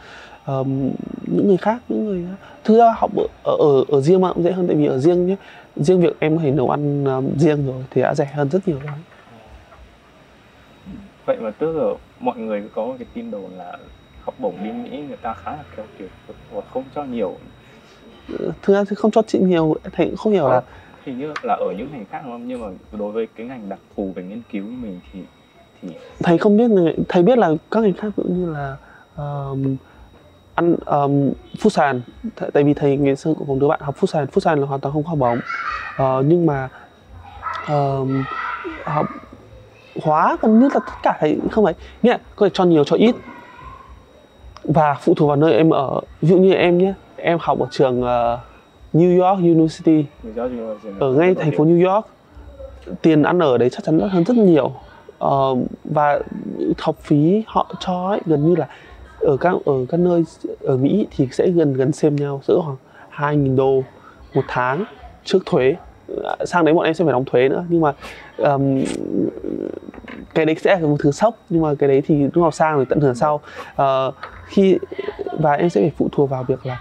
um, 0.47 0.91
những 1.23 1.49
người 1.49 1.57
khác 1.57 1.83
những 1.89 2.05
người 2.05 2.25
thứ 2.65 2.79
ra 2.79 2.95
học 2.97 3.11
ở 3.17 3.57
ở, 3.59 3.85
ở 3.89 4.01
riêng 4.01 4.21
mà 4.21 4.33
cũng 4.33 4.43
dễ 4.43 4.53
hơn. 4.53 4.67
Tại 4.67 4.77
vì 4.77 4.87
ở 4.87 4.99
riêng 4.99 5.27
nhé 5.27 5.37
riêng 5.77 6.01
việc 6.01 6.17
em 6.21 6.37
có 6.37 6.43
thể 6.43 6.51
nấu 6.51 6.71
ăn 6.71 7.05
um, 7.05 7.39
riêng 7.39 7.67
rồi 7.67 7.85
thì 7.91 8.03
đã 8.03 8.15
rẻ 8.15 8.25
hơn 8.25 8.51
rất 8.51 8.69
nhiều 8.69 8.79
rồi. 8.85 8.93
Vậy 11.27 11.37
mà 11.41 11.51
trước 11.51 11.73
giờ 11.75 11.95
mọi 12.21 12.37
người 12.37 12.63
có 12.75 12.87
một 12.87 12.95
cái 12.99 13.07
tin 13.15 13.31
đồn 13.31 13.51
là 13.57 13.79
học 14.25 14.35
bổng 14.39 14.65
đi 14.65 14.71
Mỹ 14.71 15.05
người 15.09 15.17
ta 15.17 15.35
khá 15.35 15.51
là 15.51 15.65
keo 15.77 15.87
kiệt 15.99 16.09
và 16.53 16.61
không 16.73 16.85
cho 16.95 17.05
nhiều 17.05 17.37
thực 18.63 18.75
ra 18.75 18.85
thì 18.89 18.97
không 18.97 19.11
cho 19.11 19.23
chị 19.23 19.39
nhiều 19.39 19.75
thầy 19.93 20.07
cũng 20.07 20.17
không 20.17 20.33
hiểu 20.33 20.49
là 20.49 20.63
hình 21.05 21.19
như 21.19 21.33
là 21.43 21.55
ở 21.55 21.73
những 21.79 21.89
ngành 21.93 22.05
khác 22.11 22.21
đúng 22.25 22.33
không? 22.33 22.49
Nhưng 22.49 22.61
mà 22.61 22.69
đối 22.99 23.13
với 23.13 23.29
cái 23.37 23.47
ngành 23.47 23.69
đặc 23.69 23.79
thù 23.97 24.13
về 24.15 24.23
nghiên 24.23 24.43
cứu 24.53 24.65
của 24.65 24.71
mình 24.83 25.01
thì 25.13 25.21
thì 25.83 25.89
thầy 26.23 26.39
không 26.39 26.57
biết 26.57 26.95
thầy 27.09 27.23
biết 27.23 27.39
là 27.39 27.51
các 27.71 27.83
ngành 27.83 27.93
khác 27.93 28.13
cũng 28.17 28.41
như 28.41 28.53
là 28.53 28.77
um, 29.17 29.77
ăn 30.55 30.77
um, 30.87 31.33
phúc 31.61 31.73
sàn. 31.73 32.01
Tại 32.53 32.65
vì 32.65 32.75
thầy 32.75 32.97
ngày 32.97 33.17
xưa 33.17 33.35
cùng 33.39 33.59
đứa 33.59 33.69
bạn 33.69 33.81
học 33.83 33.97
phúc 33.97 34.11
sàn. 34.11 34.27
Phúc 34.27 34.43
sàn 34.43 34.61
là 34.61 34.67
hoàn 34.67 34.81
toàn 34.81 34.95
không 34.95 35.05
học 35.05 35.19
bổng 35.19 35.39
uh, 35.39 36.25
nhưng 36.27 36.47
mà 36.47 36.69
um, 37.69 38.25
học 38.85 39.07
hóa 40.03 40.37
gần 40.41 40.59
như 40.59 40.69
là 40.75 40.81
tất 40.87 40.93
cả 41.03 41.17
thầy 41.21 41.39
không 41.51 41.65
phải 41.65 41.75
nghĩa 42.03 42.17
có 42.37 42.47
thể 42.47 42.51
cho 42.55 42.65
nhiều 42.65 42.85
cho 42.85 42.97
ít. 42.97 43.15
Và 44.65 44.95
phụ 44.95 45.15
thuộc 45.15 45.29
vào 45.29 45.37
nơi 45.37 45.53
em 45.53 45.71
ở. 45.71 46.01
Ví 46.21 46.29
dụ 46.29 46.39
như 46.39 46.53
em 46.53 46.79
nhé 46.79 46.95
em 47.25 47.39
học 47.41 47.59
ở 47.61 47.67
trường 47.71 48.01
uh, 48.01 48.39
New 48.93 49.23
York 49.23 49.39
University. 49.39 50.05
Ở 51.01 51.13
ngay 51.13 51.35
thành 51.35 51.53
phố 51.57 51.65
New 51.65 51.93
York. 51.93 52.07
Tiền 53.03 53.23
ăn 53.23 53.39
ở 53.39 53.59
đấy 53.59 53.71
chắc 53.71 53.85
chắn 53.85 53.99
rất 53.99 54.07
hơn 54.11 54.25
rất 54.25 54.37
nhiều. 54.37 54.73
Uh, 55.25 55.59
và 55.85 56.21
học 56.79 56.97
phí 57.01 57.43
họ 57.47 57.75
cho 57.81 58.09
ấy, 58.09 58.21
gần 58.27 58.49
như 58.49 58.55
là 58.57 58.69
ở 59.21 59.37
các 59.37 59.55
ở 59.65 59.73
các 59.89 60.01
nơi 60.01 60.25
ở 60.61 60.77
Mỹ 60.77 61.07
thì 61.11 61.29
sẽ 61.33 61.49
gần 61.49 61.73
gần 61.73 61.93
xem 61.93 62.17
nhau 62.17 62.41
giữa 62.45 62.61
khoảng 62.65 62.77
hai 63.09 63.37
nghìn 63.37 63.57
đô 63.57 63.83
một 64.35 64.45
tháng 64.49 64.85
trước 65.25 65.47
thuế. 65.47 65.77
Sang 66.45 66.65
đấy 66.65 66.75
bọn 66.75 66.85
em 66.85 66.95
sẽ 66.95 67.05
phải 67.05 67.13
đóng 67.13 67.25
thuế 67.25 67.49
nữa 67.49 67.65
nhưng 67.69 67.81
mà 67.81 67.93
um, 68.39 68.85
cái 70.35 70.47
đấy 70.47 70.57
sẽ 70.61 70.81
là 70.81 70.87
một 70.87 70.97
thứ 70.99 71.11
sốc 71.11 71.37
nhưng 71.51 71.63
mà 71.63 71.75
cái 71.79 71.89
đấy 71.89 72.03
thì 72.07 72.23
lúc 72.23 72.37
nào 72.37 72.51
sang 72.51 72.77
rồi 72.77 72.87
tận 72.89 73.01
hưởng 73.01 73.15
sau. 73.15 73.41
Uh, 73.83 74.15
khi 74.47 74.79
và 75.39 75.53
em 75.53 75.71
sẽ 75.71 75.81
phải 75.81 75.93
phụ 75.97 76.09
thuộc 76.13 76.31
vào 76.31 76.45
việc 76.45 76.67
là 76.67 76.79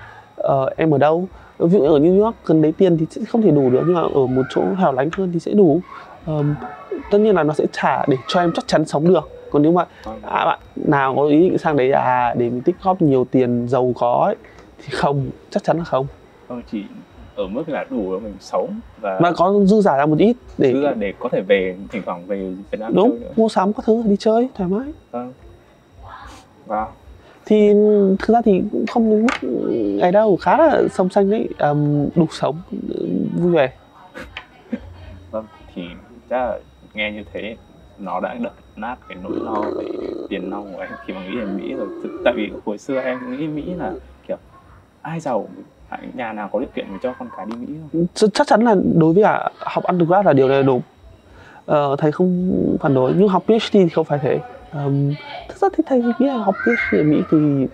uh, 0.47 0.77
em 0.77 0.93
ở 0.93 0.97
đâu? 0.97 1.27
Ví 1.59 1.69
dụ 1.69 1.83
ở 1.83 1.99
New 1.99 2.23
York 2.23 2.35
cần 2.45 2.61
lấy 2.61 2.71
tiền 2.71 2.97
thì 2.97 3.05
sẽ 3.09 3.21
không 3.25 3.41
thể 3.41 3.51
đủ 3.51 3.69
được 3.69 3.81
nhưng 3.85 3.93
mà 3.93 4.01
ở 4.01 4.27
một 4.27 4.43
chỗ 4.49 4.61
hẻo 4.77 4.91
lánh 4.91 5.09
hơn 5.13 5.31
thì 5.33 5.39
sẽ 5.39 5.51
đủ. 5.51 5.81
Um, 6.25 6.55
tất 7.11 7.17
nhiên 7.17 7.35
là 7.35 7.43
nó 7.43 7.53
sẽ 7.53 7.65
trả 7.71 8.05
để 8.05 8.17
cho 8.27 8.39
em 8.39 8.51
chắc 8.55 8.67
chắn 8.67 8.85
sống 8.85 9.07
được. 9.07 9.29
Còn 9.51 9.61
nếu 9.61 9.71
mà 9.71 9.85
à, 10.21 10.45
bạn 10.45 10.59
nào 10.75 11.15
có 11.15 11.23
ý 11.25 11.39
định 11.39 11.57
sang 11.57 11.77
đấy 11.77 11.91
à 11.91 12.33
để 12.37 12.49
mình 12.49 12.61
tích 12.61 12.75
góp 12.83 13.01
nhiều 13.01 13.25
tiền 13.31 13.67
giàu 13.67 13.93
có 13.95 14.23
ấy, 14.25 14.35
thì 14.77 14.89
không 14.91 15.29
chắc 15.49 15.63
chắn 15.63 15.77
là 15.77 15.83
không. 15.83 16.07
Không 16.47 16.61
chỉ 16.71 16.83
ở 17.35 17.47
mức 17.47 17.69
là 17.69 17.85
đủ 17.89 18.13
để 18.13 18.19
mình 18.19 18.35
sống 18.39 18.79
và 19.01 19.19
mà 19.21 19.31
có 19.31 19.53
dư 19.65 19.81
giả 19.81 19.97
ra 19.97 20.05
một 20.05 20.17
ít 20.19 20.35
để 20.57 20.73
là 20.73 20.93
để 20.93 21.13
có 21.19 21.29
thể 21.29 21.41
về 21.41 21.75
thỉnh 21.91 22.01
thoảng 22.05 22.25
về 22.27 22.53
Việt 22.71 22.79
Nam 22.79 22.93
đúng 22.95 23.19
mua 23.35 23.49
sắm 23.49 23.73
các 23.73 23.85
thứ 23.85 24.03
đi 24.05 24.15
chơi 24.19 24.49
thoải 24.55 24.69
mái. 24.69 24.87
Vâng. 25.11 25.33
Wow. 26.67 26.85
Thì 27.45 27.73
thực 28.19 28.33
ra 28.33 28.41
thì 28.45 28.61
cũng 28.71 28.85
không 28.87 29.09
đến 29.09 29.21
mức 29.25 29.49
ngày 29.99 30.11
đâu 30.11 30.37
khá 30.41 30.57
là 30.57 30.81
sông 30.91 31.09
xanh 31.09 31.29
đấy 31.29 31.49
um, 31.59 32.09
đủ 32.15 32.27
sống 32.31 32.55
vui 33.41 33.51
vẻ 33.51 33.71
Vâng, 35.31 35.45
thì 35.75 35.81
chắc 36.29 36.37
là 36.37 36.59
nghe 36.93 37.11
như 37.11 37.23
thế 37.33 37.55
nó 37.99 38.19
đã 38.19 38.33
đập 38.33 38.53
nát 38.75 38.95
cái 39.09 39.17
nỗi 39.23 39.31
lo 39.43 39.61
về 39.77 39.85
tiền 40.29 40.49
nong 40.49 40.73
của 40.73 40.81
em 40.81 40.89
khi 41.05 41.13
mà 41.13 41.21
nghĩ 41.25 41.35
đến 41.35 41.57
Mỹ 41.57 41.73
rồi. 41.73 41.87
Tại 42.25 42.33
vì 42.37 42.51
hồi 42.65 42.77
xưa 42.77 42.99
em 43.01 43.37
nghĩ 43.37 43.47
Mỹ 43.47 43.63
là 43.77 43.91
kiểu 44.27 44.37
ai 45.01 45.19
giàu 45.19 45.47
nhà 46.13 46.33
nào 46.33 46.49
có 46.51 46.59
điều 46.59 46.69
kiện 46.75 46.85
thì 46.89 46.95
cho 47.03 47.13
con 47.19 47.27
cái 47.37 47.45
đi 47.45 47.55
Mỹ 47.55 47.73
không? 47.93 48.05
Ch- 48.15 48.27
chắc 48.33 48.47
chắn 48.47 48.61
là 48.61 48.75
đối 48.95 49.13
với 49.13 49.23
cả 49.23 49.49
học 49.59 49.83
undergrad 49.83 50.25
là 50.25 50.33
điều 50.33 50.47
này 50.47 50.57
là 50.57 50.63
đúng 50.63 50.81
ờ, 51.65 51.95
thầy 51.99 52.11
không 52.11 52.51
phản 52.79 52.93
đối 52.93 53.13
nhưng 53.17 53.27
học 53.27 53.43
PhD 53.47 53.69
thì 53.73 53.89
không 53.89 54.05
phải 54.05 54.19
thế 54.21 54.39
um, 54.73 55.13
thực 55.47 55.57
ra 55.57 55.67
thì 55.73 55.83
thầy 55.87 56.01
nghĩ 56.01 56.25
là 56.25 56.37
học 56.37 56.55
PhD 56.63 56.97
ở 56.97 57.03
Mỹ 57.03 57.23
thì 57.31 57.67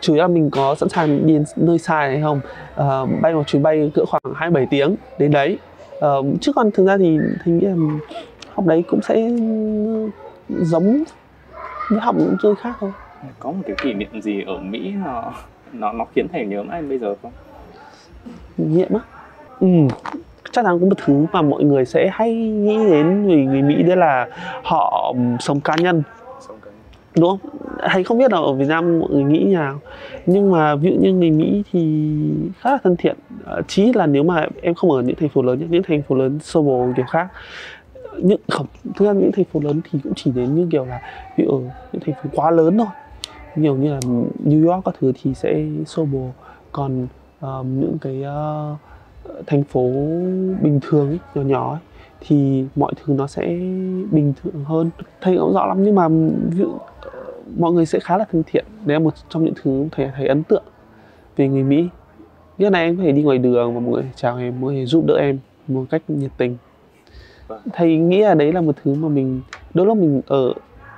chủ 0.00 0.14
yếu 0.14 0.22
là 0.22 0.28
mình 0.28 0.50
có 0.50 0.74
sẵn 0.74 0.88
sàng 0.88 1.26
đi 1.26 1.38
nơi 1.56 1.78
xa 1.78 1.96
hay 1.96 2.20
không? 2.22 2.40
Ờ, 2.74 3.06
bay 3.20 3.34
một 3.34 3.46
chuyến 3.46 3.62
bay 3.62 3.90
cỡ 3.94 4.04
khoảng 4.04 4.22
27 4.34 4.66
tiếng 4.66 4.96
đến 5.18 5.30
đấy. 5.30 5.58
Ờ, 5.98 6.22
chứ 6.40 6.52
còn 6.52 6.70
thực 6.70 6.86
ra 6.86 6.98
thì 6.98 7.18
thầy 7.44 7.54
nghĩ 7.54 7.66
là 7.66 7.74
học 8.54 8.66
đấy 8.66 8.84
cũng 8.86 9.02
sẽ 9.02 9.30
giống 10.62 11.04
với 11.88 12.00
học 12.00 12.14
những 12.18 12.36
nơi 12.42 12.54
khác 12.54 12.72
thôi. 12.80 12.90
Có 13.40 13.50
một 13.50 13.62
cái 13.66 13.76
kỷ 13.82 13.92
niệm 13.92 14.22
gì 14.22 14.42
ở 14.46 14.58
Mỹ 14.58 14.92
nó 15.04 15.32
nó 15.72 15.92
nó 15.92 16.04
khiến 16.14 16.26
thầy 16.32 16.46
nhớ 16.46 16.62
mãi 16.62 16.82
bây 16.82 16.98
giờ 16.98 17.14
không? 17.22 17.32
nghiệm 18.56 18.94
á? 18.94 19.00
Ừ 19.60 19.68
chắc 20.52 20.64
chắn 20.64 20.80
có 20.80 20.86
một 20.86 20.94
thứ 21.04 21.26
mà 21.32 21.42
mọi 21.42 21.64
người 21.64 21.84
sẽ 21.84 22.10
hay 22.12 22.34
nghĩ 22.34 22.76
đến 22.90 23.28
về 23.28 23.36
người 23.36 23.62
Mỹ 23.62 23.82
đấy 23.82 23.96
là 23.96 24.28
họ 24.62 25.12
ừm, 25.16 25.36
sống 25.40 25.60
cá 25.60 25.76
nhân 25.76 26.02
đúng 27.18 27.28
không? 27.30 27.50
Hay 27.80 28.04
không 28.04 28.18
biết 28.18 28.32
là 28.32 28.38
ở 28.38 28.52
Việt 28.52 28.68
Nam 28.68 29.00
mọi 29.00 29.10
người 29.10 29.24
nghĩ 29.24 29.38
như 29.38 29.54
nào. 29.54 29.80
Nhưng 30.26 30.50
mà 30.50 30.74
ví 30.74 30.90
dụ 30.90 30.96
như 31.00 31.12
người 31.12 31.30
Mỹ 31.30 31.62
thì 31.72 32.10
khá 32.58 32.70
là 32.70 32.78
thân 32.82 32.96
thiện. 32.96 33.16
Ờ, 33.44 33.62
chí 33.68 33.92
là 33.92 34.06
nếu 34.06 34.22
mà 34.22 34.46
em 34.62 34.74
không 34.74 34.90
ở 34.90 35.02
những 35.02 35.16
thành 35.16 35.28
phố 35.28 35.42
lớn 35.42 35.66
những 35.70 35.82
thành 35.82 36.02
phố 36.02 36.14
lớn 36.14 36.38
sơ 36.42 36.62
bồ 36.62 36.88
kiểu 36.96 37.04
khác. 37.10 37.28
Những 38.18 38.40
không 38.48 38.66
thực 38.94 39.06
ra 39.06 39.12
những 39.12 39.32
thành 39.32 39.44
phố 39.44 39.60
lớn 39.60 39.80
thì 39.90 39.98
cũng 40.04 40.12
chỉ 40.16 40.30
đến 40.30 40.54
như 40.54 40.68
kiểu 40.72 40.84
là 40.84 41.00
ví 41.36 41.44
dụ 41.44 41.50
ở 41.50 41.60
những 41.92 42.02
thành 42.06 42.14
phố 42.14 42.30
quá 42.34 42.50
lớn 42.50 42.78
thôi. 42.78 42.86
Nhiều 43.56 43.76
như 43.76 43.92
là 43.92 44.00
New 44.44 44.72
York 44.72 44.84
các 44.84 44.94
thứ 45.00 45.12
thì 45.22 45.34
sẽ 45.34 45.64
sơ 45.86 46.04
bồ. 46.04 46.30
Còn 46.72 47.06
ờm, 47.40 47.80
những 47.80 47.98
cái 48.00 48.24
uh, 48.24 49.46
thành 49.46 49.64
phố 49.64 49.82
bình 50.62 50.80
thường 50.82 51.08
ấy, 51.08 51.18
nhỏ 51.34 51.42
nhỏ 51.42 51.70
ấy, 51.70 51.80
thì 52.26 52.64
mọi 52.76 52.92
thứ 52.96 53.14
nó 53.14 53.26
sẽ 53.26 53.42
bình 54.10 54.32
thường 54.42 54.64
hơn. 54.64 54.90
Thầy 55.20 55.36
cũng 55.38 55.52
rõ 55.52 55.66
lắm 55.66 55.84
nhưng 55.84 55.94
mà 55.94 56.08
ví 56.48 56.58
dụ 56.58 56.72
ờ, 57.00 57.10
mọi 57.58 57.72
người 57.72 57.86
sẽ 57.86 57.98
khá 58.00 58.18
là 58.18 58.24
thân 58.32 58.42
thiện. 58.46 58.64
Đấy 58.84 58.94
là 58.94 58.98
một 58.98 59.14
trong 59.28 59.44
những 59.44 59.54
thứ 59.62 59.88
thầy 59.92 60.10
thầy 60.16 60.26
ấn 60.26 60.42
tượng 60.42 60.64
về 61.36 61.48
người 61.48 61.62
Mỹ. 61.62 61.88
Như 62.58 62.70
này 62.70 62.84
em 62.84 62.96
có 62.96 63.02
thể 63.02 63.12
đi 63.12 63.22
ngoài 63.22 63.38
đường 63.38 63.74
và 63.74 63.80
mọi 63.80 63.92
người 63.92 64.10
chào 64.16 64.38
em 64.38 64.60
mọi 64.60 64.72
người 64.72 64.86
giúp 64.86 65.04
đỡ 65.06 65.14
em 65.14 65.38
một 65.68 65.84
cách 65.90 66.02
nhiệt 66.08 66.30
tình. 66.36 66.56
Vâng. 67.48 67.60
thầy 67.72 67.96
nghĩ 67.96 68.20
là 68.20 68.34
đấy 68.34 68.52
là 68.52 68.60
một 68.60 68.76
thứ 68.84 68.94
mà 68.94 69.08
mình 69.08 69.40
đôi 69.74 69.86
lúc 69.86 69.96
mình 69.96 70.20
ở 70.26 70.52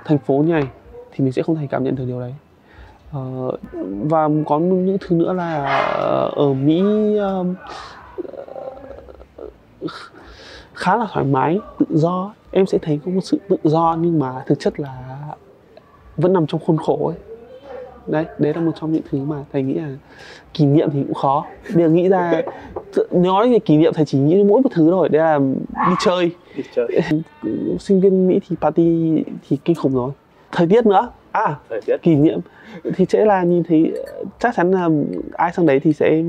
thành 0.05 0.17
phố 0.17 0.33
như 0.37 0.53
này 0.53 0.67
thì 1.11 1.23
mình 1.23 1.33
sẽ 1.33 1.41
không 1.41 1.55
thể 1.55 1.67
cảm 1.69 1.83
nhận 1.83 1.95
được 1.95 2.05
điều 2.07 2.19
đấy. 2.19 2.33
Ờ, 3.11 3.51
và 4.03 4.29
có 4.45 4.59
những 4.59 4.97
thứ 5.01 5.15
nữa 5.15 5.33
là 5.33 5.65
ờ, 5.97 6.31
ở 6.35 6.53
Mỹ 6.53 6.81
um, 7.17 7.55
khá 10.75 10.97
là 10.97 11.07
thoải 11.13 11.25
mái 11.25 11.59
tự 11.79 11.85
do. 11.89 12.33
Em 12.51 12.65
sẽ 12.65 12.77
thấy 12.81 12.99
có 13.05 13.11
một 13.11 13.21
sự 13.21 13.39
tự 13.49 13.57
do 13.63 13.97
nhưng 14.01 14.19
mà 14.19 14.43
thực 14.47 14.59
chất 14.59 14.79
là 14.79 15.17
vẫn 16.17 16.33
nằm 16.33 16.47
trong 16.47 16.61
khuôn 16.65 16.77
khổ 16.77 17.07
ấy. 17.07 17.17
Đấy 18.07 18.25
đấy 18.37 18.53
là 18.53 18.61
một 18.61 18.71
trong 18.79 18.93
những 18.93 19.01
thứ 19.11 19.17
mà 19.17 19.35
thầy 19.53 19.63
nghĩ 19.63 19.73
là 19.73 19.89
kỷ 20.53 20.65
niệm 20.65 20.89
thì 20.93 21.03
cũng 21.03 21.13
khó. 21.13 21.45
Bây 21.73 21.83
giờ 21.83 21.89
nghĩ 21.89 22.09
ra 22.09 22.41
nói 23.11 23.51
về 23.51 23.59
kỷ 23.59 23.77
niệm 23.77 23.93
thầy 23.93 24.05
chỉ 24.05 24.17
nghĩ 24.17 24.43
mỗi 24.43 24.61
một 24.61 24.69
thứ 24.73 24.91
thôi. 24.91 25.09
Đấy 25.09 25.21
là 25.21 25.39
đi 25.89 25.95
chơi. 25.99 26.31
Đi 26.55 26.63
chơi. 26.75 26.87
Sinh 27.79 28.01
viên 28.01 28.27
Mỹ 28.27 28.39
thì 28.49 28.55
party 28.61 29.23
thì 29.49 29.57
kinh 29.65 29.75
khủng 29.75 29.93
rồi. 29.93 30.11
Thời 30.51 30.67
tiết 30.67 30.85
nữa. 30.85 31.09
À 31.31 31.55
thời 31.69 31.81
tiết. 31.81 31.97
kỷ 32.01 32.15
niệm 32.15 32.39
thì 32.95 33.05
sẽ 33.09 33.25
là 33.25 33.43
nhìn 33.43 33.63
thấy 33.63 33.93
chắc 34.39 34.55
chắn 34.55 34.71
là 34.71 34.89
ai 35.33 35.51
sang 35.53 35.65
đấy 35.65 35.79
thì 35.79 35.93
sẽ 35.93 36.23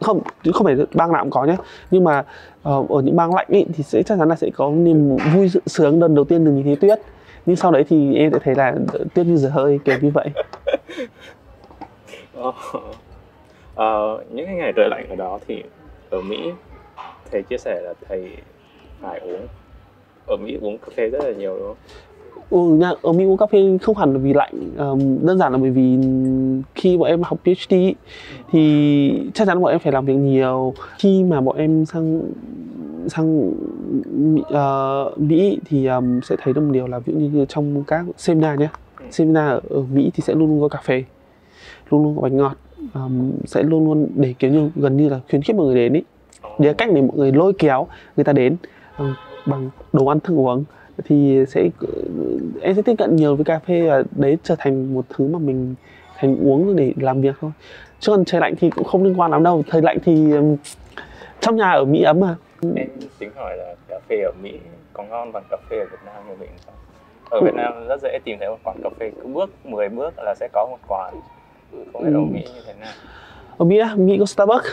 không 0.00 0.20
không 0.52 0.64
phải 0.64 0.76
bang 0.94 1.12
nào 1.12 1.24
cũng 1.24 1.30
có 1.30 1.44
nhé. 1.44 1.56
Nhưng 1.90 2.04
mà 2.04 2.24
ờ, 2.62 2.84
ở 2.88 3.02
những 3.02 3.16
bang 3.16 3.34
lạnh 3.34 3.46
ấy, 3.50 3.66
thì 3.74 3.82
sẽ 3.82 4.02
chắc 4.02 4.18
chắn 4.18 4.28
là 4.28 4.36
sẽ 4.36 4.50
có 4.54 4.70
niềm 4.70 5.16
vui 5.34 5.48
sướng 5.66 6.00
lần 6.00 6.14
đầu 6.14 6.24
tiên 6.24 6.44
được 6.44 6.52
nhìn 6.52 6.64
thấy 6.64 6.76
tuyết. 6.76 6.98
Nhưng 7.46 7.56
sau 7.56 7.70
đấy 7.70 7.84
thì 7.88 8.14
em 8.14 8.32
sẽ 8.32 8.38
thấy 8.38 8.54
là 8.54 8.74
tuyết 9.14 9.26
như 9.26 9.36
giờ 9.36 9.48
hơi 9.48 9.80
kiểu 9.84 9.96
như 10.02 10.10
vậy. 10.14 10.28
Ờ, 12.32 12.52
ờ, 13.74 14.24
những 14.32 14.46
cái 14.46 14.54
ngày 14.54 14.72
trời 14.76 14.88
lạnh 14.90 15.06
ở 15.10 15.16
đó 15.16 15.38
thì 15.48 15.62
ở 16.10 16.20
Mỹ 16.20 16.52
thầy 17.30 17.42
chia 17.42 17.58
sẻ 17.58 17.80
là 17.82 17.94
thầy 18.08 18.36
phải 19.02 19.20
uống. 19.20 19.46
Ở 20.26 20.36
Mỹ 20.36 20.58
uống 20.60 20.78
cà 20.78 20.88
phê 20.96 21.08
rất 21.08 21.18
là 21.22 21.32
nhiều 21.32 21.58
đúng 21.58 21.66
không? 21.68 21.76
Ừ, 22.50 22.58
nha, 22.58 22.92
ở 23.02 23.12
Mỹ 23.12 23.24
uống 23.24 23.36
cà 23.36 23.46
phê 23.46 23.78
không 23.82 23.96
hẳn 23.96 24.12
là 24.12 24.18
vì 24.18 24.32
lạnh 24.32 24.52
um, 24.78 25.26
đơn 25.26 25.38
giản 25.38 25.52
là 25.52 25.58
bởi 25.58 25.70
vì 25.70 25.98
khi 26.74 26.96
bọn 26.96 27.08
em 27.08 27.22
học 27.22 27.38
PhD 27.44 27.74
thì 28.52 29.30
chắc 29.34 29.46
chắn 29.46 29.62
bọn 29.62 29.70
em 29.70 29.78
phải 29.78 29.92
làm 29.92 30.06
việc 30.06 30.14
nhiều. 30.14 30.74
Khi 30.98 31.24
mà 31.24 31.40
bọn 31.40 31.56
em 31.56 31.84
sang 31.86 32.22
sang 33.08 33.50
Mỹ, 34.34 34.42
ờ, 34.48 35.10
Mỹ 35.16 35.58
thì 35.64 35.86
um, 35.86 36.20
sẽ 36.20 36.36
thấy 36.42 36.54
được 36.54 36.60
một 36.60 36.72
điều 36.72 36.86
là 36.86 36.98
ví 36.98 37.12
dụ 37.12 37.18
như 37.18 37.44
trong 37.48 37.84
các 37.86 38.04
seminar 38.16 38.60
nhé 38.60 38.68
seminar 39.10 39.50
ở, 39.50 39.60
ở 39.70 39.82
Mỹ 39.94 40.10
thì 40.14 40.22
sẽ 40.26 40.34
luôn 40.34 40.48
luôn 40.48 40.60
có 40.60 40.68
cà 40.68 40.78
phê 40.84 41.04
luôn 41.90 42.02
luôn 42.02 42.16
có 42.16 42.22
bánh 42.22 42.36
ngọt 42.36 42.56
um, 42.94 43.32
sẽ 43.46 43.62
luôn 43.62 43.84
luôn 43.84 44.08
để 44.14 44.34
kiểu 44.38 44.50
như 44.50 44.70
gần 44.76 44.96
như 44.96 45.08
là 45.08 45.20
khuyến 45.30 45.42
khích 45.42 45.56
mọi 45.56 45.66
người 45.66 45.74
đến 45.74 45.92
ý. 45.92 46.02
Để 46.58 46.72
cách 46.72 46.90
để 46.94 47.02
mọi 47.02 47.16
người 47.16 47.32
lôi 47.32 47.52
kéo 47.58 47.86
người 48.16 48.24
ta 48.24 48.32
đến 48.32 48.56
bằng, 48.98 49.14
bằng 49.46 49.70
đồ 49.92 50.06
ăn 50.06 50.20
thức 50.20 50.34
uống 50.34 50.64
thì 51.04 51.44
sẽ 51.48 51.68
em 52.60 52.74
sẽ 52.74 52.82
tiếp 52.82 52.94
cận 52.98 53.16
nhiều 53.16 53.36
với 53.36 53.44
cà 53.44 53.58
phê 53.58 53.82
và 53.88 54.02
đấy 54.16 54.38
trở 54.42 54.54
thành 54.58 54.94
một 54.94 55.04
thứ 55.08 55.26
mà 55.26 55.38
mình 55.38 55.74
thành 56.16 56.36
uống 56.48 56.76
để 56.76 56.92
làm 56.96 57.20
việc 57.20 57.34
thôi. 57.40 57.50
Chứ 58.00 58.12
còn 58.12 58.24
trời 58.24 58.40
lạnh 58.40 58.54
thì 58.60 58.70
cũng 58.70 58.84
không 58.84 59.04
liên 59.04 59.20
quan 59.20 59.30
lắm 59.30 59.42
đâu. 59.42 59.62
Thời 59.68 59.82
lạnh 59.82 59.98
thì 60.04 60.32
trong 61.40 61.56
nhà 61.56 61.70
ở 61.70 61.84
Mỹ 61.84 62.02
ấm 62.02 62.20
mà. 62.20 62.36
Em 62.76 62.88
tính 63.18 63.30
hỏi 63.36 63.56
là 63.56 63.74
cà 63.88 63.98
phê 64.08 64.16
ở 64.22 64.32
Mỹ 64.42 64.52
có 64.92 65.02
ngon 65.02 65.32
bằng 65.32 65.42
cà 65.50 65.56
phê 65.70 65.78
ở 65.78 65.84
Việt 65.90 65.98
Nam 66.06 66.14
như 66.28 66.34
mình 66.40 66.50
không? 66.66 66.74
Ở 67.30 67.40
Việt 67.40 67.54
Nam 67.54 67.72
rất 67.88 68.02
dễ 68.02 68.18
tìm 68.24 68.36
thấy 68.40 68.48
một 68.48 68.58
quán 68.64 68.76
cà 68.82 68.90
phê. 69.00 69.10
Cứ 69.22 69.28
bước 69.28 69.50
10 69.64 69.88
bước 69.88 70.14
là 70.16 70.34
sẽ 70.40 70.48
có 70.52 70.66
một 70.70 70.78
quán. 70.88 71.14
Không 71.92 72.04
biết 72.04 72.12
ở 72.14 72.20
Mỹ 72.20 72.44
như 72.54 72.60
thế 72.66 72.74
nào? 72.80 72.92
Ở 73.58 73.64
Mỹ 73.64 73.78
á, 73.78 73.94
Mỹ 73.96 74.16
có 74.18 74.26
Starbucks. 74.26 74.68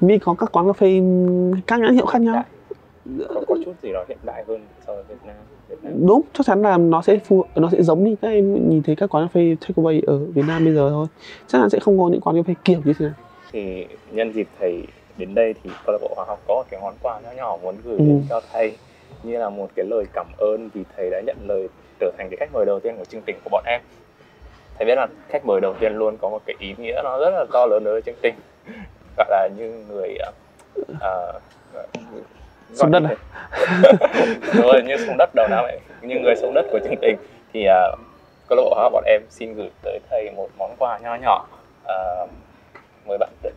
Mỹ 0.00 0.18
có 0.18 0.34
các 0.38 0.52
quán 0.52 0.66
cà 0.66 0.72
phê 0.72 1.00
các 1.66 1.80
nhãn 1.80 1.94
hiệu 1.94 2.06
khác 2.06 2.22
nhau 2.22 2.42
có, 3.28 3.40
có 3.48 3.54
chút 3.64 3.72
gì 3.82 3.92
đó 3.92 4.04
hiện 4.08 4.18
đại 4.22 4.44
hơn 4.48 4.66
so 4.86 4.94
với 4.94 5.04
Việt 5.08 5.16
Nam 5.24 5.36
Việt 5.68 5.76
Nam. 5.82 5.92
Đúng 6.06 6.20
chắc 6.32 6.46
chắn 6.46 6.62
là 6.62 6.78
nó 6.78 7.02
sẽ 7.02 7.18
phù 7.24 7.44
nó 7.54 7.68
sẽ 7.72 7.82
giống 7.82 8.04
như 8.04 8.16
các 8.22 8.28
em 8.28 8.70
nhìn 8.70 8.82
thấy 8.82 8.96
các 8.96 9.14
quán 9.14 9.24
cà 9.28 9.30
phê 9.34 9.56
takeaway 9.60 10.00
ở 10.06 10.18
Việt 10.18 10.44
Nam 10.48 10.64
bây 10.64 10.74
giờ 10.74 10.90
thôi. 10.90 11.06
Chắc 11.46 11.58
chắn 11.58 11.70
sẽ 11.70 11.78
không 11.78 11.98
có 11.98 12.08
những 12.08 12.20
quán 12.20 12.36
cà 12.36 12.42
phê 12.46 12.54
kiểu 12.64 12.80
như 12.84 12.92
thế 12.98 13.04
này 13.04 13.14
thì 13.52 13.86
nhân 14.12 14.32
dịp 14.32 14.48
thầy 14.60 14.82
đến 15.18 15.34
đây 15.34 15.54
thì 15.64 15.70
câu 15.86 15.92
lạc 15.92 15.98
bộ 16.02 16.12
hóa 16.16 16.24
học 16.28 16.40
có 16.48 16.54
một 16.54 16.64
cái 16.70 16.80
món 16.80 16.94
quà 17.02 17.20
nhỏ 17.20 17.30
nhỏ 17.36 17.58
muốn 17.62 17.74
gửi 17.84 17.98
Ừ. 17.98 18.04
đến 18.04 18.22
cho 18.28 18.40
thầy 18.52 18.76
như 19.22 19.38
là 19.38 19.50
một 19.50 19.68
cái 19.74 19.86
lời 19.90 20.04
cảm 20.12 20.26
ơn 20.38 20.68
vì 20.74 20.84
thầy 20.96 21.10
đã 21.10 21.20
nhận 21.26 21.36
lời 21.46 21.68
trở 22.00 22.12
thành 22.18 22.28
cái 22.30 22.36
khách 22.36 22.52
mời 22.52 22.66
đầu 22.66 22.80
tiên 22.80 22.96
của 22.98 23.04
chương 23.04 23.22
trình 23.26 23.36
của 23.44 23.50
bọn 23.50 23.64
em. 23.66 23.80
Thầy 24.76 24.86
biết 24.86 24.94
là 24.96 25.06
khách 25.28 25.46
mời 25.46 25.60
đầu 25.60 25.74
tiên 25.80 25.92
luôn 25.96 26.16
có 26.16 26.28
một 26.28 26.42
cái 26.46 26.56
ý 26.58 26.74
nghĩa 26.78 27.00
nó 27.04 27.18
rất 27.18 27.30
là 27.30 27.44
to 27.52 27.66
lớn 27.66 27.84
đối 27.84 27.94
với 27.94 28.02
chương 28.02 28.14
trình. 28.22 28.34
Gọi 29.16 29.26
là 29.30 29.48
như 29.58 29.84
người 29.88 30.14
uh, 30.80 30.86
Sống 32.72 32.90
đất 32.90 33.02
à? 33.04 33.14
rồi 34.54 34.82
như 34.82 34.96
sống 35.06 35.16
đất 35.18 35.30
đầu 35.34 35.48
năm 35.50 35.64
ấy 35.64 35.78
như 36.02 36.18
người 36.18 36.34
sống 36.36 36.54
đất 36.54 36.66
của 36.70 36.78
chương 36.84 36.96
trình 37.02 37.16
thì 37.52 37.66
uh, 37.68 37.98
câu 38.48 38.56
lạc 38.56 38.62
bộ 38.64 38.74
hóa 38.74 38.88
bọn 38.92 39.04
em 39.06 39.22
xin 39.30 39.54
gửi 39.54 39.70
tới 39.82 40.00
thầy 40.10 40.30
một 40.36 40.48
món 40.58 40.76
quà 40.78 40.98
nho 40.98 41.14
nhỏ 41.14 41.46
uh, 41.84 42.30
mời 43.06 43.18
bạn 43.18 43.30
tự. 43.42 43.50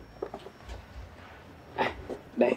Đây. 2.36 2.52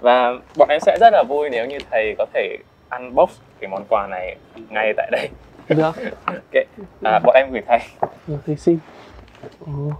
Và 0.00 0.34
bọn 0.56 0.68
em 0.68 0.80
sẽ 0.80 0.96
rất 1.00 1.10
là 1.12 1.22
vui 1.28 1.50
nếu 1.50 1.66
như 1.66 1.78
thầy 1.90 2.14
có 2.18 2.26
thể 2.34 2.56
unbox 2.90 3.30
cái 3.60 3.68
món 3.68 3.84
quà 3.88 4.06
này 4.10 4.36
ngay 4.68 4.92
tại 4.96 5.08
đây. 5.12 5.28
Được. 5.68 5.92
Ok 6.24 6.64
à, 7.02 7.18
bọn 7.24 7.34
em 7.34 7.50
gửi 7.52 7.62
thầy. 7.66 7.78
Được 8.26 8.38
thầy 8.46 8.56
xin. 8.56 8.78
Ồ. 9.66 9.92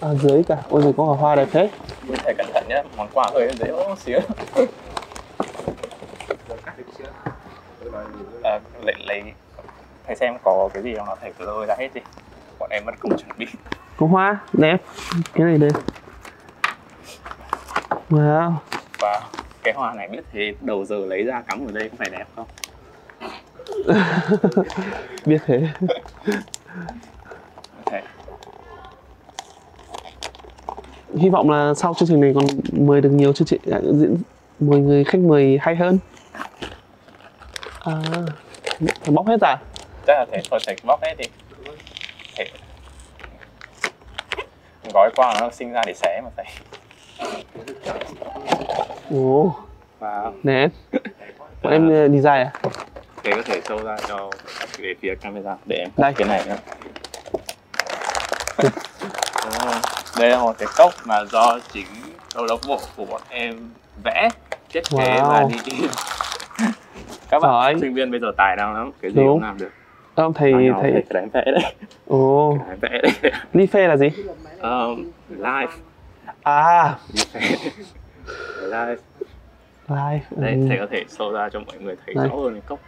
à, 0.00 0.14
dưới 0.14 0.42
cả. 0.42 0.56
Ôi 0.68 0.82
rồi 0.82 0.92
có 0.96 1.04
quả 1.04 1.16
hoa 1.16 1.34
đẹp 1.34 1.48
thế. 1.52 1.70
Mình 2.08 2.20
thầy 2.24 2.34
cẩn 2.38 2.46
thận 2.54 2.64
nhé, 2.68 2.82
món 2.96 3.08
quà 3.12 3.30
hơi 3.34 3.50
dễ 3.58 3.72
xíu. 3.98 4.20
À, 8.42 8.60
lấy, 8.82 8.94
lấy. 9.06 9.22
Thầy 10.06 10.16
xem 10.16 10.36
có 10.44 10.68
cái 10.74 10.82
gì 10.82 10.94
không 10.94 11.06
nó 11.06 11.16
thầy 11.20 11.32
cứ 11.38 11.44
lôi 11.44 11.66
ra 11.66 11.74
hết 11.78 11.88
đi. 11.94 12.00
Bọn 12.58 12.70
em 12.70 12.82
vẫn 12.84 12.94
không 12.98 13.18
chuẩn 13.18 13.38
bị. 13.38 13.46
Có 13.96 14.06
hoa 14.06 14.38
đẹp. 14.52 14.82
Cái 15.34 15.46
này 15.46 15.58
đây 15.58 15.70
wow. 18.10 18.52
Và 19.00 19.22
cái 19.62 19.74
hoa 19.74 19.94
này 19.94 20.08
biết 20.08 20.24
thế 20.32 20.54
đầu 20.60 20.84
giờ 20.84 20.96
lấy 20.96 21.22
ra 21.22 21.42
cắm 21.48 21.66
ở 21.66 21.72
đây 21.72 21.88
có 21.88 21.96
phải 21.98 22.10
đẹp 22.10 22.26
không? 22.36 22.46
Biết 25.26 25.38
thế 25.46 25.68
thầy 27.86 28.02
hy 31.16 31.28
vọng 31.28 31.50
là 31.50 31.74
sau 31.74 31.94
chương 31.94 32.08
trình 32.08 32.20
này 32.20 32.32
còn 32.34 32.44
mời 32.72 33.00
được 33.00 33.10
nhiều 33.10 33.32
chương 33.32 33.46
trình 33.46 33.60
à, 33.72 33.78
diễn 33.82 34.16
mời 34.60 34.80
người 34.80 35.04
khách 35.04 35.18
mời 35.20 35.58
hay 35.60 35.76
hơn. 35.76 35.98
À 37.80 38.02
phải 38.80 39.14
bóc 39.14 39.26
hết 39.26 39.40
à? 39.40 39.56
Chắc 40.06 40.14
là 40.18 40.26
thầy 40.30 40.42
thôi 40.50 40.60
thầy 40.66 40.76
bóc 40.84 41.02
hết 41.02 41.14
đi. 41.18 41.24
Thầy 42.36 42.50
gói 44.94 45.10
qua 45.16 45.34
nó 45.40 45.50
sinh 45.50 45.72
ra 45.72 45.82
để 45.86 45.94
xé 45.94 46.20
mà 46.24 46.30
thầy. 46.36 46.46
Ồ. 49.10 49.56
Và 49.98 50.32
đẹp 50.42 50.68
bọn 51.62 51.72
em 51.72 51.88
ờ, 51.88 52.08
design 52.08 52.26
à? 52.26 52.52
Thầy 53.24 53.34
có 53.34 53.42
thể 53.44 53.60
show 53.60 53.84
ra 53.84 53.96
cho 54.08 54.30
về 54.78 54.94
phía 55.00 55.14
camera 55.14 55.56
để 55.66 55.76
em 55.76 55.88
Đây. 55.96 56.12
cái 56.16 56.28
này 56.28 56.42
nữa. 56.46 56.56
Đây 60.18 60.30
là 60.30 60.38
một 60.42 60.52
cái 60.58 60.68
cốc 60.76 60.92
mà 61.04 61.24
do 61.24 61.58
chính 61.72 61.86
câu 62.34 62.44
lạc 62.46 62.56
bộ 62.68 62.80
của 62.96 63.04
bọn 63.04 63.20
em 63.28 63.54
vẽ 64.04 64.28
thiết 64.68 64.82
kế 64.90 64.96
Wow. 65.20 65.28
và 65.28 65.44
đi 65.48 65.56
in 65.64 65.80
các 67.30 67.38
bạn 67.42 67.50
Giỏi. 67.50 67.74
sinh 67.80 67.94
viên 67.94 68.10
bây 68.10 68.20
giờ 68.20 68.26
tài 68.36 68.56
năng 68.56 68.74
lắm 68.74 68.90
cái 69.02 69.10
gì 69.10 69.16
Đúng. 69.16 69.26
cũng 69.26 69.42
làm 69.42 69.58
được. 69.58 69.70
Không 70.16 70.32
thầy 70.34 70.52
thầy 70.52 70.70
thầy 70.82 70.92
cái 70.92 71.02
đánh 71.10 71.28
vẽ 71.32 71.44
đấy. 71.46 71.74
Ồ. 72.06 72.58
Cái 72.66 72.76
vẽ 72.80 73.00
đấy. 73.22 73.32
Ly 73.52 73.66
phê 73.66 73.88
là 73.88 73.96
gì? 73.96 74.08
Um, 74.62 75.10
live. 75.28 75.72
À. 76.42 76.94
Live. 78.62 78.96
Live. 79.88 80.20
Đấy 80.30 80.52
ừ. 80.52 80.66
thầy 80.68 80.78
có 80.78 80.86
thể 80.90 81.04
show 81.18 81.32
ra 81.32 81.48
cho 81.52 81.60
mọi 81.60 81.76
người 81.78 81.96
thấy 82.06 82.14
Đây. 82.14 82.28
rõ 82.28 82.36
hơn 82.36 82.52
cái 82.52 82.62
cốc. 82.66 82.78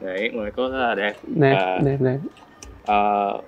Đấy 0.00 0.30
một 0.34 0.40
cái 0.42 0.50
cốc 0.52 0.72
rất 0.72 0.78
là 0.88 0.94
đẹp. 0.94 1.12
Đẹp 1.22 1.54
À. 1.54 1.78
đẹp 1.84 1.96
đẹp 2.00 2.18
Ờ, 2.86 3.38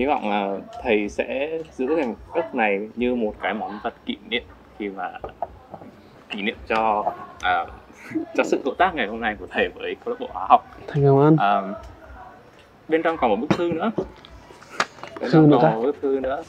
hy 0.00 0.06
vọng 0.06 0.30
là 0.30 0.56
thầy 0.82 1.08
sẽ 1.08 1.58
giữ 1.72 1.86
cái 1.96 2.14
cốc 2.34 2.54
này 2.54 2.88
như 2.96 3.14
một 3.14 3.34
cái 3.42 3.54
món 3.54 3.78
vật 3.82 3.94
kỷ 4.06 4.16
niệm 4.28 4.42
khi 4.78 4.88
mà 4.88 5.10
kỷ 6.28 6.42
niệm 6.42 6.56
cho 6.68 7.12
à, 7.40 7.66
cho 8.36 8.44
sự 8.44 8.60
cộng 8.64 8.74
tác 8.74 8.94
ngày 8.94 9.06
hôm 9.06 9.20
nay 9.20 9.36
của 9.40 9.46
thầy 9.50 9.68
với 9.68 9.96
câu 10.04 10.14
lạc 10.14 10.20
bộ 10.20 10.26
hóa 10.32 10.46
học. 10.48 10.66
Thầy 10.86 11.02
cảm 11.04 11.18
ơn. 11.18 11.36
À, 11.36 11.62
bên 12.88 13.02
trong 13.02 13.16
còn 13.16 13.30
một 13.30 13.36
bức 13.36 13.50
thư 13.50 13.72
nữa. 13.72 13.90
Bên 15.20 15.30
Thư 15.30 15.32
trong 15.32 15.50
nữa 15.50 15.58
còn 15.62 15.74
một 15.74 15.82
bức 15.82 15.96
thư 16.02 16.20
nữa. 16.20 16.42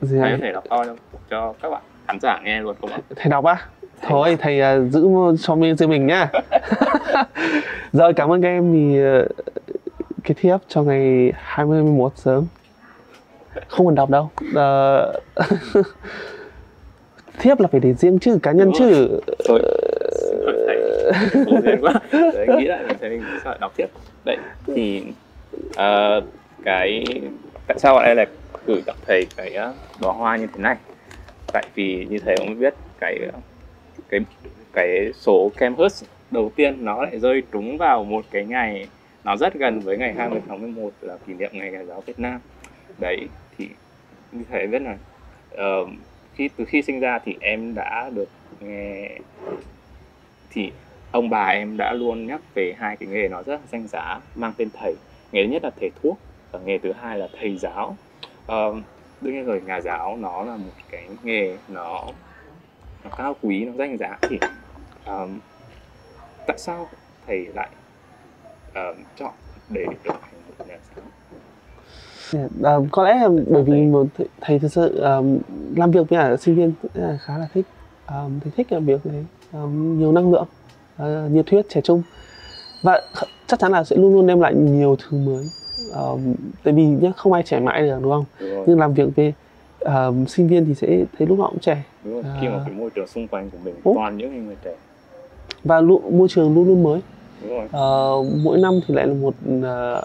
Gì 0.00 0.18
thầy 0.20 0.30
có 0.30 0.38
thể 0.40 0.52
đọc 0.52 0.64
to 0.70 0.84
cho, 0.84 0.94
cho 1.30 1.54
các 1.62 1.70
bạn 1.70 1.82
khán 2.06 2.18
giả 2.22 2.40
nghe 2.44 2.60
luôn 2.60 2.76
không 2.80 2.90
ạ? 2.90 2.98
Thầy 3.16 3.30
đọc 3.30 3.44
á? 3.44 3.56
Thôi 4.02 4.36
thầy 4.40 4.60
à, 4.60 4.78
giữ 4.78 5.08
cho 5.42 5.54
mình 5.54 5.76
riêng 5.76 5.90
mình 5.90 6.06
nhá. 6.06 6.28
Rồi 7.92 8.12
cảm 8.14 8.32
ơn 8.32 8.42
các 8.42 8.48
em 8.48 8.72
thì 8.72 9.02
ờ, 9.02 9.28
cái 10.24 10.34
thiếp 10.40 10.60
cho 10.68 10.82
ngày 10.82 11.32
21 11.36 12.12
sớm 12.16 12.46
không 13.68 13.86
cần 13.86 13.94
đọc 13.94 14.10
đâu. 14.10 14.30
Ờ, 14.54 15.12
thiếp 17.38 17.60
là 17.60 17.68
phải 17.68 17.80
để 17.80 17.92
riêng 17.92 18.18
chứ 18.18 18.38
cá 18.42 18.52
nhân 18.52 18.66
Đúng 18.66 18.74
chứ. 18.78 19.20
thôi. 19.48 19.60
Vô 21.46 21.56
duyên 21.64 21.80
quá 21.80 21.94
đấy 22.12 22.46
nghĩ 22.58 22.64
lại 22.64 22.84
mình 22.88 22.96
thấy 23.00 23.10
mình 23.10 23.22
sợ 23.44 23.56
đọc 23.60 23.72
tiếp. 23.76 23.86
Đấy 24.24 24.36
thì 24.66 25.02
ờ, 25.76 26.20
cái 26.64 27.04
tại 27.66 27.78
sao 27.78 27.94
bọn 27.94 28.04
em 28.04 28.16
lại 28.16 28.26
gửi 28.66 28.82
tặng 28.86 28.96
thầy 29.06 29.26
cái 29.36 29.54
ờ, 29.54 29.72
đóa 30.00 30.12
hoa 30.12 30.36
như 30.36 30.46
thế 30.46 30.62
này? 30.62 30.76
Tại 31.52 31.64
vì 31.74 32.06
như 32.10 32.18
thầy 32.24 32.36
cũng 32.38 32.58
biết 32.58 32.74
cái 33.00 33.18
ờ, 33.32 33.38
cái 34.08 34.20
cái 34.72 35.12
số 35.14 35.50
campus 35.56 36.04
đầu 36.30 36.52
tiên 36.56 36.84
nó 36.84 37.02
lại 37.02 37.18
rơi 37.18 37.42
trúng 37.52 37.78
vào 37.78 38.04
một 38.04 38.24
cái 38.30 38.44
ngày 38.44 38.86
nó 39.24 39.36
rất 39.36 39.54
gần 39.54 39.80
với 39.80 39.96
ngày 39.98 40.14
20 40.16 40.40
tháng 40.48 40.60
11 40.60 40.90
là 41.00 41.16
kỷ 41.26 41.32
niệm 41.34 41.50
ngày 41.52 41.70
nhà 41.70 41.84
giáo 41.84 42.02
Việt 42.06 42.18
Nam 42.18 42.40
đấy 43.00 43.28
thì 43.58 43.68
như 44.32 44.44
thầy 44.50 44.66
biết 44.66 44.82
là 44.82 44.96
uh, 45.54 45.88
khi 46.34 46.48
từ 46.56 46.64
khi 46.64 46.82
sinh 46.82 47.00
ra 47.00 47.18
thì 47.24 47.36
em 47.40 47.74
đã 47.74 48.10
được 48.14 48.28
nghe 48.60 49.08
thì 50.50 50.72
ông 51.12 51.30
bà 51.30 51.46
em 51.46 51.76
đã 51.76 51.92
luôn 51.92 52.26
nhắc 52.26 52.40
về 52.54 52.74
hai 52.78 52.96
cái 52.96 53.08
nghề 53.08 53.28
nó 53.28 53.42
rất 53.42 53.52
là 53.52 53.66
danh 53.72 53.88
giá 53.88 54.20
mang 54.34 54.52
tên 54.56 54.68
thầy. 54.80 54.94
Nghề 55.32 55.46
thứ 55.46 55.52
nhất 55.52 55.64
là 55.64 55.70
thầy 55.80 55.90
thuốc 56.02 56.18
và 56.52 56.58
nghề 56.64 56.78
thứ 56.78 56.92
hai 56.92 57.18
là 57.18 57.28
thầy 57.40 57.56
giáo. 57.56 57.96
Uh, 58.52 58.76
đương 59.20 59.34
nhiên 59.34 59.44
rồi 59.44 59.60
nhà 59.66 59.80
giáo 59.80 60.16
nó 60.16 60.42
là 60.42 60.56
một 60.56 60.72
cái 60.90 61.08
nghề 61.22 61.56
nó 61.68 62.06
nó 63.04 63.10
cao 63.16 63.36
quý 63.42 63.64
nó 63.64 63.72
danh 63.72 63.96
giá 63.96 64.18
thì 64.22 64.38
ờm, 65.04 65.40
tại 66.46 66.58
sao 66.58 66.88
thầy 67.26 67.46
lại 67.54 67.68
ờm, 68.74 68.94
chọn 69.16 69.32
để 69.68 69.86
trở 70.04 70.12
thành 70.22 70.40
một 70.58 70.68
nhà 70.68 70.78
giáo? 70.96 71.04
À, 72.62 72.76
có 72.90 73.04
lẽ 73.04 73.14
là 73.14 73.28
bởi 73.46 73.62
vì 73.62 73.86
một 73.86 74.06
thầy, 74.40 74.58
thực 74.58 74.72
sự 74.72 75.00
um, 75.00 75.38
làm 75.76 75.90
việc 75.90 76.08
với 76.10 76.18
cả 76.18 76.36
sinh 76.36 76.54
viên 76.54 76.72
là 76.94 77.18
khá 77.20 77.38
là 77.38 77.48
thích. 77.54 77.66
Um, 78.08 78.40
thầy 78.40 78.52
thích 78.56 78.72
làm 78.72 78.86
việc 78.86 79.00
đấy 79.04 79.24
um, 79.52 79.98
nhiều 79.98 80.12
năng 80.12 80.32
lượng 80.32 80.46
uh, 81.02 81.30
nhiệt 81.30 81.50
huyết 81.50 81.66
trẻ 81.68 81.80
trung. 81.80 82.02
Và 82.82 83.00
chắc 83.46 83.60
chắn 83.60 83.72
là 83.72 83.84
sẽ 83.84 83.96
luôn 83.96 84.14
luôn 84.14 84.26
đem 84.26 84.40
lại 84.40 84.54
nhiều 84.54 84.96
thứ 84.96 85.18
mới. 85.18 85.44
Um, 85.94 86.34
tại 86.64 86.74
vì 86.74 86.84
nhá 86.84 87.12
không 87.16 87.32
ai 87.32 87.42
trẻ 87.42 87.60
mãi 87.60 87.82
được 87.82 87.98
đúng 88.02 88.12
không? 88.12 88.24
Đúng 88.40 88.64
nhưng 88.66 88.78
làm 88.78 88.94
việc 88.94 89.08
với 89.16 89.32
um, 89.80 90.24
sinh 90.24 90.48
viên 90.48 90.64
thì 90.64 90.74
sẽ 90.74 91.04
thấy 91.18 91.26
lúc 91.26 91.38
nào 91.38 91.48
cũng 91.50 91.60
trẻ. 91.60 91.84
Đúng 92.04 92.14
rồi. 92.14 92.22
khi 92.40 92.48
mà 92.48 92.54
à. 92.54 92.62
cái 92.66 92.74
môi 92.74 92.90
trường 92.90 93.06
xung 93.06 93.28
quanh 93.28 93.50
của 93.50 93.58
mình 93.64 93.74
Ủa? 93.84 93.94
toàn 93.94 94.16
những 94.16 94.46
người 94.46 94.56
trẻ. 94.64 94.74
Và 95.64 95.80
luôn, 95.80 96.18
môi 96.18 96.28
trường 96.28 96.54
luôn 96.54 96.68
luôn 96.68 96.82
mới. 96.82 97.00
Đúng 97.42 97.50
rồi. 97.50 97.68
Ờ, 97.72 98.12
mỗi 98.44 98.58
năm 98.58 98.80
thì 98.86 98.94
lại 98.94 99.06
là 99.06 99.14
một 99.14 99.34
ờ, 99.62 100.02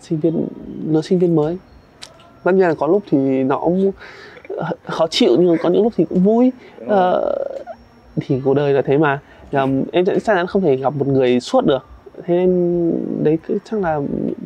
sinh 0.00 0.20
viên 0.20 0.46
lứa 0.86 1.00
sinh 1.00 1.18
viên 1.18 1.36
mới. 1.36 1.58
Tất 2.44 2.52
nhiên 2.52 2.68
là 2.68 2.74
có 2.74 2.86
lúc 2.86 3.02
thì 3.10 3.18
nó 3.42 3.58
cũng 3.58 3.92
khó 4.84 5.06
chịu 5.06 5.36
nhưng 5.38 5.56
có 5.62 5.68
những 5.68 5.82
lúc 5.82 5.92
thì 5.96 6.04
cũng 6.04 6.24
vui. 6.24 6.52
Ờ, 6.86 7.34
thì 8.16 8.40
cuộc 8.44 8.54
đời 8.54 8.72
là 8.72 8.82
thế 8.82 8.98
mà. 8.98 9.20
Ờm, 9.52 9.82
em 9.92 10.04
chắc 10.04 10.12
chắc 10.24 10.36
chắn 10.36 10.46
không 10.46 10.62
thể 10.62 10.76
gặp 10.76 10.94
một 10.94 11.06
người 11.06 11.40
suốt 11.40 11.64
được. 11.66 11.86
Thế 12.24 12.34
nên 12.34 12.92
đấy 13.22 13.38
chắc 13.70 13.80
là 13.80 14.00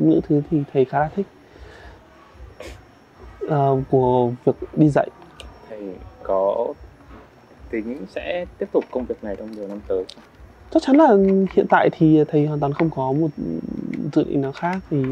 những 0.04 0.20
thứ 0.28 0.42
thì 0.50 0.62
thầy 0.72 0.84
khá 0.84 0.98
là 0.98 1.10
thích. 1.16 1.26
Ờ, 3.48 3.76
của 3.90 4.30
việc 4.44 4.54
đi 4.76 4.88
dạy. 4.88 5.08
Thầy 5.68 5.80
có 6.22 6.74
tính 7.70 8.06
sẽ 8.14 8.44
tiếp 8.58 8.66
tục 8.72 8.84
công 8.90 9.04
việc 9.04 9.24
này 9.24 9.36
trong 9.36 9.52
nhiều 9.52 9.68
năm 9.68 9.80
tới 9.88 10.04
không? 10.14 10.24
Chắc 10.70 10.82
chắn 10.82 10.96
là 10.96 11.16
hiện 11.52 11.66
tại 11.68 11.90
thì 11.92 12.24
thầy 12.28 12.46
hoàn 12.46 12.60
toàn 12.60 12.72
không 12.72 12.90
có 12.90 13.12
một 13.12 13.28
dự 14.12 14.24
định 14.24 14.40
nào 14.40 14.52
khác 14.52 14.76
thì 14.90 15.04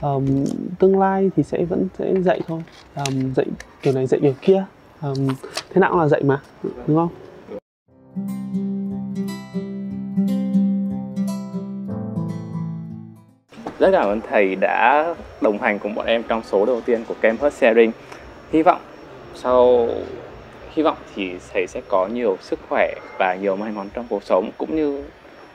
um, 0.00 0.44
tương 0.78 0.98
lai 0.98 1.30
thì 1.36 1.42
sẽ 1.42 1.64
vẫn 1.64 1.88
sẽ 1.98 2.14
dạy 2.22 2.40
thôi. 2.46 2.62
Um, 2.96 3.34
dạy 3.34 3.46
kiểu 3.82 3.92
này 3.94 4.06
dạy 4.06 4.20
kiểu 4.20 4.34
kia. 4.40 4.64
Um, 5.02 5.28
thế 5.70 5.80
nào 5.80 5.90
cũng 5.90 6.00
là 6.00 6.08
dạy 6.08 6.22
mà 6.22 6.42
đúng 6.86 6.96
không? 6.96 7.08
Rất 13.78 13.90
cảm 13.92 14.08
ơn 14.08 14.20
thầy 14.30 14.56
đã 14.56 15.14
đồng 15.40 15.58
hành 15.58 15.78
cùng 15.78 15.94
bọn 15.94 16.06
em 16.06 16.22
trong 16.28 16.42
số 16.42 16.66
đầu 16.66 16.80
tiên 16.80 17.04
của 17.08 17.14
Campus 17.20 17.54
Sharing. 17.54 17.92
Hy 18.52 18.62
vọng 18.62 18.80
sau 19.34 19.88
hy 20.76 20.82
vọng 20.82 20.96
thì 21.14 21.32
thầy 21.52 21.66
sẽ 21.66 21.80
có 21.88 22.06
nhiều 22.06 22.36
sức 22.40 22.58
khỏe 22.68 22.94
và 23.18 23.34
nhiều 23.34 23.56
may 23.56 23.72
mắn 23.72 23.88
trong 23.94 24.06
cuộc 24.08 24.22
sống 24.22 24.50
cũng 24.58 24.76
như 24.76 25.04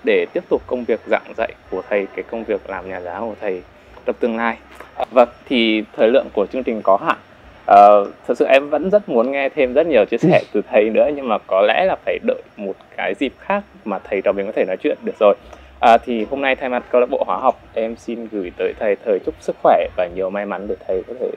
để 0.05 0.25
tiếp 0.33 0.43
tục 0.49 0.61
công 0.67 0.83
việc 0.83 0.99
giảng 1.07 1.33
dạy 1.37 1.53
của 1.69 1.81
thầy, 1.89 2.07
cái 2.15 2.23
công 2.31 2.43
việc 2.43 2.69
làm 2.69 2.89
nhà 2.89 3.01
giáo 3.01 3.21
của 3.21 3.35
thầy 3.41 3.61
trong 4.05 4.15
tương 4.19 4.37
lai. 4.37 4.57
Vâng, 5.11 5.29
thì 5.49 5.83
thời 5.97 6.09
lượng 6.09 6.27
của 6.33 6.45
chương 6.45 6.63
trình 6.63 6.81
có 6.81 6.97
hạn. 6.97 7.17
Ờ, 7.65 8.05
thật 8.27 8.33
sự 8.37 8.45
em 8.45 8.69
vẫn 8.69 8.89
rất 8.89 9.09
muốn 9.09 9.31
nghe 9.31 9.49
thêm 9.49 9.73
rất 9.73 9.87
nhiều 9.87 10.05
chia 10.05 10.17
sẻ 10.17 10.41
từ 10.53 10.61
thầy 10.71 10.89
nữa 10.89 11.09
nhưng 11.15 11.27
mà 11.27 11.37
có 11.47 11.61
lẽ 11.67 11.85
là 11.85 11.95
phải 12.05 12.19
đợi 12.27 12.41
một 12.57 12.75
cái 12.97 13.13
dịp 13.19 13.33
khác 13.39 13.63
mà 13.85 13.99
thầy 13.99 14.21
trò 14.21 14.31
mình 14.31 14.45
có 14.45 14.51
thể 14.51 14.65
nói 14.65 14.77
chuyện 14.77 14.97
được 15.03 15.15
rồi. 15.19 15.35
À, 15.79 15.97
thì 15.97 16.25
hôm 16.29 16.41
nay 16.41 16.55
thay 16.55 16.69
mặt 16.69 16.83
câu 16.89 17.01
lạc 17.01 17.07
bộ 17.09 17.23
hóa 17.27 17.37
học 17.37 17.61
em 17.73 17.95
xin 17.95 18.27
gửi 18.31 18.51
tới 18.57 18.73
thầy 18.79 18.95
thời 19.05 19.19
chúc 19.25 19.35
sức 19.39 19.55
khỏe 19.63 19.87
và 19.97 20.07
nhiều 20.15 20.29
may 20.29 20.45
mắn 20.45 20.67
để 20.67 20.75
thầy 20.87 21.03
có 21.07 21.13
thể 21.19 21.31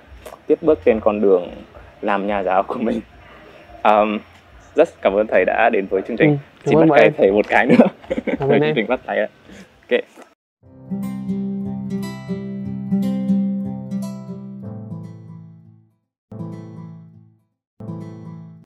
tiếp 0.46 0.58
bước 0.62 0.78
trên 0.84 1.00
con 1.00 1.20
đường 1.20 1.50
làm 2.00 2.26
nhà 2.26 2.42
giáo 2.42 2.62
của 2.62 2.78
mình. 2.78 3.00
Um, 3.84 4.18
rất 4.74 4.88
cảm 5.02 5.12
ơn 5.12 5.26
thầy 5.26 5.44
đã 5.44 5.70
đến 5.72 5.86
với 5.90 6.02
chương 6.08 6.16
trình. 6.16 6.38
Ừ, 6.64 6.70
xin 6.70 6.80
bắt 6.80 6.96
tay 6.98 7.10
thầy 7.18 7.30
một 7.30 7.48
cái 7.48 7.66
nữa. 7.66 7.86
Chương 8.38 8.74
trình 8.74 8.86
bắt 8.88 9.00
tay 9.06 9.18
ạ. 9.18 9.28